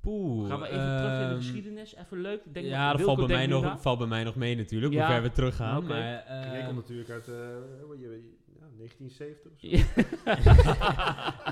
Poeh, 0.00 0.48
Gaan 0.48 0.60
we 0.60 0.66
even 0.66 0.96
terug 0.96 1.12
in 1.12 1.18
de 1.18 1.24
ehm, 1.24 1.36
geschiedenis? 1.36 1.94
Even 1.94 2.20
leuk. 2.20 2.44
Ik 2.44 2.54
Denk 2.54 2.66
ja, 2.66 2.92
dat 2.92 3.00
valt 3.00 3.26
bij, 3.26 3.26
mij 3.26 3.46
nog, 3.46 3.80
valt 3.80 3.98
bij 3.98 4.06
mij 4.06 4.24
nog 4.24 4.34
mee 4.34 4.56
natuurlijk, 4.56 4.92
Ja, 4.92 5.06
hoe 5.06 5.14
ver 5.14 5.22
we 5.22 5.30
teruggaan. 5.30 5.86
Maar, 5.86 6.24
eh, 6.24 6.52
Jij 6.52 6.64
komt 6.64 6.76
natuurlijk 6.76 7.10
uit 7.10 7.28
eh, 7.28 7.34
1970 8.76 9.52
of 9.52 9.58
zo. 9.60 9.66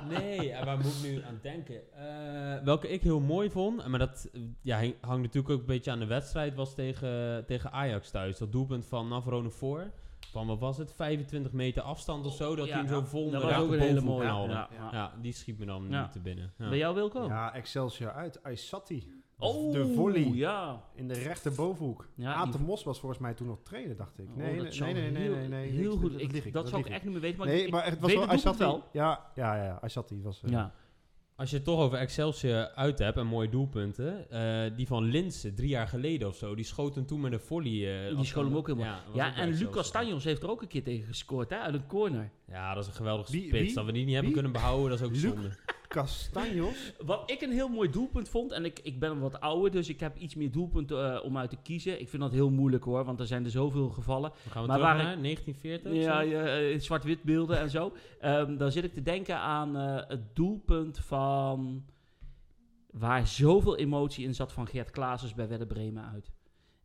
nee, 0.19 0.55
waar 0.65 0.77
moet 0.77 0.87
ik 0.87 1.11
nu 1.11 1.23
aan 1.23 1.39
denken? 1.43 1.93
Eh, 1.93 2.63
welke 2.65 2.89
ik 2.89 3.03
heel 3.03 3.21
mooi 3.21 3.51
vond, 3.51 3.87
maar 3.89 3.99
dat 3.99 4.31
ja, 4.63 4.79
hing- 4.79 4.95
hangt 5.01 5.23
natuurlijk 5.23 5.55
ook 5.55 5.61
een 5.61 5.67
beetje 5.67 5.91
aan 5.91 5.99
de 5.99 6.07
wedstrijd, 6.07 6.55
was 6.55 6.75
tegen, 6.75 7.45
tegen 7.47 7.73
Ajax 7.73 8.11
thuis. 8.11 8.39
Dat 8.39 8.53
doelpunt 8.53 8.87
van 8.87 9.09
Navarone 9.09 9.51
voor. 9.51 9.91
Van 10.31 10.47
wat 10.47 10.59
was 10.59 10.79
het? 10.79 10.93
25 10.93 11.53
meter 11.53 11.83
afstand 11.83 12.27
of 12.27 12.35
zo, 12.35 12.55
dat 12.57 12.67
Ja, 12.67 12.73
hij 12.73 12.81
hem 12.85 12.93
zo 12.95 13.01
vol 13.05 13.31
dat 13.31 13.41
de 13.41 13.47
was 13.47 13.57
ook 13.57 13.73
een 13.73 13.79
hele 13.79 14.01
mooie. 14.01 14.25
Ja, 14.27 14.69
Ja, 14.73 14.89
ja. 14.93 15.13
die 15.21 15.33
schiet 15.33 15.59
me 15.59 15.65
dan 15.67 15.87
Ja. 15.91 16.03
niet 16.03 16.13
te 16.13 16.21
binnen. 16.21 16.53
Ja. 16.59 16.69
Bij 16.69 16.79
jou, 16.79 16.95
Wilco? 16.95 17.27
Ja, 17.27 17.55
Excelsior 17.55 18.13
uit. 18.13 18.43
Aysati. 18.43 19.23
Oh, 19.45 19.73
de 19.73 19.93
volley 19.95 20.29
ja. 20.33 20.83
in 20.95 21.09
de 21.09 21.15
rechterbovenhoek. 21.15 22.09
Ja, 22.15 22.35
Aad 22.35 22.53
de 22.53 22.59
Mos 22.59 22.85
was 22.85 23.01
volgens 23.01 23.21
mij 23.21 23.35
toen 23.35 23.47
nog 23.47 23.59
trainer, 23.63 23.97
dacht 23.97 24.19
ik. 24.19 24.27
Oh, 24.31 24.37
Nee, 24.37 24.61
nee, 24.61 24.93
nee, 24.93 25.11
nee, 25.11 25.49
nee, 25.49 25.71
heel, 25.71 25.89
nee, 25.91 25.99
goed. 25.99 26.13
Dat, 26.13 26.21
Ik- 26.21 26.53
dat 26.53 26.69
zou 26.69 26.81
ik 26.83 26.89
echt 26.89 27.03
niet 27.05 27.13
meer 27.13 27.21
weten, 27.21 27.39
maar 27.39 27.47
nee, 27.47 27.65
ik 27.65 27.71
maar 27.71 27.85
het 27.85 28.01
was 28.01 28.13
wel 28.13 28.21
doelpunt 28.27 28.47
Aysati. 28.47 28.59
wel. 28.59 28.85
Ja, 28.93 29.31
ja, 29.35 29.65
ja, 29.65 29.79
Aysati 29.83 30.23
was... 30.23 30.43
eh, 30.45 30.51
Ja. 30.51 30.75
Als 31.37 31.51
je 31.51 31.57
het 31.57 31.65
toch 31.65 31.81
over 31.81 31.99
Excelsior 31.99 32.69
uit 32.75 32.99
hebt 32.99 33.17
en 33.19 33.27
mooie 33.27 33.49
doelpunten. 33.49 34.31
eh, 34.31 34.77
die 34.77 34.87
van 34.87 35.05
Linse, 35.05 35.55
drie 35.55 35.69
jaar 35.69 35.89
geleden 35.89 36.29
of 36.29 36.37
zo. 36.37 36.55
Die 36.55 36.65
schoot 36.65 36.95
hem 36.95 37.07
toen 37.07 37.21
met 37.21 37.33
een 37.33 37.41
volley. 37.41 38.07
eh, 38.09 38.17
Die 38.17 38.25
schoot 38.25 38.45
hem 38.45 38.57
ook 38.57 38.67
helemaal. 38.67 38.87
Ja, 38.89 39.03
was 39.07 39.15
Ja, 39.17 39.29
ook 39.29 39.35
bij 39.35 39.43
en. 39.45 39.51
Lucas 39.55 39.91
Tanjos 39.91 40.25
heeft 40.25 40.43
er 40.43 40.51
ook 40.51 40.63
een 40.63 40.69
keer 40.69 40.83
tegen 40.83 41.07
gescoord, 41.09 41.51
hè, 41.51 41.57
uit 41.59 41.75
een 41.75 41.87
corner. 41.87 42.31
Ja, 42.49 42.75
dat 42.75 42.83
is 42.83 42.89
een 42.89 42.95
geweldige 42.97 43.33
spits. 43.33 43.75
Dat 43.75 43.85
we 43.85 43.93
die 43.93 44.05
niet 44.05 44.15
hebben 44.15 44.33
kunnen 44.33 44.53
behouden, 44.53 44.91
dat 44.91 45.01
is 45.01 45.07
ook 45.07 45.15
zonde. 45.15 45.51
Castanjos. 45.95 46.93
Wat 47.05 47.31
ik 47.31 47.41
een 47.41 47.53
heel 47.53 47.69
mooi 47.69 47.91
doelpunt 47.91 48.29
vond, 48.29 48.53
en 48.53 48.65
ik, 48.65 48.81
ik 48.83 48.99
ben 48.99 49.21
wat 49.21 49.41
ouder, 49.41 49.71
dus 49.71 49.89
ik 49.89 50.01
heb 50.01 50.17
iets 50.17 50.35
meer 50.35 50.51
doelpunten 50.51 51.15
eh, 51.15 51.25
om 51.25 51.39
uit 51.39 51.51
te 51.51 51.57
kiezen. 51.63 52.01
Ik 52.01 52.09
vind 52.09 52.23
dat 52.23 52.33
heel 52.33 52.51
moeilijk 52.51 52.85
hoor, 52.85 53.05
want 53.05 53.21
er 53.21 53.27
zijn 53.27 53.45
er 53.45 53.51
zoveel 53.51 53.89
gevallen. 53.89 54.31
Dan 54.31 54.53
gaan 54.53 54.63
we 54.63 54.69
Maar 54.69 54.79
terug 54.79 54.93
waar 54.93 55.05
naar 55.05 55.23
1940 55.23 55.93
of 55.93 55.99
Ja, 55.99 56.23
zo? 56.23 56.29
ja, 56.29 56.73
eh, 56.73 56.81
zwart-wit 56.81 57.23
beelden 57.23 57.59
en 57.59 57.71
zo. 57.71 57.93
Ehm, 58.21 58.57
dan 58.57 58.73
zit 58.73 58.85
ik 58.85 58.93
te 58.93 59.03
denken 59.03 59.37
aan 59.37 59.77
eh, 59.77 60.09
het 60.09 60.37
doelpunt 60.37 60.99
van... 60.99 61.85
Waar 62.91 63.27
zoveel 63.27 63.77
emotie 63.77 64.25
in 64.25 64.35
zat 64.35 64.53
van 64.53 64.67
Gert 64.67 64.91
Klaasens 64.91 65.35
bij 65.35 65.49
Werder 65.49 65.67
Bremen 65.67 66.05
uit. 66.05 66.33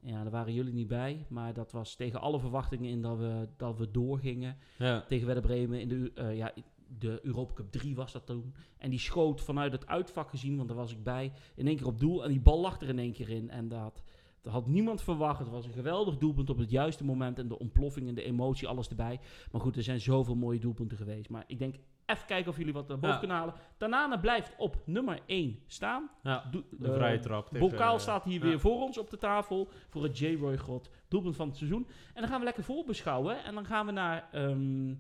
Ja, 0.02 0.22
daar 0.22 0.32
waren 0.32 0.54
jullie 0.54 0.74
niet 0.74 0.88
bij, 0.88 1.26
maar 1.30 1.54
dat 1.54 1.72
was 1.72 1.96
tegen 1.96 2.22
alle 2.22 2.40
verwachtingen 2.40 2.90
in 2.90 3.02
dat 3.02 3.18
we, 3.18 3.48
dat 3.58 3.78
we 3.78 3.92
doorgingen. 3.92 4.58
Ja. 4.78 5.02
Tegen 5.08 5.26
Werder 5.26 5.44
Bremen 5.44 5.82
in 5.82 5.88
de, 5.88 6.12
eh, 6.16 6.38
ja, 6.38 6.52
de 6.98 7.20
Europa 7.24 7.54
Cup 7.54 7.72
3 7.72 7.96
was 7.96 8.12
dat 8.12 8.26
toen. 8.26 8.54
En 8.78 8.90
die 8.90 9.00
schoot 9.00 9.42
vanuit 9.42 9.72
het 9.72 9.88
uitvak 9.88 10.30
gezien, 10.30 10.56
want 10.56 10.68
daar 10.68 10.78
was 10.78 10.92
ik 10.92 11.04
bij, 11.04 11.32
in 11.56 11.68
één 11.68 11.76
keer 11.78 11.88
op 11.88 12.00
doel. 12.00 12.24
En 12.24 12.30
die 12.30 12.40
bal 12.40 12.60
lag 12.60 12.82
er 12.82 12.90
in 12.90 13.00
één 13.00 13.14
keer 13.14 13.30
in. 13.30 13.50
En 13.50 13.68
dat, 13.68 14.04
dat 14.42 14.54
had 14.54 14.68
niemand 14.68 15.02
verwacht. 15.02 15.40
Het 15.40 15.50
was 15.50 15.66
een 15.66 15.74
geweldig 15.74 16.18
doelpunt 16.18 16.50
op 16.50 16.58
het 16.58 16.70
juiste 16.70 17.06
moment. 17.06 17.40
En 17.40 17.48
de 17.48 17.60
ontploffing 17.60 18.08
en 18.08 18.16
de 18.16 18.24
emotie, 18.24 18.68
alles 18.68 18.90
erbij. 18.90 19.20
Maar 19.52 19.62
goed, 19.62 19.76
er 19.76 19.84
zijn 19.84 20.02
zoveel 20.02 20.36
mooie 20.36 20.60
doelpunten 20.60 20.98
geweest. 20.98 21.30
Maar 21.30 21.44
ik 21.48 21.60
denk, 21.60 21.76
even 22.06 22.26
kijken 22.26 22.52
of 22.52 22.58
jullie 22.58 22.74
wat 22.74 22.88
naar 22.88 22.98
boven 22.98 23.14
Ja. 23.14 23.20
kunnen 23.20 23.38
halen. 23.38 23.54
Tanana 23.78 24.18
blijft 24.18 24.54
op 24.58 24.78
nummer 24.86 25.20
1 25.26 25.60
staan. 25.68 26.10
ja, 26.24 26.50
de 26.52 26.64
eh, 26.82 26.94
vrije 26.94 27.20
trap. 27.20 27.50
Bokaal 27.60 27.94
eh, 27.94 28.00
staat 28.00 28.24
hier 28.24 28.40
ja. 28.40 28.46
weer 28.46 28.60
voor 28.60 28.82
ons 28.82 28.98
op 28.98 29.10
de 29.10 29.18
tafel. 29.18 29.70
Voor 29.90 30.04
het 30.04 30.18
J-Roy 30.18 30.58
God 30.58 30.90
doelpunt 31.08 31.36
van 31.36 31.48
het 31.48 31.58
seizoen. 31.58 31.88
En 32.14 32.22
dan 32.22 32.30
gaan 32.30 32.40
we 32.40 32.46
lekker 32.46 32.64
voorbeschouwen. 32.64 33.44
En 33.44 33.54
dan 33.54 33.66
gaan 33.66 33.86
we 33.86 33.92
naar 33.92 34.30
ehm, 34.32 34.94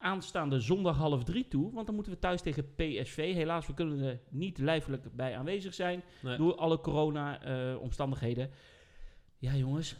aanstaande 0.00 0.60
zondag 0.60 0.96
half 0.96 1.24
drie 1.24 1.48
toe. 1.48 1.72
Want 1.72 1.86
dan 1.86 1.94
moeten 1.94 2.12
we 2.12 2.18
thuis 2.18 2.42
tegen 2.42 2.74
PSV. 2.74 3.34
Helaas, 3.34 3.66
we 3.66 3.74
kunnen 3.74 4.00
er 4.00 4.20
niet 4.30 4.58
lijfelijk 4.58 5.16
bij 5.16 5.36
aanwezig 5.36 5.74
zijn. 5.74 6.02
Nee. 6.22 6.36
Door 6.36 6.54
alle 6.54 6.80
corona-omstandigheden. 6.80 8.50
ja, 9.38 9.54
jongens. 9.54 9.96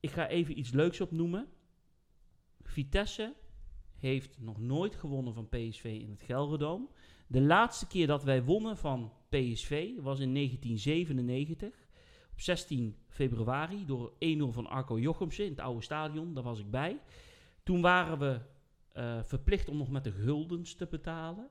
Ik 0.00 0.10
ga 0.10 0.28
even 0.28 0.58
iets 0.58 0.70
leuks 0.70 1.00
opnoemen. 1.00 1.48
Vitesse 2.62 3.34
heeft 3.98 4.40
nog 4.40 4.60
nooit 4.60 4.94
gewonnen 4.94 5.34
van 5.34 5.48
PSV 5.48 5.84
in 5.84 6.10
het 6.10 6.22
Gelredome. 6.22 6.86
De 7.26 7.40
laatste 7.40 7.86
keer 7.86 8.06
dat 8.06 8.24
wij 8.24 8.44
wonnen 8.44 8.76
van 8.76 9.12
PSV 9.28 9.90
was 10.00 10.20
in 10.20 10.34
1997. 10.34 11.68
Op 12.32 12.40
16 12.40 12.96
februari 13.08 13.86
door 13.86 14.12
1-0 14.12 14.16
van 14.48 14.66
Arco 14.66 14.98
Jochemsen 14.98 15.44
in 15.44 15.50
het 15.50 15.60
oude 15.60 15.82
stadion. 15.82 16.34
Daar 16.34 16.44
was 16.44 16.58
ik 16.58 16.70
bij. 16.70 17.00
Toen 17.62 17.80
waren 17.80 18.18
we 18.18 18.40
eh, 18.92 19.22
verplicht 19.22 19.68
om 19.68 19.76
nog 19.76 19.90
met 19.90 20.04
de 20.04 20.12
guldens 20.12 20.74
te 20.74 20.86
betalen. 20.86 21.48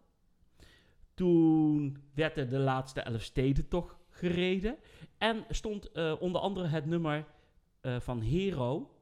Toen 1.14 1.98
werd 2.14 2.38
er 2.38 2.50
de 2.50 2.60
laatste 2.60 3.02
elf 3.02 3.22
steden 3.22 3.68
toch 3.68 4.00
gereden. 4.10 4.78
En 5.18 5.46
stond 5.50 5.92
eh, 5.92 6.16
onder 6.20 6.42
andere 6.42 6.68
het 6.68 6.86
nummer 6.86 7.26
eh, 7.82 8.00
van 8.00 8.22
Hero 8.22 8.96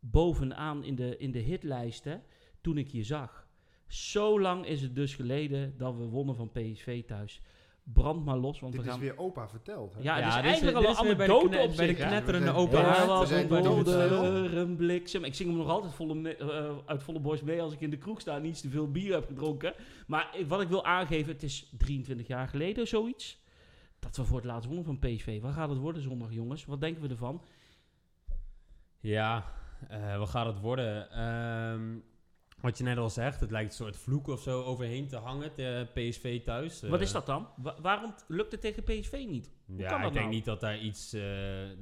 bovenaan 0.00 0.84
in 0.84 0.94
de, 0.94 1.16
in 1.16 1.30
de 1.30 1.38
hitlijsten 1.38 2.22
toen 2.60 2.78
ik 2.78 2.88
je 2.88 3.02
zag. 3.02 3.48
Zo 3.86 4.40
lang 4.40 4.66
is 4.66 4.82
het 4.82 4.94
dus 4.94 5.14
geleden 5.14 5.76
dat 5.76 5.96
we 5.96 6.04
wonnen 6.04 6.36
van 6.36 6.52
PSV 6.52 7.04
thuis. 7.04 7.40
Brand 7.92 8.24
maar 8.24 8.36
los, 8.36 8.60
want 8.60 8.72
Dit 8.72 8.80
we 8.82 8.86
is 8.86 8.92
gaan... 8.92 9.02
weer 9.02 9.18
opa 9.18 9.48
verteld. 9.48 9.94
Hè? 9.94 10.00
Ja, 10.02 10.16
het 10.16 10.26
is 10.26 10.34
eigenlijk 10.34 10.76
al 10.76 10.82
een 10.84 10.90
is 10.90 11.00
weer 11.00 11.16
bij 11.16 11.26
de 11.26 11.32
anekdote 11.32 11.58
op 11.70 11.76
Bij 11.76 11.86
de 11.86 11.94
knetterende 11.94 12.46
Ja, 12.46 12.52
opa 12.54 12.82
haard. 12.82 13.06
was 13.06 13.30
een 13.30 13.48
donder, 13.48 14.56
een 14.56 14.76
bliksem. 14.76 15.24
Ik 15.24 15.34
zing 15.34 15.48
hem 15.48 15.58
nog 15.58 15.68
altijd 15.68 15.92
volle 15.94 16.14
me- 16.14 16.36
eh, 16.36 16.70
uit 16.86 17.02
volle 17.02 17.20
borst 17.20 17.42
mee 17.42 17.62
als 17.62 17.72
ik 17.72 17.80
in 17.80 17.90
de 17.90 17.96
kroeg 17.98 18.20
sta 18.20 18.36
en 18.36 18.44
iets 18.44 18.60
te 18.60 18.68
veel 18.68 18.90
bier 18.90 19.12
heb 19.12 19.26
gedronken. 19.26 19.74
Maar 20.06 20.28
ik- 20.38 20.46
wat 20.48 20.60
ik 20.60 20.68
wil 20.68 20.84
aangeven, 20.84 21.32
het 21.32 21.42
is 21.42 21.72
23 21.78 22.26
jaar 22.26 22.48
geleden 22.48 22.86
zoiets. 22.88 23.38
Dat 23.98 24.16
we 24.16 24.24
voor 24.24 24.36
het 24.36 24.46
laatst 24.46 24.66
wonnen 24.66 24.84
van 24.84 24.98
PSV. 24.98 25.40
Waar 25.40 25.52
gaat 25.52 25.68
het 25.68 25.78
worden 25.78 26.02
zondag, 26.02 26.32
jongens? 26.32 26.64
Wat 26.64 26.80
denken 26.80 27.02
we 27.02 27.08
ervan? 27.08 27.42
Ja, 29.00 29.44
eh, 29.88 30.18
wat 30.18 30.28
gaat 30.28 30.46
het 30.46 30.60
worden? 30.60 31.10
Ehm, 31.10 31.96
wat 32.60 32.78
je 32.78 32.84
net 32.84 32.98
al 32.98 33.10
zegt, 33.10 33.40
het 33.40 33.50
lijkt 33.50 33.70
een 33.70 33.76
soort 33.76 33.96
vloek 33.96 34.28
of 34.28 34.40
zo 34.42 34.62
overheen 34.62 35.08
te 35.08 35.16
hangen, 35.16 35.50
de 35.56 35.86
PSV 35.94 36.42
thuis. 36.44 36.80
Wat 36.82 36.94
Eh, 36.98 37.00
is 37.06 37.12
dat 37.12 37.26
dan? 37.26 37.48
Wa- 37.56 37.80
waarom 37.80 38.14
lukt 38.28 38.52
het 38.52 38.60
tegen 38.60 38.82
PSV 38.82 39.24
niet? 39.28 39.50
Hoe 39.66 39.78
Ja, 39.78 39.88
kan 39.88 39.98
dat 39.98 40.06
ik 40.08 40.12
denk 40.12 40.24
nou? 40.24 40.36
niet 40.36 40.44
dat 40.44 40.60
daar 40.60 40.78
iets, 40.78 41.12
eh, 41.12 41.22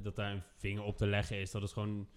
dat 0.03 0.15
daar 0.15 0.31
een 0.31 0.43
vinger 0.57 0.83
op 0.83 0.97
te 0.97 1.07
leggen 1.07 1.39
is. 1.39 1.51
Dat 1.51 1.63
is 1.63 1.71
gewoon, 1.73 2.07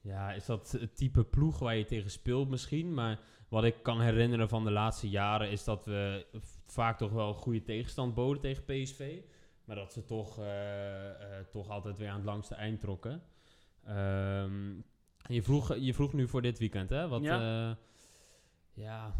ja, 0.00 0.32
is 0.32 0.46
dat 0.46 0.70
het 0.80 0.96
type 0.96 1.24
ploeg 1.24 1.58
waar 1.58 1.76
je 1.76 1.84
tegen 1.84 2.10
speelt 2.10 2.48
misschien. 2.48 2.94
Maar 2.94 3.18
wat 3.48 3.64
ik 3.64 3.74
kan 3.82 4.00
herinneren 4.00 4.48
van 4.48 4.64
de 4.64 4.70
laatste 4.70 5.08
jaren 5.08 5.50
is 5.50 5.64
dat 5.64 5.84
we 5.84 6.26
vaak 6.66 6.98
toch 6.98 7.10
wel 7.12 7.28
een 7.28 7.34
goede 7.34 7.62
tegenstand 7.62 8.14
boden 8.14 8.42
tegen 8.42 8.64
PSV. 8.64 9.20
Maar 9.64 9.76
dat 9.76 9.92
ze 9.92 10.04
toch, 10.04 10.38
eh, 10.38 11.08
eh, 11.38 11.44
toch 11.50 11.68
altijd 11.70 11.96
weer 11.96 12.08
aan 12.08 12.16
het 12.16 12.24
langste 12.24 12.54
eind 12.54 12.80
trokken. 12.80 13.22
Ehm, 13.84 14.72
je, 15.28 15.42
vroeg, 15.42 15.74
je 15.76 15.94
vroeg 15.94 16.12
nu 16.12 16.28
voor 16.28 16.42
dit 16.42 16.58
weekend, 16.58 16.90
hè? 16.90 17.08
Wat, 17.08 17.22
Ja. 17.22 17.40
ja. 17.40 17.76
ja, 18.74 19.14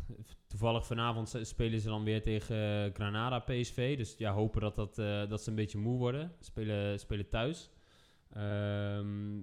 toevallig 0.47 0.87
vanavond 0.87 1.39
spelen 1.43 1.81
ze 1.81 1.89
dan 1.89 2.05
weer 2.05 2.23
tegen 2.23 2.85
eh, 2.85 2.95
Granada 2.95 3.39
PSV. 3.39 3.97
Dus 3.97 4.15
ja, 4.19 4.33
hopen 4.33 4.61
dat, 4.61 4.77
dat, 4.77 4.99
eh, 4.99 5.29
dat 5.29 5.43
ze 5.43 5.51
een 5.51 5.57
beetje 5.57 5.79
moe 5.79 5.99
worden. 5.99 6.33
Spelen, 6.41 6.99
spelen 7.01 7.29
thuis. 7.29 7.71
Ehm, 8.33 9.37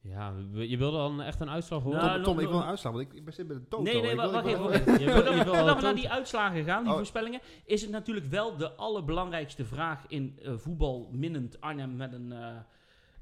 ja, 0.00 0.32
je 0.52 0.76
wilde 0.76 0.96
dan 0.96 1.22
echt 1.22 1.40
een 1.40 1.50
uitslag 1.50 1.82
horen? 1.82 2.04
Nou, 2.04 2.22
Tom, 2.22 2.38
ik 2.38 2.48
wil 2.48 2.56
een 2.58 2.64
uitslag, 2.64 2.92
want 2.92 3.04
ik, 3.04 3.12
ik 3.12 3.24
ben 3.24 3.34
zit 3.34 3.46
bij 3.46 3.56
de 3.56 3.68
toto. 3.68 3.82
Nee, 3.82 4.00
nee, 4.02 4.16
wacht 4.16 4.46
even. 4.46 4.62
Voordat 5.46 5.76
we- 5.76 5.82
naar 5.82 5.94
die 5.94 6.10
uitslagen 6.10 6.64
gaan, 6.64 6.82
die 6.82 6.90
Oh. 6.92 6.96
voorspellingen, 6.98 7.40
is 7.64 7.82
het 7.82 7.90
natuurlijk 7.90 8.26
wel 8.26 8.56
de 8.56 8.72
allerbelangrijkste 8.72 9.64
vraag 9.64 10.04
in 10.08 10.38
eh, 10.42 10.52
voetbal 10.56 11.08
minnend 11.12 11.60
Arnhem 11.60 11.96
met 11.96 12.12
een, 12.12 12.32
eh, 12.32 12.56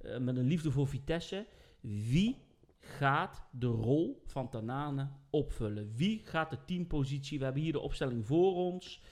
eh, 0.03 0.21
met 0.21 0.37
een 0.37 0.47
liefde 0.47 0.71
voor 0.71 0.87
Vitesse. 0.89 1.47
Wie 1.87 2.37
gaat 2.79 3.45
de 3.51 3.67
rol 3.67 4.23
van 4.27 4.51
Tanane 4.51 5.11
opvullen? 5.31 5.95
Wie 5.95 6.21
gaat 6.25 6.51
de 6.51 6.65
teampositie? 6.65 7.39
We 7.39 7.45
hebben 7.45 7.63
hier 7.63 7.73
de 7.73 7.81
opstelling 7.81 8.27
voor 8.27 8.55
ons. 8.55 9.03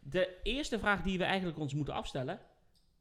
De 0.00 0.40
eerste 0.42 0.78
vraag 0.78 1.02
die 1.02 1.18
we 1.18 1.24
eigenlijk 1.24 1.58
ons 1.58 1.74
moeten 1.74 1.94
afstellen, 1.94 2.40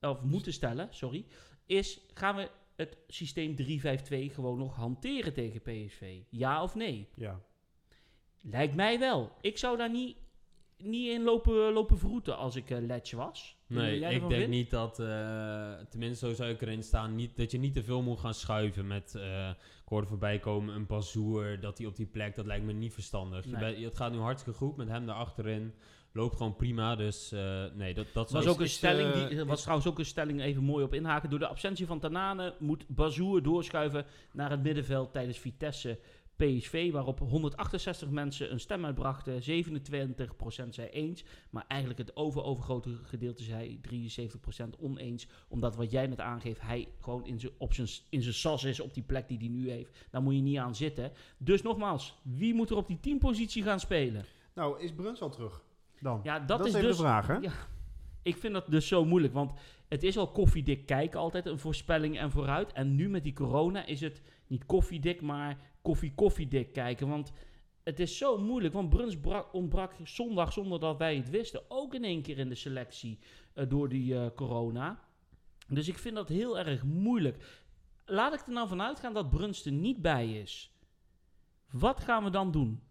of 0.01 0.21
moeten 0.21 0.53
stellen, 0.53 0.87
sorry, 0.91 1.25
is: 1.65 1.99
gaan 2.13 2.35
we 2.35 2.49
het 2.75 2.97
systeem 3.07 3.55
3-5-2 3.61 4.33
gewoon 4.33 4.57
nog 4.57 4.75
hanteren 4.75 5.33
tegen 5.33 5.61
PSV? 5.61 6.21
Ja 6.29 6.63
of 6.63 6.75
nee? 6.75 7.07
Ja. 7.15 7.41
Lijkt 8.41 8.75
mij 8.75 8.99
wel. 8.99 9.31
Ik 9.41 9.57
zou 9.57 9.77
daar 9.77 9.91
niet, 9.91 10.17
niet 10.77 11.09
in 11.09 11.23
lopen, 11.23 11.73
lopen 11.73 11.97
verroeten 11.97 12.37
als 12.37 12.55
ik 12.55 12.69
uh, 12.69 13.11
was. 13.11 13.55
Nee, 13.67 13.95
ik 13.95 14.01
denk 14.09 14.31
vindt? 14.31 14.47
niet 14.47 14.69
dat, 14.69 14.99
eh, 14.99 15.73
tenminste 15.89 16.27
zo 16.27 16.33
zou 16.33 16.49
ik 16.49 16.61
erin 16.61 16.83
staan, 16.83 17.15
niet, 17.15 17.37
dat 17.37 17.51
je 17.51 17.57
niet 17.57 17.73
te 17.73 17.83
veel 17.83 18.01
moet 18.01 18.19
gaan 18.19 18.33
schuiven 18.33 18.87
met, 18.87 19.15
eh 19.15 19.49
ik 19.49 19.93
hoorde 19.93 20.07
voorbij 20.07 20.39
komen, 20.39 20.75
een 20.75 20.85
Bazoer, 20.85 21.59
dat 21.59 21.77
hij 21.77 21.87
op 21.87 21.95
die 21.95 22.05
plek, 22.05 22.35
dat 22.35 22.45
lijkt 22.45 22.65
me 22.65 22.73
niet 22.73 22.93
verstandig. 22.93 23.45
Je 23.45 23.57
bent- 23.57 23.83
het 23.83 23.97
gaat 23.97 24.11
nu 24.11 24.17
hartstikke 24.17 24.59
goed 24.59 24.77
met 24.77 24.87
hem 24.87 25.05
daarachterin, 25.05 25.73
loopt 26.11 26.35
gewoon 26.35 26.55
prima, 26.55 26.95
dus 26.95 27.31
nee, 27.73 27.93
dat, 27.93 28.05
dat 28.13 28.31
was 28.31 28.47
ook 28.47 28.59
een 28.59 28.65
is, 28.65 28.73
stelling, 28.73 29.27
die, 29.27 29.43
was 29.45 29.61
trouwens 29.61 29.87
ook 29.87 29.99
een 29.99 30.05
stelling, 30.05 30.41
even 30.41 30.63
mooi 30.63 30.83
op 30.83 30.93
inhaken. 30.93 31.29
Door 31.29 31.39
de 31.39 31.47
absentie 31.47 31.85
van 31.85 31.99
Tanane 31.99 32.55
moet 32.59 32.87
Bazoer 32.87 33.43
doorschuiven 33.43 34.05
naar 34.33 34.49
het 34.51 34.63
middenveld 34.63 35.13
tijdens 35.13 35.37
Vitesse 35.37 35.99
PSV, 36.38 36.91
waarop 36.91 37.19
168 37.19 38.10
mensen 38.10 38.52
een 38.52 38.60
stem 38.60 38.86
uitbrachten. 38.86 39.41
27% 39.41 40.69
zei 40.69 40.88
eens, 40.89 41.23
maar 41.50 41.65
eigenlijk 41.67 42.00
het 42.00 42.15
over-overgrote 42.15 42.89
gedeelte 43.04 43.43
zei 43.43 43.80
73% 43.82 44.80
oneens. 44.80 45.28
Omdat 45.47 45.76
wat 45.76 45.91
jij 45.91 46.08
net 46.08 46.19
aangeeft, 46.19 46.62
hij 46.62 46.88
gewoon 47.00 47.26
in 47.26 47.39
zijn- 47.39 47.52
op 47.58 47.73
zijn 47.73 47.88
in 48.10 48.21
zijn 48.21 48.34
sas 48.34 48.63
is 48.63 48.80
op 48.80 48.93
die 48.93 49.04
plek 49.04 49.28
die 49.28 49.38
hij 49.38 49.47
nu 49.47 49.69
heeft. 49.69 50.06
Daar 50.10 50.21
moet 50.21 50.36
je 50.36 50.41
niet 50.41 50.58
aan 50.58 50.76
zitten. 50.76 51.12
Dus 51.38 51.62
nogmaals, 51.62 52.17
wie 52.21 52.54
moet 52.54 52.69
er 52.69 52.78
op 52.78 52.88
die 52.88 53.00
teampositie 53.00 53.63
gaan 53.63 53.80
spelen? 53.80 54.26
Nou, 54.54 54.82
is 54.82 54.93
Bruns 54.93 55.21
al 55.21 55.30
terug? 55.30 55.63
Dan. 56.00 56.19
Ja, 56.23 56.39
dat, 56.39 56.58
dat, 56.58 56.67
is 56.67 56.73
dus 56.73 56.97
de 56.97 57.04
vraag, 57.04 57.28
hè? 57.28 57.34
ja, 57.36 57.52
ik 58.21 58.38
vind 58.38 58.54
dat 58.54 58.65
dus 58.69 58.88
zo 58.88 59.06
moeilijk. 59.06 59.34
Want 59.34 59.52
het 59.88 60.04
is 60.04 60.17
al 60.17 60.32
koffiedik 60.32 60.86
kijken 60.86 61.19
altijd, 61.19 61.45
een 61.45 61.60
voorspelling 61.60 62.19
en 62.19 62.32
vooruit. 62.32 62.73
En 62.73 62.95
nu 62.95 63.10
met 63.10 63.23
die 63.23 63.34
corona 63.34 63.86
is 63.86 64.02
het 64.02 64.21
niet 64.47 64.65
koffiedik, 64.65 65.21
maar 65.21 65.58
koffie-koffiedik 65.88 66.73
kijken. 66.73 67.08
Want 67.08 67.32
het 67.84 68.00
is 68.00 68.17
zo 68.17 68.38
moeilijk. 68.38 68.73
Want 68.73 68.89
Bruns 68.89 69.19
brak, 69.19 69.54
ontbrak 69.54 69.93
zondag, 70.04 70.54
zonder 70.54 70.80
dat 70.80 70.97
wij 70.97 71.15
het 71.15 71.30
wisten, 71.30 71.62
ook 71.67 71.93
in 71.93 72.04
één 72.04 72.21
keer 72.21 72.38
in 72.38 72.50
de 72.50 72.56
selectie 72.56 73.19
eh, 73.54 73.69
door 73.69 73.89
die 73.89 74.19
eh, 74.19 74.26
corona. 74.36 75.00
Dus 75.67 75.88
ik 75.88 75.97
vind 75.97 76.15
dat 76.15 76.30
heel 76.30 76.60
erg 76.60 76.84
moeilijk. 76.84 77.65
Laat 78.06 78.34
ik 78.34 78.39
er 78.47 78.54
nou 78.54 78.67
vanuit 78.67 79.00
gaan 79.00 79.13
dat 79.13 79.30
Bruns 79.30 79.65
er 79.65 79.71
niet 79.71 80.02
bij 80.02 80.39
is. 80.41 80.76
Wat 81.71 82.00
gaan 82.00 82.23
we 82.23 82.30
dan 82.30 82.52
doen? 82.52 82.82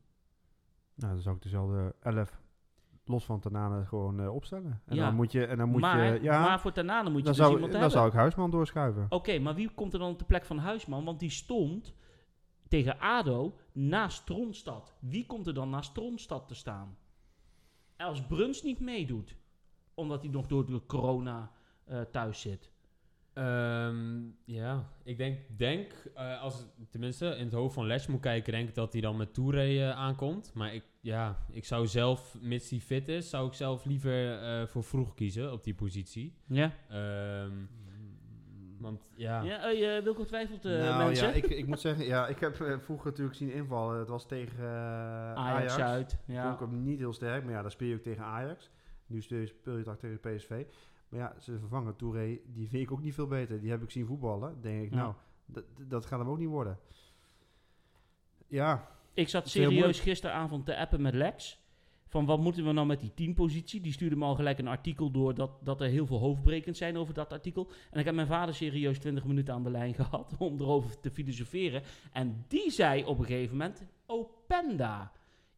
Nou, 0.95 1.13
dan 1.13 1.23
zou 1.23 1.37
ik 1.37 1.43
dezelfde 1.43 1.95
11 2.01 2.41
los 3.05 3.25
van 3.25 3.41
Tanane 3.41 3.85
gewoon 3.85 4.21
eh, 4.21 4.35
opstellen. 4.35 4.83
En 4.87 4.97
Ja. 4.97 5.05
dan 5.05 5.15
moet 5.15 5.33
je, 5.33 5.47
en 5.47 5.57
dan 5.59 5.69
moet 5.69 5.81
maar, 5.81 6.15
je, 6.15 6.23
ja, 6.23 6.41
maar 6.45 6.61
voor 6.61 6.73
Tanane 6.73 7.11
moet 7.11 7.19
je 7.19 7.25
dan, 7.25 7.33
dus 7.33 7.37
zou, 7.43 7.53
iemand 7.53 7.73
dan 7.73 7.81
hebben. 7.81 7.99
zou 7.99 8.11
ik 8.11 8.17
Huisman 8.17 8.51
doorschuiven. 8.51 9.07
Oké, 9.09 9.39
maar 9.39 9.55
wie 9.55 9.71
komt 9.75 9.93
er 9.93 9.99
dan 9.99 10.11
op 10.11 10.19
de 10.19 10.25
plek 10.25 10.45
van 10.45 10.59
Huisman? 10.59 11.05
Want 11.05 11.21
die 11.21 11.31
stond 11.31 11.95
tegen 12.69 12.99
ADO 12.99 13.57
naast 13.73 14.27
Tronstad. 14.27 14.95
Wie 15.01 15.27
komt 15.27 15.47
er 15.47 15.55
dan 15.55 15.71
naast 15.71 15.95
Tronstad 15.95 16.49
te 16.49 16.55
staan? 16.55 16.99
Als 17.97 18.27
Bruns 18.27 18.63
niet 18.63 18.81
meedoet, 18.81 19.37
omdat 19.95 20.23
hij 20.23 20.31
nog 20.31 20.47
door 20.47 20.67
de 20.67 20.87
corona 20.87 21.51
eh, 21.85 22.01
thuis 22.01 22.41
zit. 22.41 22.71
Ehm, 23.33 24.23
ja, 24.45 24.93
ik 25.05 25.17
denk, 25.19 25.39
denk 25.57 25.93
eh, 26.15 26.43
als 26.43 26.59
het 26.59 26.91
tenminste 26.91 27.27
in 27.27 27.45
het 27.45 27.53
hoofd 27.53 27.75
van 27.75 27.87
Les 27.87 28.07
moet 28.07 28.21
kijken, 28.21 28.53
denk 28.53 28.69
ik 28.69 28.75
dat 28.75 28.93
hij 28.93 29.01
dan 29.01 29.17
met 29.17 29.35
Touré 29.35 29.89
eh, 29.89 29.91
aankomt. 29.91 30.51
Maar 30.55 30.75
ik, 30.75 30.85
ja, 31.01 31.47
ik 31.51 31.65
zou 31.65 31.87
zelf, 31.87 32.37
mits 32.41 32.71
hij 32.71 32.81
fit 32.81 33.09
is, 33.09 33.31
zou 33.31 33.47
ik 33.47 33.53
zelf 33.55 33.85
liever 33.85 34.69
voor 34.69 34.85
vroeg 34.85 35.15
kiezen 35.15 35.53
op 35.53 35.65
die 35.65 35.75
positie. 35.75 36.35
Ja, 36.47 36.73
Ehm, 36.89 37.53
want 38.81 39.03
ja, 39.15 39.43
ja 39.43 39.73
eh, 39.73 40.03
Wilco 40.03 40.25
twijfelt 40.25 40.65
eh, 40.65 40.73
nou 40.73 41.05
mensen. 41.07 41.29
ja, 41.29 41.33
ik, 41.35 41.45
ik 41.61 41.67
moet 41.67 41.81
zeggen, 41.81 42.05
ja, 42.05 42.27
ik 42.29 42.39
heb 42.39 42.61
eh, 42.61 42.79
vroeger 42.79 43.11
natuurlijk 43.11 43.37
zien 43.37 43.53
invallen. 43.53 43.99
Het 43.99 44.09
was 44.09 44.27
tegen 44.27 44.59
eh, 44.65 45.33
Ajax, 45.35 45.73
Ajax. 45.73 45.77
uit. 45.79 46.19
Vond 46.25 46.39
Ja. 46.39 46.53
ik 46.53 46.59
hem 46.59 46.83
niet 46.83 46.99
heel 46.99 47.13
sterk, 47.13 47.45
maar 47.45 47.53
ja, 47.53 47.63
dan 47.63 47.71
speel 47.71 47.89
je 47.89 47.95
ook 47.95 48.03
tegen 48.03 48.25
Ajax. 48.25 48.71
Nu 49.07 49.21
speel 49.23 49.39
je, 49.77 49.83
het 49.87 50.01
tegen 50.01 50.21
PSV. 50.21 50.65
Maar 51.09 51.21
ja, 51.21 51.35
ze 51.41 51.59
vervangen 51.59 51.97
Touré, 51.97 52.39
die 52.47 52.69
vind 52.69 52.83
ik 52.83 52.93
ook 52.93 53.03
niet 53.03 53.15
veel 53.15 53.27
beter. 53.27 53.61
Die 53.61 53.71
heb 53.71 53.83
ik 53.83 53.91
zien 53.91 54.07
voetballen. 54.07 54.61
Denk 54.61 54.85
ik, 54.85 54.91
Ja. 54.91 54.97
nou, 54.97 55.15
dat, 55.47 55.65
dat 55.89 56.07
gaat 56.07 56.19
hem 56.19 56.29
ook 56.29 56.39
niet 56.39 56.49
worden. 56.49 56.79
Ja, 58.49 58.89
Ik 59.15 59.29
zat 59.29 59.49
serieus 59.49 60.01
gisteravond 60.01 60.65
te 60.67 60.77
appen 60.77 61.03
met 61.03 61.15
Lex. 61.15 61.65
Van 62.09 62.25
wat 62.25 62.41
moeten 62.41 62.65
we 62.65 62.73
nou 62.73 62.87
met 62.87 63.01
die 63.01 63.15
teampositie? 63.15 63.81
Die 63.81 63.93
stuurde 63.93 64.17
me 64.17 64.25
al 64.25 64.35
gelijk 64.35 64.59
een 64.59 64.67
artikel 64.67 65.11
door 65.11 65.35
dat, 65.35 65.51
dat 65.63 65.81
er 65.81 65.89
heel 65.89 66.07
veel 66.07 66.19
hoofdbrekend 66.19 66.77
zijn 66.77 66.97
over 66.97 67.15
dat 67.15 67.33
artikel. 67.33 67.71
En 67.91 67.99
ik 67.99 68.05
heb 68.05 68.15
mijn 68.15 68.27
vader 68.27 68.55
serieus 68.55 68.99
20 68.99 69.25
minuten 69.25 69.55
aan 69.55 69.63
de 69.63 69.71
lijn 69.71 69.95
gehad 70.05 70.35
om 70.39 70.61
erover 70.61 71.01
te 71.01 71.11
filosoferen. 71.11 71.83
En 72.13 72.45
die 72.49 72.71
zei 72.71 73.05
op 73.05 73.19
een 73.19 73.25
gegeven 73.25 73.57
moment, 73.57 73.85
Openda. 74.07 75.13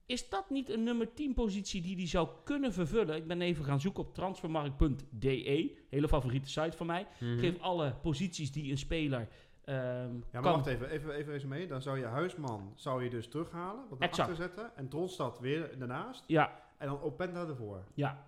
Is 0.06 0.28
dat 0.28 0.50
niet 0.50 0.70
een 0.70 0.82
nummer 0.82 1.14
10 1.14 1.34
positie 1.34 1.82
die 1.82 1.96
die 1.96 2.06
zou 2.06 2.28
kunnen 2.44 2.72
vervullen? 2.72 3.16
Ik 3.16 3.26
ben 3.26 3.40
even 3.40 3.64
gaan 3.64 3.80
zoeken 3.80 4.02
op 4.02 4.14
transfermarkt.de, 4.14 5.72
hele 5.90 6.08
favoriete 6.08 6.48
site 6.48 6.76
van 6.76 6.86
mij. 6.86 7.06
mhm. 7.20 7.38
Geef 7.38 7.58
alle 7.58 7.94
posities 8.02 8.52
die 8.52 8.70
een 8.70 8.78
speler 8.78 9.28
ehm, 9.68 10.14
ja 10.32 10.40
maar 10.40 10.42
wacht 10.42 10.66
even, 10.66 10.90
even, 10.90 11.14
even 11.14 11.32
resume. 11.32 11.66
Dan 11.66 11.82
zou 11.82 11.98
je 11.98 12.04
Huisman 12.04 12.72
zou 12.74 13.04
je 13.04 13.10
dus 13.10 13.28
terughalen, 13.28 13.84
wat 13.88 13.98
naar 13.98 14.08
Exact. 14.08 14.30
achter 14.30 14.44
zetten. 14.44 14.76
En 14.76 14.88
Tronstad 14.88 15.38
weer 15.38 15.78
daarnaast. 15.78 16.24
Ja, 16.26 16.60
En 16.78 16.86
dan 16.88 17.00
Openda 17.00 17.46
ervoor. 17.46 17.84
ja, 17.94 18.26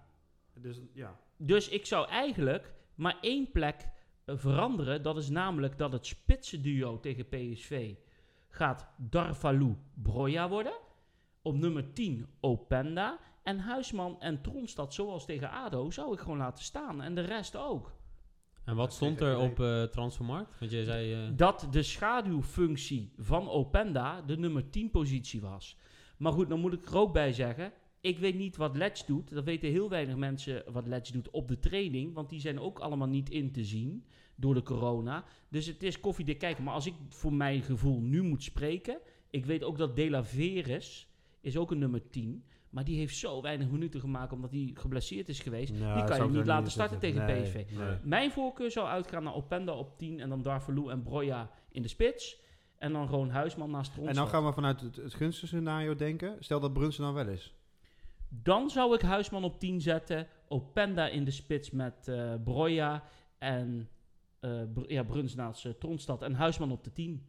Dus 0.55 0.81
ja, 0.92 1.16
Dus 1.37 1.68
ik 1.68 1.87
zou 1.87 2.09
eigenlijk 2.09 2.72
maar 2.94 3.16
één 3.20 3.50
plek 3.50 3.88
eh, 4.24 4.35
veranderen. 4.38 5.03
Dat 5.03 5.16
is 5.16 5.29
namelijk 5.29 5.79
dat 5.79 5.92
het 5.92 6.07
spitsenduo 6.07 7.00
tegen 7.00 7.29
PSV 7.29 7.94
gaat 8.48 8.87
Darvalu 8.96 9.76
Broja 9.94 10.48
worden. 10.48 10.72
Op 11.42 11.55
nummer 11.55 11.92
10 11.92 12.26
Openda. 12.40 13.18
En 13.42 13.59
Huisman 13.59 14.20
en 14.20 14.40
Tronstad, 14.42 14.94
zoals 14.94 15.24
tegen 15.24 15.50
ADO, 15.50 15.90
zou 15.90 16.12
ik 16.12 16.20
gewoon 16.20 16.38
laten 16.38 16.64
staan. 16.64 17.03
En 17.03 17.14
de 17.14 17.20
rest 17.20 17.57
ook. 17.57 17.92
En 18.64 18.77
wat 18.77 18.92
stond 18.92 19.20
er 19.20 19.38
op 19.38 19.61
eh, 19.61 19.83
Transfermarkt? 19.83 20.59
Want 20.59 20.70
jij 20.70 20.85
zei... 20.85 21.12
eh, 21.12 21.18
Dat 21.37 21.66
de 21.70 21.83
schaduwfunctie 21.83 23.12
van 23.16 23.49
Openda 23.49 24.23
de 24.23 24.37
nummer 24.38 24.70
10 24.70 24.90
positie 24.90 25.40
was. 25.40 25.77
Maar 26.16 26.33
goed, 26.33 26.49
dan 26.49 26.61
moet 26.61 26.73
ik 26.73 26.87
er 26.87 26.96
ook 26.96 27.12
bij 27.12 27.33
zeggen. 27.33 27.73
Ik 28.01 28.18
weet 28.18 28.35
niet 28.35 28.57
wat 28.57 28.77
Letch 28.77 29.05
doet. 29.05 29.31
Dat 29.35 29.44
weten 29.44 29.70
heel 29.70 29.88
weinig 29.88 30.16
mensen 30.16 30.62
wat 30.73 30.87
Letch 30.87 31.11
doet 31.11 31.31
op 31.31 31.49
de 31.49 31.59
training. 31.59 32.14
Want 32.14 32.29
die 32.31 32.40
zijn 32.40 32.59
ook 32.61 32.79
allemaal 32.79 33.09
niet 33.09 33.31
in 33.31 33.53
te 33.53 33.64
zien 33.64 34.05
door 34.35 34.55
de 34.55 34.62
corona. 34.62 35.25
Dus 35.49 35.66
het 35.66 35.83
is 35.83 36.01
koffiedik 36.01 36.38
kijken. 36.38 36.64
Maar 36.64 36.75
als 36.75 36.87
ik 36.87 36.94
voor 37.09 37.33
mijn 37.33 37.62
gevoel 37.62 38.01
nu 38.01 38.23
moet 38.23 38.42
spreken. 38.42 38.99
Ik 39.31 39.46
weet 39.46 39.62
ook 39.64 39.79
dat 39.79 39.96
De 39.96 40.11
La 40.11 40.25
Veres 40.25 41.09
is 41.40 41.57
ook 41.57 41.70
een 41.70 41.79
nummer 41.79 42.09
10. 42.11 42.44
Maar 42.70 42.85
die 42.85 42.96
heeft 42.98 43.16
zo 43.16 43.42
weinig 43.42 43.68
minuten 43.70 44.00
gemaakt 44.00 44.33
omdat 44.33 44.50
hij 44.50 44.70
geblesseerd 44.74 45.28
is 45.28 45.40
geweest. 45.40 45.72
Nou, 45.72 45.94
die 45.94 46.04
kan 46.16 46.26
je 46.26 46.37
niet 46.37 46.46
laten 46.46 46.70
starten 46.70 46.98
tegen 46.98 47.26
Nee, 47.26 47.42
PSV. 47.42 47.54
nee. 47.54 47.96
Mijn 48.02 48.30
voorkeur 48.30 48.70
zou 48.70 48.87
uitgaan 48.87 49.22
naar 49.22 49.35
Openda 49.35 49.72
op 49.72 49.98
10 49.98 50.20
en 50.20 50.28
dan 50.28 50.42
Darvalu 50.42 50.88
en 50.90 51.02
Broja 51.02 51.50
in 51.70 51.83
de 51.83 51.88
spits. 51.88 52.40
En 52.78 52.92
dan 52.92 53.09
gewoon 53.09 53.30
Huisman 53.30 53.70
naast 53.70 53.92
Tronstad. 53.92 54.16
En 54.16 54.22
dan 54.22 54.30
gaan 54.33 54.46
we 54.46 54.52
vanuit 54.52 54.80
het, 54.80 54.96
het 54.96 55.14
gunstige 55.14 55.46
scenario 55.46 55.94
denken. 55.94 56.37
Stel 56.40 56.61
dat 56.61 56.72
Brunsen 56.72 57.02
dan 57.02 57.14
wel 57.14 57.28
is. 57.28 57.54
Dan 58.28 58.70
zou 58.70 58.94
ik 58.94 59.00
Huisman 59.00 59.44
op 59.44 59.61
10 59.61 59.80
zetten. 59.80 60.26
Openda 60.48 61.09
in 61.09 61.24
de 61.24 61.30
spits 61.30 61.70
met 61.70 62.09
eh 62.09 62.35
Broja 62.44 63.02
en 63.38 63.88
Br- 64.74 64.92
ja, 64.92 65.02
Bruns 65.02 65.35
naast 65.35 65.66
eh, 65.66 65.72
Tronstad. 65.72 66.22
En 66.22 66.35
Huisman 66.35 66.72
op 66.72 66.85
de 66.85 66.92
10. 66.92 67.26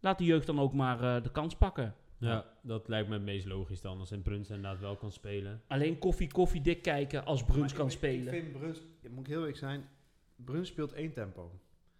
Laat 0.00 0.18
de 0.18 0.24
jeugd 0.24 0.46
dan 0.46 0.60
ook 0.60 0.72
maar 0.72 1.22
de 1.22 1.30
kans 1.30 1.56
pakken. 1.56 1.94
Ja, 2.18 2.44
dat 2.62 2.88
lijkt 2.88 3.08
me 3.08 3.14
het 3.14 3.22
meest 3.22 3.46
logisch 3.46 3.80
dan. 3.80 3.98
Als 3.98 4.10
een 4.10 4.22
Bruns 4.22 4.48
inderdaad 4.48 4.80
wel 4.80 4.96
kan 4.96 5.12
spelen. 5.12 5.62
Alleen 5.66 5.98
koffie, 5.98 6.32
koffie, 6.32 6.60
dik 6.60 6.82
kijken 6.82 7.24
als 7.24 7.44
Bruns 7.44 7.72
kan 7.72 7.86
ik- 7.86 7.92
spelen. 7.92 8.34
Ik 8.34 8.42
vind 8.42 8.52
Bruns, 8.58 8.80
moet 9.10 9.20
ik 9.20 9.26
heel 9.26 9.38
eerlijk 9.38 9.56
zijn, 9.56 9.88
Bruns 10.36 10.68
speelt 10.68 10.92
één 10.92 11.12
tempo. 11.12 11.50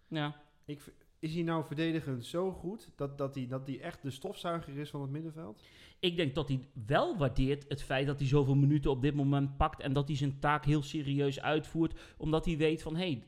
ja. 0.07 0.45
Ik, 0.65 0.79
is 1.19 1.33
hij 1.33 1.43
nou 1.43 1.65
verdedigend 1.65 2.25
zo 2.25 2.51
goed 2.51 2.91
dat, 2.95 3.17
dat, 3.17 3.35
hij, 3.35 3.47
dat 3.47 3.67
hij 3.67 3.79
echt 3.79 4.01
de 4.01 4.09
stofzuiger 4.11 4.77
is 4.77 4.89
van 4.89 5.01
het 5.01 5.09
middenveld? 5.09 5.61
Ik 5.99 6.15
denk 6.15 6.35
dat 6.35 6.47
hij 6.47 6.59
wel 6.85 7.17
waardeert 7.17 7.65
het 7.67 7.83
feit 7.83 8.07
dat 8.07 8.19
hij 8.19 8.27
zoveel 8.27 8.55
minuten 8.55 8.91
op 8.91 9.01
dit 9.01 9.15
moment 9.15 9.57
pakt. 9.57 9.81
En 9.81 9.93
dat 9.93 10.07
hij 10.07 10.17
zijn 10.17 10.39
taak 10.39 10.65
heel 10.65 10.81
serieus 10.83 11.41
uitvoert. 11.41 11.99
Omdat 12.17 12.45
hij 12.45 12.57
weet 12.57 12.81
van 12.81 12.95
hé, 12.95 13.11
hey, 13.11 13.23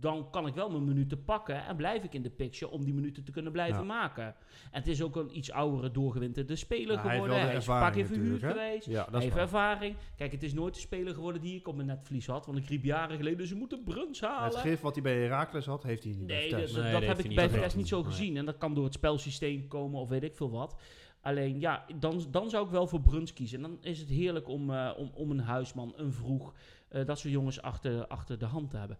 dan 0.00 0.30
kan 0.30 0.46
ik 0.46 0.54
wel 0.54 0.70
mijn 0.70 0.84
minuten 0.84 1.24
pakken. 1.24 1.64
En 1.66 1.76
blijf 1.76 2.04
ik 2.04 2.14
in 2.14 2.22
de 2.22 2.30
picture 2.30 2.70
om 2.72 2.84
die 2.84 2.94
minuten 2.94 3.24
te 3.24 3.30
kunnen 3.32 3.52
blijven 3.52 3.80
Ja. 3.80 3.86
maken. 3.86 4.24
En 4.24 4.34
het 4.70 4.86
is 4.86 5.02
ook 5.02 5.16
een 5.16 5.36
iets 5.36 5.50
oudere 5.52 5.90
doorgewinterde 5.90 6.56
speler 6.56 6.86
hij 6.86 7.02
heeft 7.02 7.10
geworden. 7.10 7.28
wel 7.36 7.44
de 7.44 7.46
Hij 7.50 7.56
is 7.56 7.66
een 7.66 7.72
paar 7.74 7.82
ervaring 7.82 8.08
keer 8.08 8.16
verhuurd 8.18 8.52
geweest. 8.52 8.86
Ja, 8.86 9.08
Hij 9.10 9.20
heeft 9.20 9.36
ervaring. 9.36 9.96
Kijk, 10.16 10.32
het 10.32 10.42
is 10.42 10.52
nooit 10.52 10.74
de 10.74 10.80
speler 10.80 11.14
geworden 11.14 11.40
die 11.42 11.56
ik 11.58 11.68
op 11.68 11.74
mijn 11.74 11.86
netvlies 11.86 12.26
had. 12.26 12.46
Want 12.46 12.58
ik 12.58 12.66
riep 12.68 12.84
jaren 12.84 13.16
geleden, 13.16 13.46
ze 13.46 13.54
moeten 13.54 13.82
Bruns 13.84 14.20
halen. 14.20 14.50
Het 14.50 14.56
gif 14.58 14.80
wat 14.80 14.94
hij 14.94 15.02
bij 15.02 15.16
Herakles 15.22 15.66
had, 15.66 15.82
heeft 15.82 16.04
hij 16.04 16.12
niet 16.12 16.26
bij 16.26 16.36
Nee, 16.36 16.48
Vitesse. 16.48 16.74
dat, 16.74 16.82
dat 16.82 16.92
Nee, 16.92 17.00
dat 17.00 17.08
heb 17.08 17.18
ik 17.18 17.24
hij 17.26 17.34
bij 17.34 17.44
niet 17.44 17.52
Vitesse 17.54 17.76
niet 17.78 17.88
zo 17.88 18.00
Nee. 18.02 18.10
gezien. 18.10 18.36
En 18.36 18.44
dat 18.44 18.58
kan 18.58 18.74
door 18.74 18.84
het 18.84 18.94
spelsysteem 18.94 19.68
komen 19.68 20.00
of 20.00 20.08
weet 20.08 20.22
ik 20.22 20.36
veel 20.36 20.50
wat. 20.50 20.80
Alleen 21.20 21.60
ja, 21.60 21.84
dan, 21.98 22.24
dan 22.30 22.50
zou 22.50 22.64
ik 22.64 22.70
wel 22.70 22.86
voor 22.86 23.00
Bruns 23.00 23.32
kiezen. 23.32 23.56
En 23.64 23.70
dan 23.70 23.78
is 23.80 23.98
het 23.98 24.08
heerlijk 24.08 24.48
om, 24.48 24.70
eh, 24.70 24.90
om, 24.96 25.10
om 25.14 25.30
een 25.30 25.40
huisman, 25.40 25.92
een 25.96 26.12
vroeg, 26.12 26.52
eh, 26.88 27.04
dat 27.06 27.18
soort 27.18 27.32
jongens 27.32 27.62
achter, 27.62 28.06
achter 28.06 28.38
de 28.38 28.44
hand 28.44 28.70
te 28.70 28.76
hebben. 28.76 28.98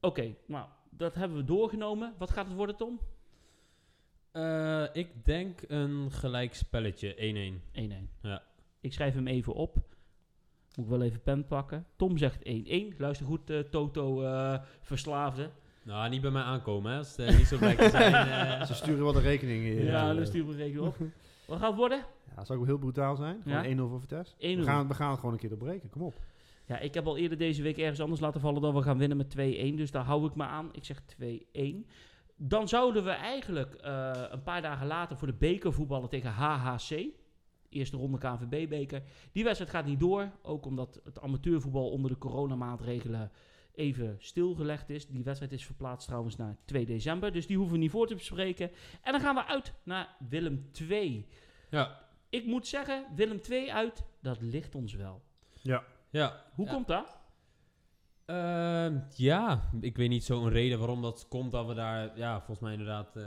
Oké, 0.00 0.34
nou, 0.46 0.66
dat 0.90 1.14
hebben 1.14 1.36
we 1.36 1.44
doorgenomen. 1.44 2.14
Wat 2.18 2.30
gaat 2.30 2.46
het 2.46 2.56
worden, 2.56 2.76
Tom? 2.76 3.00
1-1. 3.00 3.02
Eh, 4.32 4.84
ik 4.92 5.24
denk 5.24 5.60
een 5.66 6.10
gelijk 6.10 6.54
spelletje, 6.54 7.14
1-1. 7.72 8.10
Ja. 8.20 8.42
Ik 8.80 8.92
schrijf 8.92 9.14
hem 9.14 9.26
even 9.26 9.52
op. 9.52 9.74
Moet 10.76 10.84
ik 10.84 10.90
wel 10.90 11.02
even 11.02 11.22
pen 11.22 11.46
pakken. 11.46 11.86
Tom 11.96 12.18
zegt 12.18 12.42
1-1. 12.44 12.96
Luister 12.98 13.26
goed, 13.26 13.50
eh, 13.50 13.58
Toto 13.58 14.22
eh, 14.22 14.58
verslaafde. 14.80 15.50
Nou, 15.82 16.08
niet 16.08 16.20
bij 16.20 16.30
mij 16.30 16.42
aankomen, 16.42 16.92
hè. 16.92 16.98
Als 16.98 17.16
het 17.16 17.36
niet 17.36 17.46
zo 17.46 17.58
blijkt 17.58 17.82
te 17.82 17.90
zijn. 17.90 18.14
eh. 18.60 18.66
Ze 18.66 18.74
sturen 18.74 19.02
wel 19.02 19.12
de 19.12 19.20
rekening 19.20 19.64
in. 19.64 19.84
Ja, 19.84 20.14
dan 20.14 20.26
sturen 20.26 20.46
we 20.46 20.52
een 20.52 20.58
rekening 20.58 20.86
op. 20.86 20.96
Wat 21.46 21.58
gaat 21.58 21.68
het 21.68 21.76
worden? 21.76 21.98
Ja, 21.98 22.34
dat 22.34 22.46
zou 22.46 22.58
ook 22.58 22.66
heel 22.66 22.78
brutaal 22.78 23.16
zijn. 23.16 23.42
Ja? 23.44 23.62
Gewoon 23.62 23.86
1-0 23.86 23.90
voor 23.90 24.00
Vitesse. 24.00 24.34
1-0. 24.34 24.38
We 24.38 24.62
gaan, 24.62 24.88
we 24.88 24.94
gaan 24.94 25.10
het 25.10 25.18
gewoon 25.18 25.34
een 25.34 25.40
keer 25.40 25.48
doorbreken. 25.48 25.90
Kom 25.90 26.02
op. 26.02 26.14
Ja, 26.66 26.78
ik 26.78 26.94
heb 26.94 27.06
al 27.06 27.16
eerder 27.16 27.38
deze 27.38 27.62
week 27.62 27.78
ergens 27.78 28.00
anders 28.00 28.20
laten 28.20 28.40
vallen 28.40 28.62
dat 28.62 28.74
we 28.74 28.82
gaan 28.82 28.98
winnen 28.98 29.16
met 29.16 29.36
2-1. 29.36 29.74
Dus 29.76 29.90
daar 29.90 30.04
hou 30.04 30.26
ik 30.26 30.34
me 30.34 30.44
aan. 30.44 30.68
Ik 30.72 30.84
zeg 30.84 31.02
2-1. 31.02 31.86
Dan 32.36 32.68
zouden 32.68 33.04
we 33.04 33.10
eigenlijk 33.10 33.74
eh, 33.74 34.10
een 34.30 34.42
paar 34.42 34.62
dagen 34.62 34.86
later 34.86 35.16
voor 35.16 35.26
de 35.26 35.34
beker 35.34 35.72
voetballen 35.72 36.08
tegen 36.08 36.30
HHC. 36.30 37.04
Eerste 37.68 37.96
ronde 37.96 38.18
KNVB-beker. 38.18 39.02
Die 39.32 39.44
wedstrijd 39.44 39.70
gaat 39.70 39.86
niet 39.86 40.00
door. 40.00 40.30
Ook 40.42 40.66
omdat 40.66 41.00
het 41.04 41.20
amateurvoetbal 41.20 41.90
onder 41.90 42.10
de 42.10 42.18
coronamaatregelen 42.18 43.30
even 43.74 44.16
stilgelegd 44.18 44.90
is. 44.90 45.06
Die 45.06 45.24
wedstrijd 45.24 45.52
is 45.52 45.66
verplaatst 45.66 46.06
trouwens 46.06 46.36
naar 46.36 46.56
2 46.64 46.86
december. 46.86 47.32
Dus 47.32 47.46
die 47.46 47.56
hoeven 47.56 47.74
we 47.74 47.80
niet 47.80 47.90
voor 47.90 48.06
te 48.06 48.14
bespreken. 48.14 48.70
En 49.02 49.12
dan 49.12 49.20
gaan 49.20 49.34
we 49.34 49.44
uit 49.44 49.72
naar 49.82 50.16
Willem 50.28 50.68
2. 50.72 51.26
ja. 51.70 52.04
Ik 52.28 52.46
moet 52.46 52.66
zeggen, 52.66 53.04
Willem 53.14 53.40
2 53.40 53.72
uit, 53.72 54.04
dat 54.20 54.40
ligt 54.40 54.74
ons 54.74 54.94
wel. 54.94 55.22
Ja. 55.62 55.84
Ja. 56.16 56.42
Hoe 56.54 56.66
Ja. 56.66 56.72
komt 56.72 56.86
dat? 56.86 57.18
Ehm, 58.24 58.98
ja, 59.14 59.60
ik 59.80 59.96
weet 59.96 60.08
niet 60.08 60.24
zo'n 60.24 60.48
reden 60.48 60.78
waarom 60.78 61.02
dat 61.02 61.26
komt 61.28 61.52
dat 61.52 61.66
we 61.66 61.74
daar, 61.74 62.18
ja, 62.18 62.36
volgens 62.36 62.58
mij 62.60 62.72
inderdaad, 62.72 63.16
eh, 63.16 63.24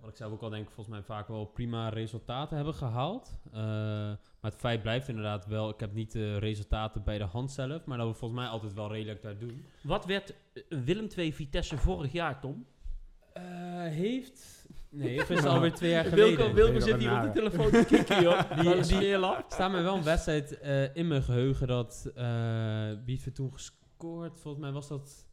wat 0.00 0.10
ik 0.10 0.16
zelf 0.16 0.32
ook 0.32 0.42
al 0.42 0.50
denk, 0.50 0.64
volgens 0.66 0.88
mij 0.96 1.02
vaak 1.02 1.28
wel 1.28 1.44
prima 1.44 1.88
resultaten 1.88 2.56
hebben 2.56 2.74
gehaald. 2.74 3.38
Eh, 3.52 3.60
maar 4.40 4.50
het 4.50 4.56
feit 4.56 4.82
blijft 4.82 5.08
inderdaad 5.08 5.46
wel, 5.46 5.68
ik 5.68 5.80
heb 5.80 5.92
niet 5.92 6.12
de 6.12 6.38
resultaten 6.38 7.04
bij 7.04 7.18
de 7.18 7.24
hand 7.24 7.50
zelf, 7.52 7.84
maar 7.84 7.98
dat 7.98 8.06
we 8.08 8.14
volgens 8.14 8.40
mij 8.40 8.48
altijd 8.48 8.72
wel 8.72 8.92
redelijk 8.92 9.22
daar 9.22 9.38
doen. 9.38 9.64
Wat 9.82 10.04
werd 10.04 10.34
eh, 10.54 10.62
Willem 10.68 11.08
2 11.08 11.34
Vitesse 11.34 11.78
vorig 11.78 12.12
jaar, 12.12 12.40
Tom? 12.40 12.66
Eh, 13.32 13.42
heeft 13.82 14.61
Nee, 14.94 15.20
of 15.20 15.30
is 15.30 15.36
het 15.36 15.46
alweer 15.46 15.72
twee 15.72 15.90
jaar 15.90 16.04
geleden? 16.14 16.54
Wilco, 16.54 16.80
zit 16.80 16.96
hier 16.98 17.12
op 17.16 17.22
de 17.22 17.30
telefoon 17.30 17.70
te 17.70 17.84
kikken, 17.88 18.22
joh. 18.22 18.40
Die- 18.60 18.74
Die, 18.82 18.98
die-. 18.98 19.12
Er 19.12 19.44
staat 19.48 19.70
me 19.72 19.82
wel 19.82 19.96
een 19.96 20.02
wedstrijd 20.04 20.58
eh, 20.58 20.96
in 20.96 21.08
mijn 21.08 21.22
geheugen 21.22 21.66
dat... 21.66 22.10
eh 22.14 22.24
wie 23.04 23.14
heeft 23.14 23.26
er 23.26 23.32
toen 23.32 23.52
gescoord? 23.52 24.40
Volgens 24.40 24.62
mij 24.64 24.72
was 24.72 24.88
dat 24.88 25.26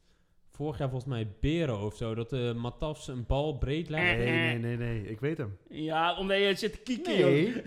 vorig 0.51 0.77
jaar 0.77 0.89
volgens 0.89 1.09
mij 1.11 1.31
Bero 1.39 1.85
of 1.85 1.95
zo. 1.95 2.15
Dat 2.15 2.29
de 2.29 2.53
Matafs 2.57 3.07
een 3.07 3.25
bal 3.25 3.57
breed 3.57 3.89
legde. 3.89 4.23
Nee, 4.23 4.57
nee, 4.57 4.57
nee, 4.57 4.77
nee. 4.77 5.07
Ik 5.09 5.19
weet 5.19 5.37
hem. 5.37 5.57
Ja, 5.69 6.17
omdat 6.17 6.37
je 6.37 6.55
zit 6.55 6.73
te 6.73 6.79
kieken, 6.81 7.17
joh. 7.17 7.55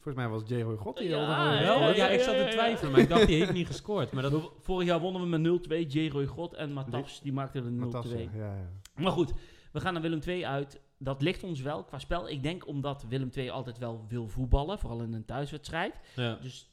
Volgens 0.00 0.24
mij 0.24 0.28
was 0.28 0.42
J.Roy 0.46 0.76
God 0.76 0.96
die 0.96 1.08
Ja, 1.08 1.16
al 1.16 1.22
ja, 1.54 1.62
Wel, 1.62 1.80
ja, 1.80 1.88
ja, 1.88 1.94
ja, 1.94 2.08
ik 2.08 2.20
zat 2.20 2.34
te 2.36 2.42
ja. 2.42 2.48
twijfelen, 2.50 2.92
maar 2.92 3.00
ik 3.00 3.08
dacht 3.08 3.26
die 3.26 3.36
heeft 3.38 3.52
niet 3.52 3.66
gescoord. 3.66 4.12
Maar 4.12 4.22
dat, 4.22 4.52
Vorig 4.60 4.86
jaar 4.88 5.00
wonnen 5.00 5.30
we 5.30 5.38
met 5.38 5.84
0-2. 5.86 5.86
J-Roy 5.88 6.26
God 6.26 6.54
en 6.54 6.72
Matafs, 6.72 7.20
die 7.20 7.32
maakten 7.32 7.64
er 7.64 7.70
0-2. 7.72 7.78
Fantastisch. 7.78 8.28
Ja, 8.34 8.44
ja. 8.54 8.70
Maar 9.02 9.12
goed, 9.12 9.32
we 9.74 9.80
gaan 9.80 9.92
naar 9.92 10.02
Willem 10.02 10.20
II 10.26 10.46
uit. 10.46 10.80
Dat 10.98 11.22
ligt 11.22 11.42
ons 11.42 11.60
wel 11.60 11.84
qua 11.84 11.98
spel. 11.98 12.28
Ik 12.28 12.42
denk 12.42 12.66
omdat 12.66 13.04
Willem 13.08 13.30
II 13.36 13.48
altijd 13.50 13.78
wel 13.78 14.04
wil 14.08 14.28
voetballen, 14.28 14.78
vooral 14.78 15.02
in 15.02 15.12
een 15.12 15.24
thuiswedstrijd. 15.24 15.94
ja. 16.16 16.34
Dus 16.34 16.70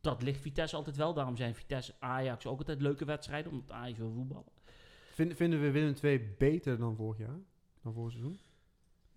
dat 0.00 0.22
ligt 0.22 0.40
Vitesse 0.40 0.76
altijd 0.76 0.96
wel. 0.96 1.14
Daarom 1.14 1.36
zijn 1.36 1.54
Vitesse 1.54 1.94
Ajax 1.98 2.46
ook 2.46 2.58
altijd 2.58 2.80
leuke 2.82 3.04
wedstrijden, 3.04 3.52
omdat 3.52 3.70
Ajax 3.70 3.98
wil 3.98 4.12
voetballen. 4.12 4.44
Vind- 5.12 5.36
vinden 5.36 5.60
we 5.60 5.70
Willem 5.70 5.94
II 6.02 6.34
beter 6.38 6.78
dan 6.78 6.96
vorig 6.96 7.18
jaar? 7.18 7.38
Dan 7.82 7.92
vorig 7.92 8.12
seizoen? 8.12 8.38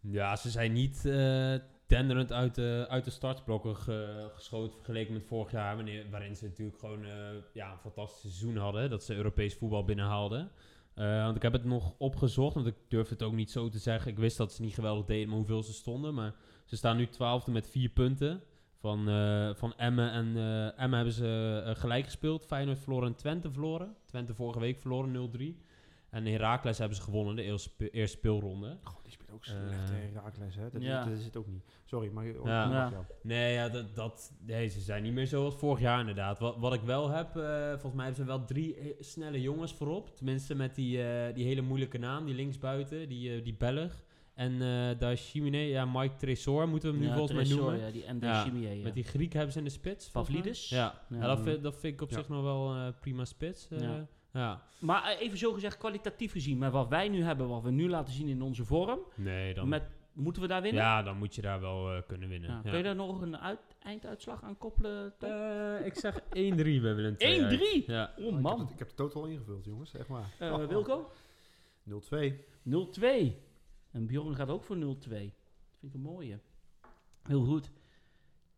ja, 0.02 0.36
ze 0.36 0.50
zijn 0.50 0.74
niet 0.74 1.06
eh 1.06 1.56
tenderend 1.88 2.32
uit 2.32 2.56
de, 2.56 2.86
uit 2.90 3.04
de 3.06 3.10
startblokken 3.12 3.76
ge- 3.76 4.32
geschoten 4.34 4.76
vergeleken 4.76 5.14
met 5.14 5.24
vorig 5.24 5.52
jaar. 5.52 5.76
Wanneer, 5.76 6.10
waarin 6.10 6.36
ze 6.36 6.46
natuurlijk 6.46 6.80
gewoon 6.80 7.06
eh, 7.06 7.12
ja, 7.54 7.72
een 7.72 7.78
fantastisch 7.78 8.20
seizoen 8.22 8.58
hadden. 8.58 8.90
Dat 8.90 9.04
ze 9.04 9.16
Europees 9.16 9.56
voetbal 9.56 9.84
binnenhaalden. 9.86 10.52
Eh, 11.00 11.24
want 11.24 11.36
ik 11.36 11.42
heb 11.42 11.54
het 11.54 11.64
nog 11.66 11.94
opgezocht, 11.98 12.54
want 12.56 12.68
ik 12.68 12.76
durf 12.88 13.10
het 13.10 13.24
ook 13.24 13.34
niet 13.34 13.52
zo 13.52 13.70
te 13.70 13.78
zeggen. 13.78 14.12
Ik 14.12 14.18
wist 14.18 14.38
dat 14.38 14.54
ze 14.54 14.62
niet 14.62 14.74
geweldig 14.74 15.06
deden, 15.06 15.28
maar 15.28 15.38
hoeveel 15.38 15.64
ze 15.64 15.74
stonden. 15.74 16.14
Maar 16.14 16.34
ze 16.66 16.76
staan 16.76 16.98
nu 16.98 17.08
twaalfde 17.08 17.52
met 17.52 17.70
vier 17.70 17.90
punten. 17.90 18.42
Van, 18.80 19.10
eh 19.10 19.50
van 19.56 19.74
Emmen 19.78 20.12
en 20.12 20.38
eh 20.38 20.82
Emmen 20.82 20.96
hebben 20.98 21.14
ze 21.14 21.74
gelijk 21.78 22.06
gespeeld. 22.06 22.46
Feyenoord 22.46 22.80
verloren 22.80 23.08
en 23.08 23.16
Twente 23.16 23.52
verloren. 23.52 23.96
Twente 24.06 24.34
vorige 24.34 24.60
week 24.60 24.78
verloren 24.80 25.12
0-3. 25.12 25.64
En 26.10 26.26
Heracles 26.26 26.78
hebben 26.78 26.98
ze 26.98 27.04
gewonnen, 27.04 27.36
de 27.36 27.44
eerste, 27.44 27.70
spe- 27.70 27.90
eerste 27.90 28.18
speelronde. 28.18 28.78
Die 29.04 29.12
ook 29.34 29.46
Eh. 29.46 29.52
slecht, 29.52 29.90
hè, 29.90 29.96
Herakles, 29.96 30.56
hè? 30.56 30.70
Dat, 30.70 30.82
Ja. 30.82 31.04
dat 31.04 31.18
is 31.18 31.26
het 31.26 31.38
ook 31.38 31.48
niet. 31.48 31.64
Sorry, 31.86 32.10
maar... 32.12 32.26
oh, 32.26 32.46
Ja. 32.48 32.92
Nee, 33.22 33.54
ja, 33.54 33.70
dat, 33.70 33.96
dat, 33.96 34.32
nee, 34.46 34.68
ze 34.68 34.80
zijn 34.80 35.04
niet 35.04 35.14
meer 35.14 35.28
zoals 35.28 35.56
vorig 35.56 35.80
jaar 35.80 36.00
inderdaad. 36.00 36.40
Wat, 36.40 36.56
wat 36.58 36.74
ik 36.74 36.82
wel 36.82 37.10
heb, 37.10 37.36
eh, 37.36 37.70
volgens 37.70 37.94
mij 37.94 38.06
hebben 38.06 38.24
ze 38.26 38.30
wel 38.32 38.46
drie 38.46 38.76
eh, 38.76 38.86
snelle 39.00 39.42
jongens 39.42 39.74
voorop. 39.74 40.16
Tenminste 40.16 40.56
met 40.56 40.76
die, 40.76 41.04
eh, 41.04 41.36
die 41.36 41.46
hele 41.46 41.62
moeilijke 41.62 41.98
naam, 41.98 42.26
die 42.26 42.36
linksbuiten, 42.36 43.10
die, 43.10 43.36
eh, 43.36 43.44
die 43.44 43.56
Belg. 43.56 44.04
En 44.34 44.62
eh 44.62 45.00
daar 45.00 45.16
Chimine, 45.16 45.58
ja, 45.58 45.86
Mike 45.86 46.16
Tresor 46.16 46.68
moeten 46.70 46.90
we 46.90 46.96
hem 46.96 47.04
nu 47.06 47.10
Ja, 47.12 47.18
volgens 47.18 47.38
mij 47.50 47.58
noemen. 47.58 47.80
Ja, 47.80 47.92
die 47.92 48.04
en 48.06 48.18
Ja, 48.22 48.44
Chimier, 48.44 48.74
ja. 48.74 48.84
Met 48.84 48.94
die 48.94 49.04
Griek 49.04 49.34
hebben 49.34 49.52
ze 49.52 49.58
in 49.58 49.64
de 49.64 49.70
spits. 49.70 50.10
Pavlidis? 50.10 50.70
Ja, 50.70 50.78
Ja. 51.10 51.18
ja. 51.18 51.26
dat, 51.28 51.40
vind, 51.40 51.64
dat 51.64 51.78
vind 51.80 51.94
ik 51.94 52.02
op 52.02 52.10
Ja. 52.10 52.18
zich 52.18 52.30
nog 52.30 52.42
wel 52.44 52.74
eh, 52.76 52.88
prima 53.00 53.26
spits. 53.26 53.68
Ja. 54.34 54.62
Maar 54.80 55.04
eh, 55.04 55.22
even 55.22 55.38
zo 55.38 55.54
gezegd, 55.54 55.78
kwalitatief 55.78 56.32
gezien, 56.32 56.58
met 56.58 56.72
wat 56.72 56.88
wij 56.88 57.08
nu 57.10 57.24
hebben, 57.24 57.48
wat 57.48 57.64
we 57.64 57.72
nu 57.72 57.90
laten 57.90 58.14
zien 58.14 58.28
in 58.28 58.42
onze 58.42 58.66
vorm, 58.66 59.00
Nee, 59.16 59.54
dan, 59.54 59.68
met, 59.70 59.84
moeten 60.14 60.42
we 60.42 60.48
daar 60.48 60.62
winnen? 60.62 60.82
ja, 60.84 61.04
dan 61.04 61.18
moet 61.18 61.36
je 61.36 61.42
daar 61.42 61.60
wel 61.60 61.92
eh, 61.94 62.02
kunnen 62.08 62.30
winnen. 62.30 62.50
Ja, 62.50 62.56
Ja. 62.64 62.70
Kun 62.70 62.78
je 62.78 62.84
daar 62.84 62.96
nog 62.96 63.22
een 63.22 63.38
uit, 63.38 63.60
einduitslag 63.84 64.44
aan 64.44 64.58
koppelen? 64.58 65.14
Eh, 65.20 65.86
ik 65.86 65.96
zeg 65.96 66.20
1-3 66.20 66.22
bij 66.32 66.96
Willem 66.96 67.16
II 67.18 67.44
uit. 67.44 67.60
1-3? 67.82 67.86
Ja. 67.86 68.14
Oh 68.18 68.26
Ik 68.26 68.32
heb, 68.32 68.42
man. 68.42 68.60
het, 68.60 68.70
ik 68.70 68.80
heb 68.80 68.88
het 68.88 68.98
totaal 68.98 69.26
ingevuld, 69.26 69.66
jongens. 69.66 69.94
Echt 69.94 70.08
waar. 70.08 70.32
Eh, 70.40 70.54
Oh, 70.54 70.60
oh. 70.62 70.68
Wilco? 70.68 71.12
0-2. 71.84 72.34
0-2. 72.64 73.36
En 73.92 74.06
Bjorn 74.06 74.36
gaat 74.36 74.50
ook 74.50 74.64
voor 74.64 74.76
0-2. 74.78 74.82
Dat 74.82 74.90
vind 75.10 75.34
ik 75.82 75.94
een 75.94 76.02
mooie. 76.02 76.40
Heel 77.24 77.44
goed. 77.46 77.72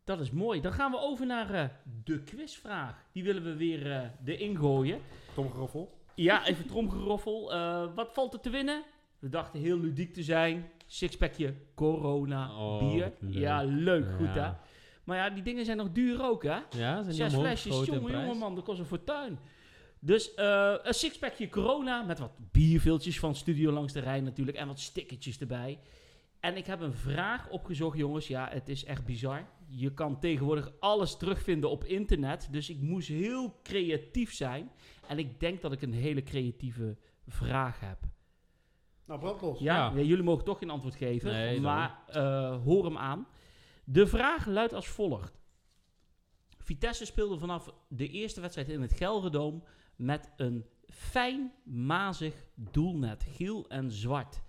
Dat 0.04 0.20
is 0.20 0.32
mooi. 0.32 0.62
Dan 0.62 0.74
gaan 0.74 0.92
we 0.92 0.98
over 1.00 1.26
naar 1.26 1.54
eh, 1.54 1.66
de 2.04 2.24
quizvraag. 2.24 3.06
Die 3.12 3.24
willen 3.24 3.44
we 3.44 3.56
weer 3.56 3.92
eh 3.92 4.10
erin 4.26 4.58
gooien. 4.58 5.00
Tom 5.34 5.52
Geroffel. 5.52 6.00
Ja, 6.16 6.46
even 6.48 6.66
tromgeroffel. 6.68 7.54
Eh, 7.54 7.84
wat 7.96 8.14
valt 8.14 8.34
er 8.34 8.40
te 8.40 8.50
winnen? 8.50 8.84
We 9.20 9.30
dachten 9.30 9.60
heel 9.60 9.80
ludiek 9.80 10.14
te 10.14 10.24
zijn. 10.24 10.70
Sixpackje 10.88 11.54
corona 11.76 12.58
Oh, 12.58 12.80
bier. 12.80 13.12
leuk. 13.20 13.34
Ja, 13.34 13.64
leuk. 13.64 14.06
Goed 14.18 14.34
hè? 14.34 14.52
Maar 15.04 15.18
ja, 15.18 15.30
die 15.30 15.44
dingen 15.44 15.66
zijn 15.66 15.78
nog 15.78 15.92
duur 15.92 16.24
ook 16.24 16.44
hè? 16.44 16.58
Ja, 16.78 17.04
zijn 17.04 17.16
Zes 17.16 17.34
flesjes, 17.34 17.86
jongen, 17.86 18.12
jongen 18.12 18.38
man, 18.38 18.56
dat 18.56 18.64
kost 18.64 18.80
een 18.80 18.86
fortuin. 18.86 19.40
Dus 20.00 20.34
eh, 20.34 20.74
een 20.84 20.94
sixpackje 20.94 21.50
corona 21.50 22.02
met 22.02 22.20
wat 22.20 22.32
bierviltjes 22.52 23.20
van 23.20 23.36
Studio 23.36 23.72
Langs 23.72 23.94
de 23.94 24.00
Rijn 24.00 24.24
natuurlijk 24.24 24.58
en 24.58 24.68
wat 24.68 24.80
stickertjes 24.80 25.40
erbij. 25.40 25.80
En 26.42 26.58
ik 26.58 26.66
heb 26.66 26.80
een 26.80 26.94
vraag 26.94 27.50
opgezocht, 27.50 27.98
jongens. 27.98 28.28
Ja, 28.28 28.50
het 28.52 28.70
is 28.70 28.86
echt 28.86 29.06
bizar. 29.06 29.46
Je 29.68 29.94
kan 29.94 30.20
tegenwoordig 30.20 30.72
alles 30.80 31.18
terugvinden 31.18 31.70
op 31.70 31.84
internet. 31.84 32.48
Dus 32.52 32.70
ik 32.70 32.82
moest 32.82 33.08
heel 33.08 33.60
creatief 33.64 34.34
zijn. 34.34 34.72
En 35.08 35.18
ik 35.18 35.39
denk 35.39 35.62
dat 35.62 35.72
ik 35.72 35.82
een 35.82 35.94
hele 35.94 36.24
creatieve 36.24 36.98
vraag 37.28 37.80
heb. 37.80 37.98
Nou, 39.06 39.20
brandlos. 39.20 39.60
Ja, 39.60 39.76
Ja. 39.76 39.98
ja, 39.98 40.02
jullie 40.06 40.24
mogen 40.24 40.46
toch 40.46 40.58
geen 40.60 40.70
antwoord 40.70 40.96
geven. 40.96 41.32
Nee, 41.32 41.62
maar 41.62 42.04
eh, 42.08 42.64
hoor 42.64 42.86
hem 42.86 42.98
aan. 42.98 43.28
De 43.84 44.08
vraag 44.08 44.46
luidt 44.46 44.74
als 44.74 44.88
volgt. 44.88 45.39
Vitesse 46.58 47.06
speelde 47.06 47.38
vanaf 47.38 47.74
de 47.88 48.08
eerste 48.08 48.42
wedstrijd 48.42 48.70
in 48.70 48.82
het 48.82 48.94
Gelredoom 48.94 49.64
met 49.96 50.32
een 50.36 50.66
fijn, 50.88 51.52
mazig 51.64 52.46
doelnet. 52.56 53.24
Geel 53.30 53.68
en 53.70 53.92
zwart. 53.92 54.42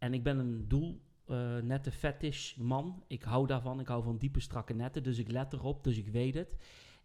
En 0.00 0.14
ik 0.14 0.22
ben 0.22 0.38
een 0.38 0.68
doelnette 0.68 1.90
fetish 1.90 2.54
man. 2.54 3.04
Ik 3.06 3.22
hou 3.22 3.46
daarvan. 3.46 3.80
Ik 3.80 3.88
hou 3.88 4.02
van 4.02 4.16
diepe, 4.16 4.40
strakke 4.40 4.74
netten. 4.74 5.02
Dus 5.02 5.18
ik 5.18 5.30
let 5.30 5.52
erop. 5.52 5.84
Dus 5.84 5.96
ik 5.96 6.08
weet 6.08 6.34
het. 6.34 6.56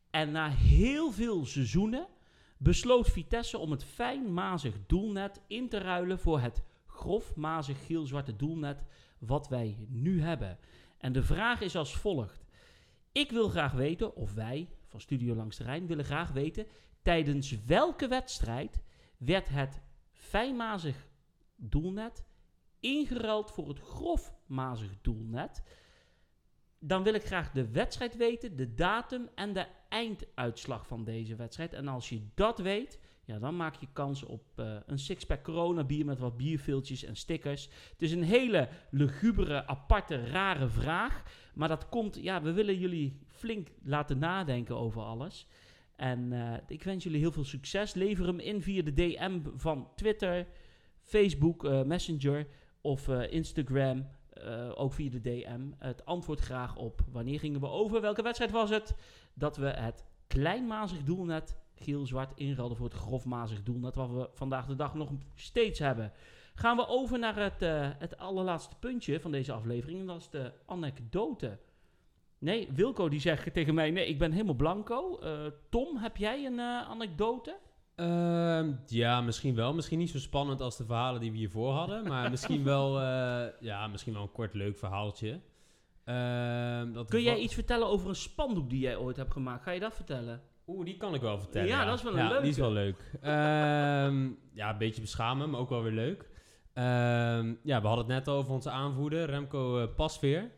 En 0.09 0.31
na 0.31 0.49
heel 0.49 1.11
veel 1.11 1.45
seizoenen 1.45 2.07
besloot 2.57 3.09
Vitesse 3.09 3.57
om 3.57 3.71
het 3.71 3.83
fijn 3.83 4.33
mazig 4.33 4.75
doelnet 4.87 5.41
in 5.47 5.69
te 5.69 5.77
ruilen 5.77 6.19
voor 6.19 6.39
het 6.39 6.63
grof 6.85 7.35
mazig 7.35 7.85
geel-zwarte 7.85 8.35
doelnet 8.35 8.83
wat 9.19 9.47
wij 9.47 9.77
nu 9.89 10.21
hebben. 10.21 10.57
En 10.97 11.13
de 11.13 11.23
vraag 11.23 11.61
is 11.61 11.75
als 11.75 11.95
volgt. 11.95 12.45
Ik 13.11 13.31
wil 13.31 13.49
graag 13.49 13.71
weten, 13.71 14.15
of 14.15 14.33
wij 14.33 14.69
van 14.87 15.01
Studio 15.01 15.35
Langs 15.35 15.57
de 15.57 15.63
Rijn 15.63 15.87
willen 15.87 16.05
graag 16.05 16.31
weten, 16.31 16.67
tijdens 17.01 17.65
welke 17.65 18.07
wedstrijd 18.07 18.81
werd 19.17 19.49
het 19.49 19.81
fijnmazig 20.11 21.07
doelnet 21.55 22.25
ingeruild 22.85 23.51
voor 23.51 23.67
het 23.67 23.79
grofmazig 23.79 24.91
doelnet? 25.01 25.63
Dan 26.79 27.03
wil 27.03 27.13
ik 27.13 27.23
graag 27.23 27.51
de 27.51 27.71
wedstrijd 27.71 28.15
weten, 28.15 28.55
de 28.55 28.73
datum 28.73 29.29
en 29.35 29.53
de 29.53 29.65
einduitslag 29.89 30.87
van 30.87 31.03
deze 31.03 31.35
wedstrijd. 31.35 31.73
En 31.73 31.87
als 31.87 32.09
je 32.09 32.27
dat 32.33 32.59
weet, 32.59 32.99
ja, 33.25 33.39
dan 33.39 33.55
maak 33.55 33.75
je 33.75 33.87
kans 33.93 34.23
op 34.23 34.43
eh, 34.55 34.75
een 34.85 34.99
sixpack 34.99 35.43
corona 35.43 35.83
bier 35.83 36.05
met 36.05 36.19
wat 36.19 36.37
bierviltjes 36.37 37.03
en 37.03 37.15
stickers. 37.15 37.69
Het 37.91 38.01
is 38.01 38.11
een 38.11 38.23
hele 38.23 38.69
lugubere, 38.89 39.67
aparte, 39.67 40.25
rare 40.25 40.67
vraag. 40.67 41.23
Maar 41.53 41.67
dat 41.67 41.89
komt, 41.89 42.15
ja, 42.21 42.41
we 42.41 42.51
willen 42.51 42.77
jullie 42.77 43.19
flink 43.27 43.67
laten 43.83 44.17
nadenken 44.17 44.77
over 44.77 45.01
alles. 45.01 45.47
En 45.95 46.33
eh, 46.33 46.59
ik 46.67 46.83
wens 46.83 47.03
jullie 47.03 47.19
heel 47.19 47.31
veel 47.31 47.43
succes. 47.43 47.93
Lever 47.93 48.25
hem 48.25 48.39
in 48.39 48.61
via 48.61 48.81
de 48.81 48.93
DM 48.93 49.39
van 49.55 49.87
Twitter, 49.95 50.47
Facebook, 51.03 51.65
eh, 51.65 51.83
Messenger 51.83 52.47
of 52.85 53.07
eh, 53.07 53.31
Instagram. 53.31 54.07
eh, 54.29 54.71
ook 54.75 54.93
via 54.93 55.09
de 55.09 55.21
DM. 55.21 55.61
Het 55.77 56.05
antwoord 56.05 56.39
graag 56.39 56.75
op 56.75 57.01
wanneer 57.11 57.39
gingen 57.39 57.59
we 57.59 57.67
over? 57.67 58.01
Welke 58.01 58.21
wedstrijd 58.21 58.51
was 58.51 58.69
het? 58.69 58.95
Dat 59.33 59.57
we 59.57 59.65
het 59.67 60.03
kleinmazig 60.27 61.03
doelnet 61.03 61.55
geel-zwart 61.75 62.31
inruilden 62.35 62.77
voor 62.77 62.85
het 62.85 62.95
grofmazig 62.95 63.63
doelnet. 63.63 63.95
Wat 63.95 64.09
we 64.09 64.29
vandaag 64.33 64.65
de 64.65 64.75
dag 64.75 64.93
nog 64.93 65.09
steeds 65.35 65.79
hebben. 65.79 66.11
Gaan 66.55 66.77
we 66.77 66.87
over 66.87 67.19
naar 67.19 67.35
het, 67.35 67.61
eh, 67.61 67.89
het 67.97 68.17
allerlaatste 68.17 68.75
puntje 68.79 69.19
van 69.19 69.31
deze 69.31 69.51
aflevering. 69.51 69.99
En 69.99 70.05
dat 70.05 70.17
is 70.17 70.29
de 70.29 70.51
anekdote. 70.65 71.57
Nee, 72.37 72.69
Wilco 72.73 73.09
die 73.09 73.19
zegt 73.19 73.53
tegen 73.53 73.73
mij: 73.73 73.91
Nee, 73.91 74.07
ik 74.07 74.19
ben 74.19 74.31
helemaal 74.31 74.55
blanco. 74.55 75.19
Tom, 75.69 75.97
heb 75.97 76.17
jij 76.17 76.45
een 76.45 76.59
eh, 76.59 76.89
anekdote? 76.89 77.57
Ehm, 77.95 78.71
ja, 78.85 79.21
misschien 79.21 79.55
wel. 79.55 79.73
Misschien 79.73 79.99
niet 79.99 80.09
zo 80.09 80.19
spannend 80.19 80.61
als 80.61 80.77
de 80.77 80.85
verhalen 80.85 81.21
die 81.21 81.31
we 81.31 81.37
hiervoor 81.37 81.73
hadden. 81.73 82.07
Maar 82.07 82.29
misschien 82.35 82.63
wel, 82.63 83.01
eh, 83.01 83.45
ja, 83.59 83.87
misschien 83.87 84.13
wel 84.13 84.21
een 84.21 84.31
kort 84.31 84.53
leuk 84.53 84.77
verhaaltje. 84.77 85.39
Ehm, 86.03 86.91
dat 86.91 87.09
Kun 87.09 87.21
jij 87.21 87.39
iets 87.39 87.53
vertellen 87.53 87.87
over 87.87 88.09
een 88.09 88.15
spandoek 88.15 88.69
die 88.69 88.79
jij 88.79 88.97
ooit 88.97 89.15
hebt 89.17 89.31
gemaakt? 89.31 89.63
Ga 89.63 89.71
je 89.71 89.79
dat 89.79 89.95
vertellen? 89.95 90.41
Oeh, 90.67 90.85
die 90.85 90.97
kan 90.97 91.13
ik 91.13 91.21
wel 91.21 91.39
vertellen. 91.39 91.67
Ja, 91.67 91.85
dat 91.85 91.97
is 91.97 92.03
wel 92.03 92.11
een 92.11 92.17
ja, 92.17 92.27
leuke. 92.27 92.41
Die 92.41 92.51
is 92.51 92.57
wel 92.57 92.71
leuk. 92.71 93.11
Ehm, 93.21 94.29
ja, 94.59 94.69
een 94.69 94.77
beetje 94.77 95.01
beschamen, 95.01 95.49
maar 95.49 95.59
ook 95.59 95.69
wel 95.69 95.83
weer 95.83 95.91
leuk. 95.91 96.29
Ja, 97.63 97.81
we 97.81 97.87
hadden 97.87 97.97
het 97.97 98.07
net 98.07 98.29
over 98.29 98.51
onze 98.51 98.69
aanvoerder, 98.69 99.25
Remco 99.25 99.79
eh, 99.79 99.95
Pasveer. 99.95 100.51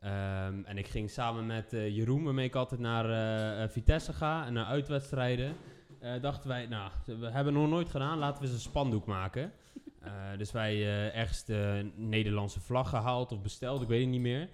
Ehm, 0.00 0.62
en 0.64 0.78
ik 0.78 0.86
ging 0.86 1.10
samen 1.10 1.46
met 1.46 1.72
eh, 1.72 1.96
Jeroen, 1.96 2.24
waarmee 2.24 2.46
ik 2.46 2.54
altijd 2.54 2.80
naar 2.80 3.70
Vitesse 3.70 4.12
ga 4.12 4.46
en 4.46 4.52
naar 4.52 4.66
uitwedstrijden. 4.66 5.56
Eh, 6.04 6.22
dachten 6.22 6.48
wij, 6.48 6.66
nou, 6.66 6.90
we 7.04 7.30
hebben 7.30 7.52
het 7.52 7.62
nog 7.62 7.68
nooit 7.68 7.90
gedaan, 7.90 8.18
laten 8.18 8.42
we 8.42 8.46
eens 8.46 8.54
een 8.54 8.70
spandoek 8.70 9.06
maken. 9.06 9.52
Eh, 10.00 10.12
dus 10.38 10.52
wij 10.52 10.74
eh, 10.74 11.16
ergens 11.16 11.44
de 11.44 11.90
Nederlandse 11.94 12.60
vlag 12.60 12.88
gehaald 12.88 13.32
of 13.32 13.42
besteld, 13.42 13.82
ik 13.82 13.88
weet 13.88 14.00
het 14.00 14.08
niet 14.08 14.20
meer. 14.20 14.48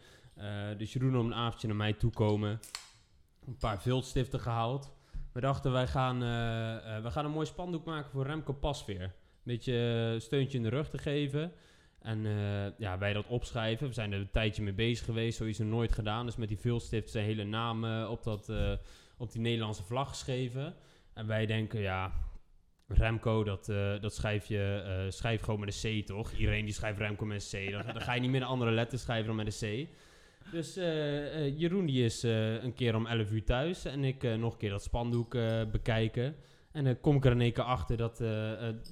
Dus 0.76 0.92
Jeroen 0.92 1.16
om 1.16 1.26
een 1.26 1.34
avondje 1.34 1.66
naar 1.66 1.76
mij 1.76 1.92
toe 1.92 2.10
komen. 2.10 2.60
Een 3.46 3.56
paar 3.56 3.80
viltstiften 3.80 4.40
gehaald. 4.40 4.92
We 5.32 5.40
dachten, 5.40 5.72
wij 5.72 5.86
gaan, 5.86 6.20
wij 7.02 7.10
gaan 7.10 7.24
een 7.24 7.30
mooi 7.30 7.46
spandoek 7.46 7.84
maken 7.84 8.10
voor 8.10 8.26
Remco 8.26 8.52
Pasveer. 8.52 9.02
Een 9.02 9.10
beetje 9.42 10.16
steuntje 10.18 10.56
in 10.56 10.62
de 10.62 10.68
rug 10.68 10.90
te 10.90 10.98
geven. 10.98 11.52
En 11.98 12.22
ja, 12.78 12.98
wij 12.98 13.12
dat 13.12 13.26
opschrijven. 13.26 13.86
We 13.86 13.92
zijn 13.92 14.12
er 14.12 14.20
een 14.20 14.30
tijdje 14.30 14.62
mee 14.62 14.72
bezig 14.72 15.04
geweest, 15.04 15.36
sowieso 15.36 15.64
nooit 15.64 15.92
gedaan. 15.92 16.26
Dus 16.26 16.36
met 16.36 16.48
die 16.48 16.58
viltstift 16.58 17.10
zijn 17.10 17.24
hele 17.24 17.44
naam 17.44 18.04
op, 18.04 18.22
dat, 18.22 18.52
op 19.16 19.32
die 19.32 19.40
Nederlandse 19.40 19.82
vlag 19.84 20.08
geschreven. 20.08 20.74
En 21.14 21.26
wij 21.26 21.46
denken, 21.46 21.80
ja, 21.80 22.12
Remco, 22.92 23.44
dat, 23.44 23.68
eh, 23.68 24.00
dat 24.00 24.14
schrijf 24.14 24.46
je 24.46 24.82
eh, 24.86 25.10
schrijf 25.10 25.42
gewoon 25.42 25.60
met 25.60 25.84
een 25.84 26.02
C, 26.02 26.06
toch? 26.06 26.32
Iedereen 26.32 26.64
die 26.64 26.74
schrijft 26.74 26.98
Remco 26.98 27.24
met 27.24 27.52
een 27.52 27.66
C. 27.66 27.70
Dan, 27.70 27.82
dan 27.86 28.00
ga 28.00 28.12
je 28.12 28.20
niet 28.20 28.30
meer 28.30 28.40
een 28.40 28.46
andere 28.46 28.70
letter 28.70 28.98
schrijven 28.98 29.26
dan 29.26 29.36
met 29.36 29.62
een 29.62 29.86
C. 29.86 29.88
Dus 30.52 30.76
eh, 30.76 31.58
Jeroen 31.58 31.86
die 31.86 32.04
is 32.04 32.22
een 32.22 32.74
keer 32.74 32.94
om 32.94 33.06
11 33.06 33.30
uur 33.30 33.44
thuis 33.44 33.84
en 33.84 34.04
ik 34.04 34.22
nog 34.22 34.52
een 34.52 34.58
keer 34.58 34.70
dat 34.70 34.82
spandoek 34.82 35.36
bekijken. 35.72 36.34
En 36.72 36.84
dan 36.84 37.00
kom 37.00 37.16
ik 37.16 37.24
er 37.24 37.32
in 37.32 37.40
één 37.40 37.52
keer 37.52 37.64
achter 37.64 37.96
dat, 37.96 38.22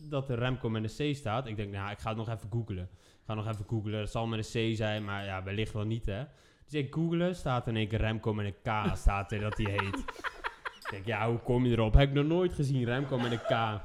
dat 0.09 0.31
Remco 0.31 0.69
met 0.71 0.99
een 0.99 1.12
C 1.12 1.16
staat. 1.16 1.47
Ik 1.47 1.57
denk, 1.57 1.73
nou, 1.73 1.91
ik 1.91 1.99
ga 1.99 2.09
het 2.09 2.19
nog 2.19 2.29
even 2.29 2.51
googlen. 2.51 2.89
Ik 2.93 3.25
ga 3.25 3.35
nog 3.35 3.49
even 3.49 3.64
googlen. 3.69 4.01
Het 4.01 4.11
zal 4.11 4.27
met 4.27 4.55
een 4.55 4.73
C 4.73 4.77
zijn, 4.77 5.05
maar 5.05 5.25
ja, 5.25 5.43
wellicht 5.43 5.73
wel 5.73 5.85
niet, 5.85 6.07
hè. 6.07 6.25
Dus 6.64 6.81
ik 6.81 6.95
googelen, 6.95 7.35
staat 7.35 7.66
in 7.66 7.77
één 7.77 7.89
keer 7.89 8.01
Remco 8.01 8.35
met 8.35 8.47
een 8.47 8.62
K, 8.62 8.97
staat 8.97 9.33
er 9.33 9.41
dat 9.41 9.57
hij 9.57 9.71
heet. 9.71 10.05
Ik 10.89 10.95
denk, 10.95 11.07
ja, 11.07 11.28
hoe 11.28 11.39
kom 11.39 11.66
je 11.66 11.72
erop? 11.72 11.95
Heb 11.95 12.09
ik 12.09 12.14
nog 12.14 12.26
nooit 12.26 12.53
gezien, 12.53 12.84
Remco 12.84 13.18
met 13.18 13.32
een 13.32 13.41
K. 13.41 13.80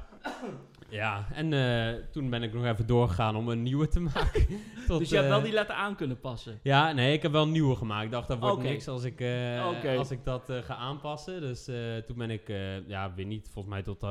Ja, 0.88 1.26
en 1.32 1.52
eh, 1.52 2.02
toen 2.10 2.30
ben 2.30 2.42
ik 2.42 2.52
nog 2.52 2.64
even 2.64 2.86
doorgegaan 2.86 3.36
om 3.36 3.48
een 3.48 3.62
nieuwe 3.62 3.88
te 3.88 4.00
maken. 4.14 4.46
Tot, 4.86 4.98
dus 4.98 5.08
je 5.08 5.16
hebt 5.16 5.28
wel 5.28 5.38
eh, 5.38 5.44
die 5.44 5.52
letter 5.52 5.74
aan 5.74 5.96
kunnen 5.96 6.20
passen. 6.20 6.60
ja, 6.62 6.92
nee, 6.92 7.12
ik 7.12 7.22
heb 7.22 7.32
wel 7.32 7.42
een 7.42 7.50
nieuwe 7.50 7.76
gemaakt. 7.76 8.04
Ik 8.04 8.10
dacht, 8.10 8.28
dat 8.28 8.38
wordt 8.38 8.62
niks 8.62 8.88
als 8.88 9.04
ik, 9.04 9.20
eh, 9.20 9.98
als 9.98 10.10
ik 10.10 10.24
dat 10.24 10.52
ga 10.64 10.74
aanpassen. 10.74 11.40
Dus 11.40 11.64
toen 12.06 12.16
ben 12.16 12.30
ik, 12.30 12.48
ja, 12.86 13.14
weer 13.14 13.26
niet, 13.26 13.48
volgens 13.52 13.74
mij 13.74 13.82
tot 13.82 14.06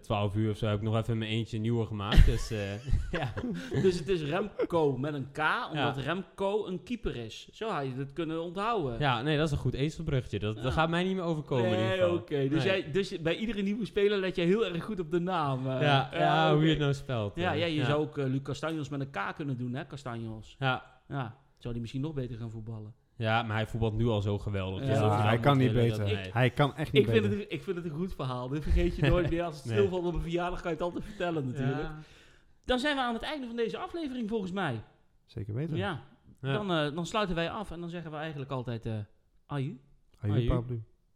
12 0.00 0.34
uur 0.34 0.50
of 0.50 0.56
zo, 0.56 0.66
heb 0.66 0.76
ik 0.76 0.82
nog 0.82 0.96
even 0.96 1.12
in 1.12 1.18
mijn 1.18 1.30
eentje 1.30 1.56
een 1.56 1.62
nieuwe 1.62 1.86
gemaakt. 1.86 2.26
dus 2.26 2.50
eh, 2.50 2.58
ja. 3.20 3.32
Dus 3.82 3.98
het 3.98 4.08
is 4.08 4.22
Remco 4.22 4.96
met 4.98 5.14
een 5.14 5.30
K, 5.32 5.38
omdat 5.70 5.96
Remco 5.96 6.66
een 6.66 6.82
keeper 6.82 7.16
is. 7.16 7.48
Zo 7.52 7.68
had 7.68 7.84
je 7.84 7.92
het 7.96 8.12
kunnen 8.12 8.42
onthouden. 8.42 8.98
ja, 8.98 9.22
nee, 9.22 9.36
dat 9.36 9.46
is 9.46 9.52
een 9.52 9.58
goed 9.58 9.74
ezelbruggetje. 9.74 10.38
Dat, 10.38 10.56
Ja. 10.56 10.62
dat 10.62 10.72
gaat 10.72 10.88
mij 10.88 11.04
niet 11.04 11.14
meer 11.14 11.24
overkomen 11.24 11.70
Nee, 11.70 12.12
oké. 12.12 12.48
Dus, 12.48 12.64
Nee. 12.64 12.80
jij, 12.82 12.90
dus 12.90 13.20
bij 13.20 13.36
iedere 13.36 13.62
nieuwe 13.62 13.84
speler 13.86 14.18
let 14.18 14.36
je 14.36 14.42
heel 14.42 14.66
erg 14.66 14.84
goed 14.84 15.00
op 15.00 15.10
de 15.10 15.20
naam. 15.20 15.66
eh. 15.70 15.80
Ja, 15.82 16.08
ja, 16.12 16.54
hoe 16.54 16.62
je 16.64 16.70
het 16.70 16.78
nou 16.78 16.94
spelt. 16.94 17.36
Ja, 17.36 17.52
eh. 17.52 17.58
ja, 17.58 17.66
je 17.66 17.84
zou 17.84 18.00
ook 18.02 18.18
eh, 18.18 18.24
Luc 18.26 18.42
Castanjos 18.42 18.88
met 18.88 19.00
een 19.00 19.10
K 19.10 19.34
kunnen 19.36 19.56
doen, 19.56 19.74
hè, 19.74 19.86
Castanjos. 19.86 20.56
Ja. 20.58 20.84
Ja, 21.08 21.36
zou 21.58 21.72
die 21.72 21.80
misschien 21.82 22.02
nog 22.02 22.14
beter 22.14 22.36
gaan 22.36 22.50
voetballen. 22.50 22.94
Ja, 23.20 23.42
maar 23.42 23.56
hij 23.56 23.66
voetbalt 23.66 23.96
nu 23.96 24.06
al 24.06 24.20
zo 24.22 24.38
geweldig. 24.38 24.80
Ja, 24.80 24.86
Dus 24.86 24.98
Ja, 24.98 25.22
hij 25.22 25.32
moet 25.36 25.40
kan 25.44 25.58
niet 25.58 25.72
beter. 25.72 25.98
dat- 25.98 26.06
nee. 26.06 26.30
Hij 26.32 26.50
kan 26.50 26.76
echt 26.76 26.92
niet 26.92 27.02
Ik 27.06 27.10
vind, 27.10 27.22
beter. 27.22 27.38
het, 27.38 27.52
ik 27.52 27.62
vind 27.62 27.76
het 27.76 27.84
een 27.84 27.90
goed 27.90 28.14
verhaal. 28.14 28.48
Dit 28.48 28.62
vergeet 28.62 28.96
je 28.96 29.02
nooit 29.08 29.30
meer. 29.30 29.42
Als 29.42 29.56
het 29.56 29.64
Nee. 29.64 29.74
stilvalt 29.74 30.04
op 30.04 30.14
een 30.14 30.20
verjaardag, 30.20 30.60
kan 30.60 30.70
je 30.70 30.76
het 30.76 30.84
altijd 30.86 31.04
vertellen 31.04 31.46
natuurlijk. 31.46 31.78
Ja. 31.82 31.98
Dan 32.64 32.78
zijn 32.78 32.96
we 32.96 33.02
aan 33.02 33.14
het 33.14 33.22
einde 33.22 33.46
van 33.46 33.56
deze 33.56 33.78
aflevering 33.78 34.28
volgens 34.28 34.52
mij. 34.52 34.80
Zeker 35.26 35.54
weten. 35.54 35.76
Ja, 35.76 36.02
Ja. 36.40 36.52
Dan, 36.52 36.70
eh, 36.72 36.94
dan 36.94 37.06
sluiten 37.06 37.34
wij 37.34 37.50
af 37.50 37.70
en 37.70 37.80
dan 37.80 37.90
zeggen 37.90 38.10
we 38.10 38.16
eigenlijk 38.16 38.50
altijd... 38.50 38.86
eh 38.86 38.92
aju. 39.46 39.80
Aju, 40.20 40.32
Aju. 40.50 40.80